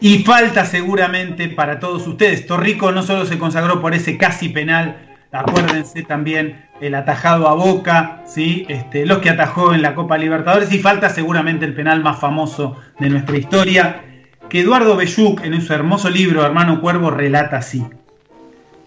[0.00, 2.46] Y falta seguramente para todos ustedes.
[2.46, 8.22] Torrico no solo se consagró por ese casi penal, acuérdense también el atajado a Boca,
[8.26, 8.66] ¿sí?
[8.68, 12.76] este, los que atajó en la Copa Libertadores y falta seguramente el penal más famoso
[12.98, 14.04] de nuestra historia,
[14.48, 17.84] que Eduardo Belluc en su hermoso libro Hermano Cuervo relata así.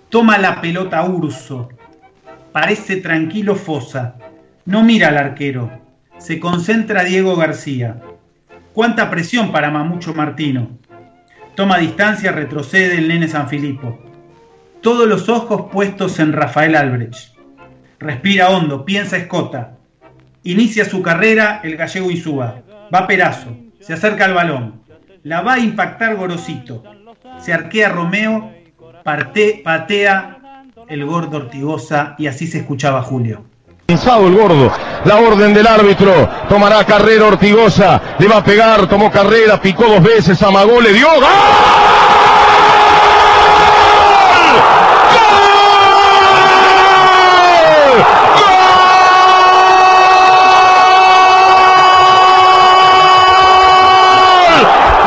[0.09, 1.69] Toma la pelota Urso,
[2.51, 4.15] parece tranquilo Fosa,
[4.65, 5.71] no mira al arquero,
[6.17, 8.01] se concentra Diego García.
[8.73, 10.69] Cuánta presión para Mamucho Martino.
[11.55, 14.02] Toma distancia, retrocede el nene San Filipo.
[14.83, 17.37] Todos los ojos puestos en Rafael Albrecht.
[17.99, 19.77] Respira hondo, piensa Escota.
[20.43, 22.55] Inicia su carrera el gallego Insúa.
[22.93, 24.81] Va Perazo, se acerca al balón.
[25.23, 26.83] La va a impactar Gorosito.
[27.39, 28.51] Se arquea Romeo,
[29.05, 33.45] parte, patea el gordo Ortigosa y así se escuchaba Julio.
[33.85, 34.69] Pensado el gordo,
[35.05, 40.03] la orden del árbitro, tomará carrera Ortigosa, le va a pegar, tomó carrera, picó dos
[40.03, 41.07] veces, amagó, le dio.
[41.07, 41.82] ¡Gol!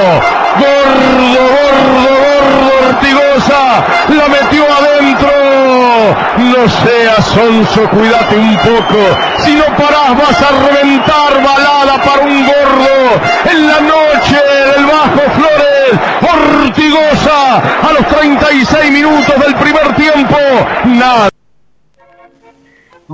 [0.60, 3.64] Gordo, gordo, gordo Ortigosa.
[4.10, 5.34] La metió adentro.
[6.38, 9.00] No seas sonso, cuídate un poco.
[9.44, 12.96] Si no parás vas a reventar balada para un gordo.
[13.52, 15.94] En la noche del Bajo Flores.
[16.22, 20.38] Ortigosa a los 36 minutos del primer tiempo.
[20.86, 21.33] Nada.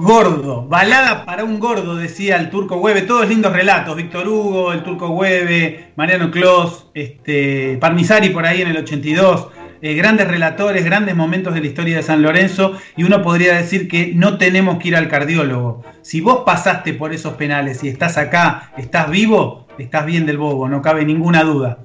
[0.02, 3.02] Gordo, balada para un gordo, decía el turco Hueve.
[3.02, 3.98] Todos lindos relatos.
[3.98, 9.50] Víctor Hugo, el turco Hueve, Mariano Clos, este, Parmisari por ahí en el 82.
[9.82, 12.78] Eh, grandes relatores, grandes momentos de la historia de San Lorenzo.
[12.96, 15.84] Y uno podría decir que no tenemos que ir al cardiólogo.
[16.02, 20.70] Si vos pasaste por esos penales y estás acá, estás vivo, estás bien del bobo,
[20.70, 21.80] no cabe ninguna duda.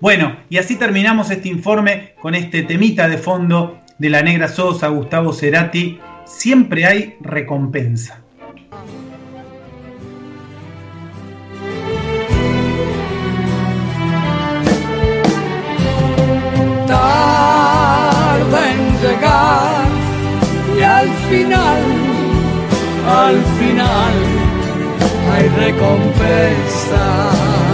[0.00, 4.88] Bueno, y así terminamos este informe con este temita de fondo de la Negra Sosa,
[4.88, 6.00] Gustavo Cerati
[6.36, 8.20] siempre hay recompensa.
[16.86, 19.88] Tarda en llegar
[20.78, 21.82] y al final,
[23.06, 24.14] al final
[25.32, 27.69] hay recompensa.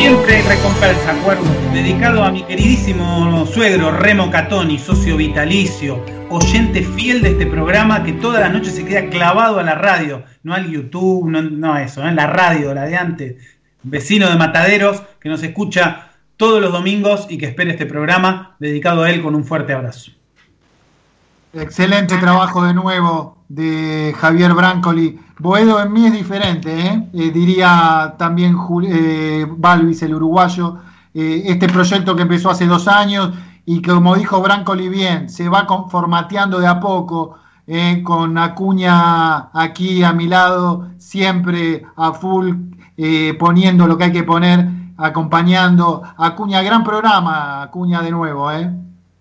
[0.00, 1.44] Siempre recompensa, acuerdo.
[1.74, 8.14] Dedicado a mi queridísimo suegro Remo Catoni, socio vitalicio, oyente fiel de este programa que
[8.14, 12.02] toda la noche se queda clavado a la radio, no al YouTube, no, no eso,
[12.08, 13.58] en la radio, la de antes.
[13.82, 19.02] Vecino de Mataderos que nos escucha todos los domingos y que espera este programa, dedicado
[19.02, 20.12] a él con un fuerte abrazo.
[21.52, 25.18] Excelente trabajo de nuevo de Javier Brancoli.
[25.40, 27.08] Boedo en mí es diferente, ¿eh?
[27.12, 28.56] Eh, diría también
[28.88, 30.76] eh, Balvis, el uruguayo.
[31.12, 33.32] Eh, este proyecto que empezó hace dos años
[33.66, 37.36] y que, como dijo Brancoli bien, se va formateando de a poco,
[38.02, 42.52] con Acuña aquí a mi lado, siempre a full,
[43.38, 44.66] poniendo lo que hay que poner,
[44.96, 46.02] acompañando.
[46.16, 48.68] Acuña, gran programa, Acuña de nuevo, ¿eh?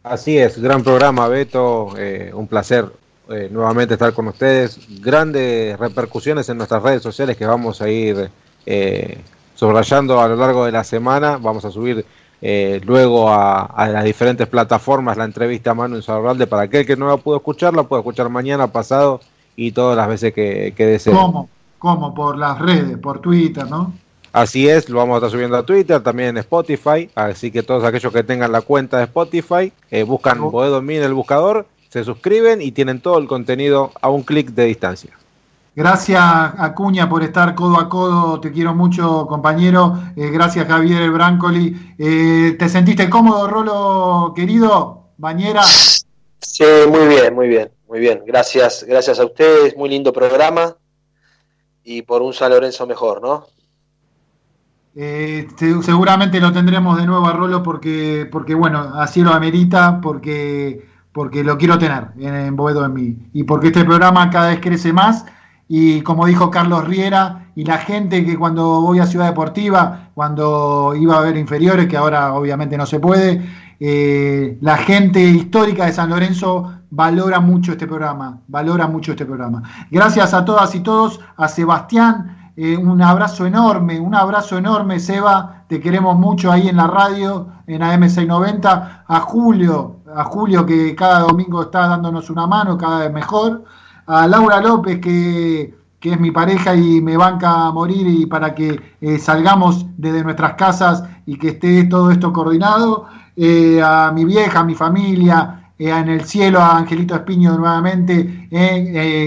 [0.04, 1.90] Así es, gran programa, Beto.
[2.34, 2.92] Un placer
[3.30, 4.80] eh, nuevamente estar con ustedes.
[5.02, 8.30] Grandes repercusiones en nuestras redes sociales que vamos a ir
[8.66, 9.18] eh,
[9.56, 11.38] subrayando a lo largo de la semana.
[11.38, 12.06] Vamos a subir
[12.42, 16.96] eh, luego a, a, las diferentes plataformas la entrevista a Manu Insaurralde para aquel que
[16.96, 19.20] no la pudo escuchar, la puede escuchar mañana, pasado
[19.56, 21.14] y todas las veces que, que desee.
[21.14, 21.50] ¿Cómo?
[21.78, 22.14] ¿Cómo?
[22.14, 23.94] Por las redes, por Twitter, ¿no?
[24.32, 27.84] Así es, lo vamos a estar subiendo a Twitter, también en Spotify, así que todos
[27.84, 32.62] aquellos que tengan la cuenta de Spotify, eh, buscan Boedo en el buscador, se suscriben
[32.62, 35.18] y tienen todo el contenido a un clic de distancia.
[35.76, 39.98] Gracias Acuña por estar codo a codo, te quiero mucho compañero.
[40.16, 41.96] Eh, gracias Javier Brancoli.
[41.98, 45.10] Eh, ¿Te sentiste cómodo, Rolo, querido?
[45.18, 45.64] Bañera.
[45.64, 48.24] Sí, muy bien, muy bien, muy bien.
[48.26, 50.76] Gracias, gracias a ustedes, muy lindo programa
[51.84, 53.48] y por un San Lorenzo mejor, ¿no?
[54.96, 55.48] Eh,
[55.82, 61.44] seguramente lo tendremos de nuevo a Rolo porque, porque bueno, así lo amerita, porque, porque
[61.44, 64.94] lo quiero tener en, en Boedo en mí y porque este programa cada vez crece
[64.94, 65.26] más
[65.72, 70.96] y como dijo Carlos Riera, y la gente que cuando voy a Ciudad Deportiva, cuando
[70.96, 73.46] iba a ver inferiores, que ahora obviamente no se puede,
[73.80, 79.62] eh, la gente histórica de San Lorenzo valora mucho este programa, valora mucho este programa.
[79.92, 85.66] Gracias a todas y todos, a Sebastián, eh, un abrazo enorme, un abrazo enorme, Seba,
[85.68, 91.20] te queremos mucho ahí en la radio, en AM690, a Julio, a Julio que cada
[91.20, 93.64] domingo está dándonos una mano, cada vez mejor
[94.10, 98.80] a Laura López, que, es mi pareja y me banca a morir y para que
[99.02, 103.06] eh, salgamos desde nuestras casas y que esté todo esto coordinado,
[103.36, 108.48] eh, a mi vieja, a mi familia, eh, en el cielo, a Angelito Espiño nuevamente,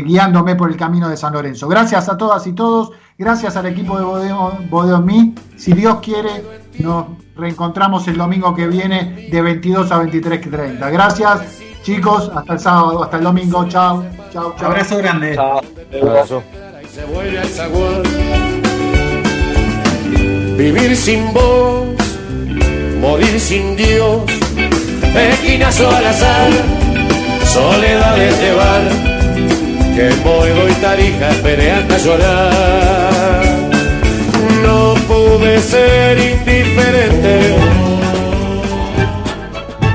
[0.05, 1.69] guiándome por el camino de San Lorenzo.
[1.69, 5.35] Gracias a todas y todos, gracias al equipo de Bodeo, Bodeo Mí.
[5.57, 6.43] Si Dios quiere,
[6.81, 7.07] nos
[7.37, 10.91] reencontramos el domingo que viene de 22 a 23.30.
[10.91, 13.67] Gracias Chicos, hasta el sábado, hasta el domingo.
[13.69, 14.69] Chao, chao, chao.
[14.69, 15.35] Abrazo grande.
[15.35, 15.61] Chao.
[16.01, 16.43] Abrazo.
[20.57, 21.89] Vivir sin vos,
[23.01, 24.23] morir sin Dios,
[25.15, 26.51] esquinazo al azar,
[27.47, 28.83] soledades de bar,
[29.97, 33.02] que Boedo y Tarija esperé hasta llorar
[35.07, 37.62] pude ser indiferente.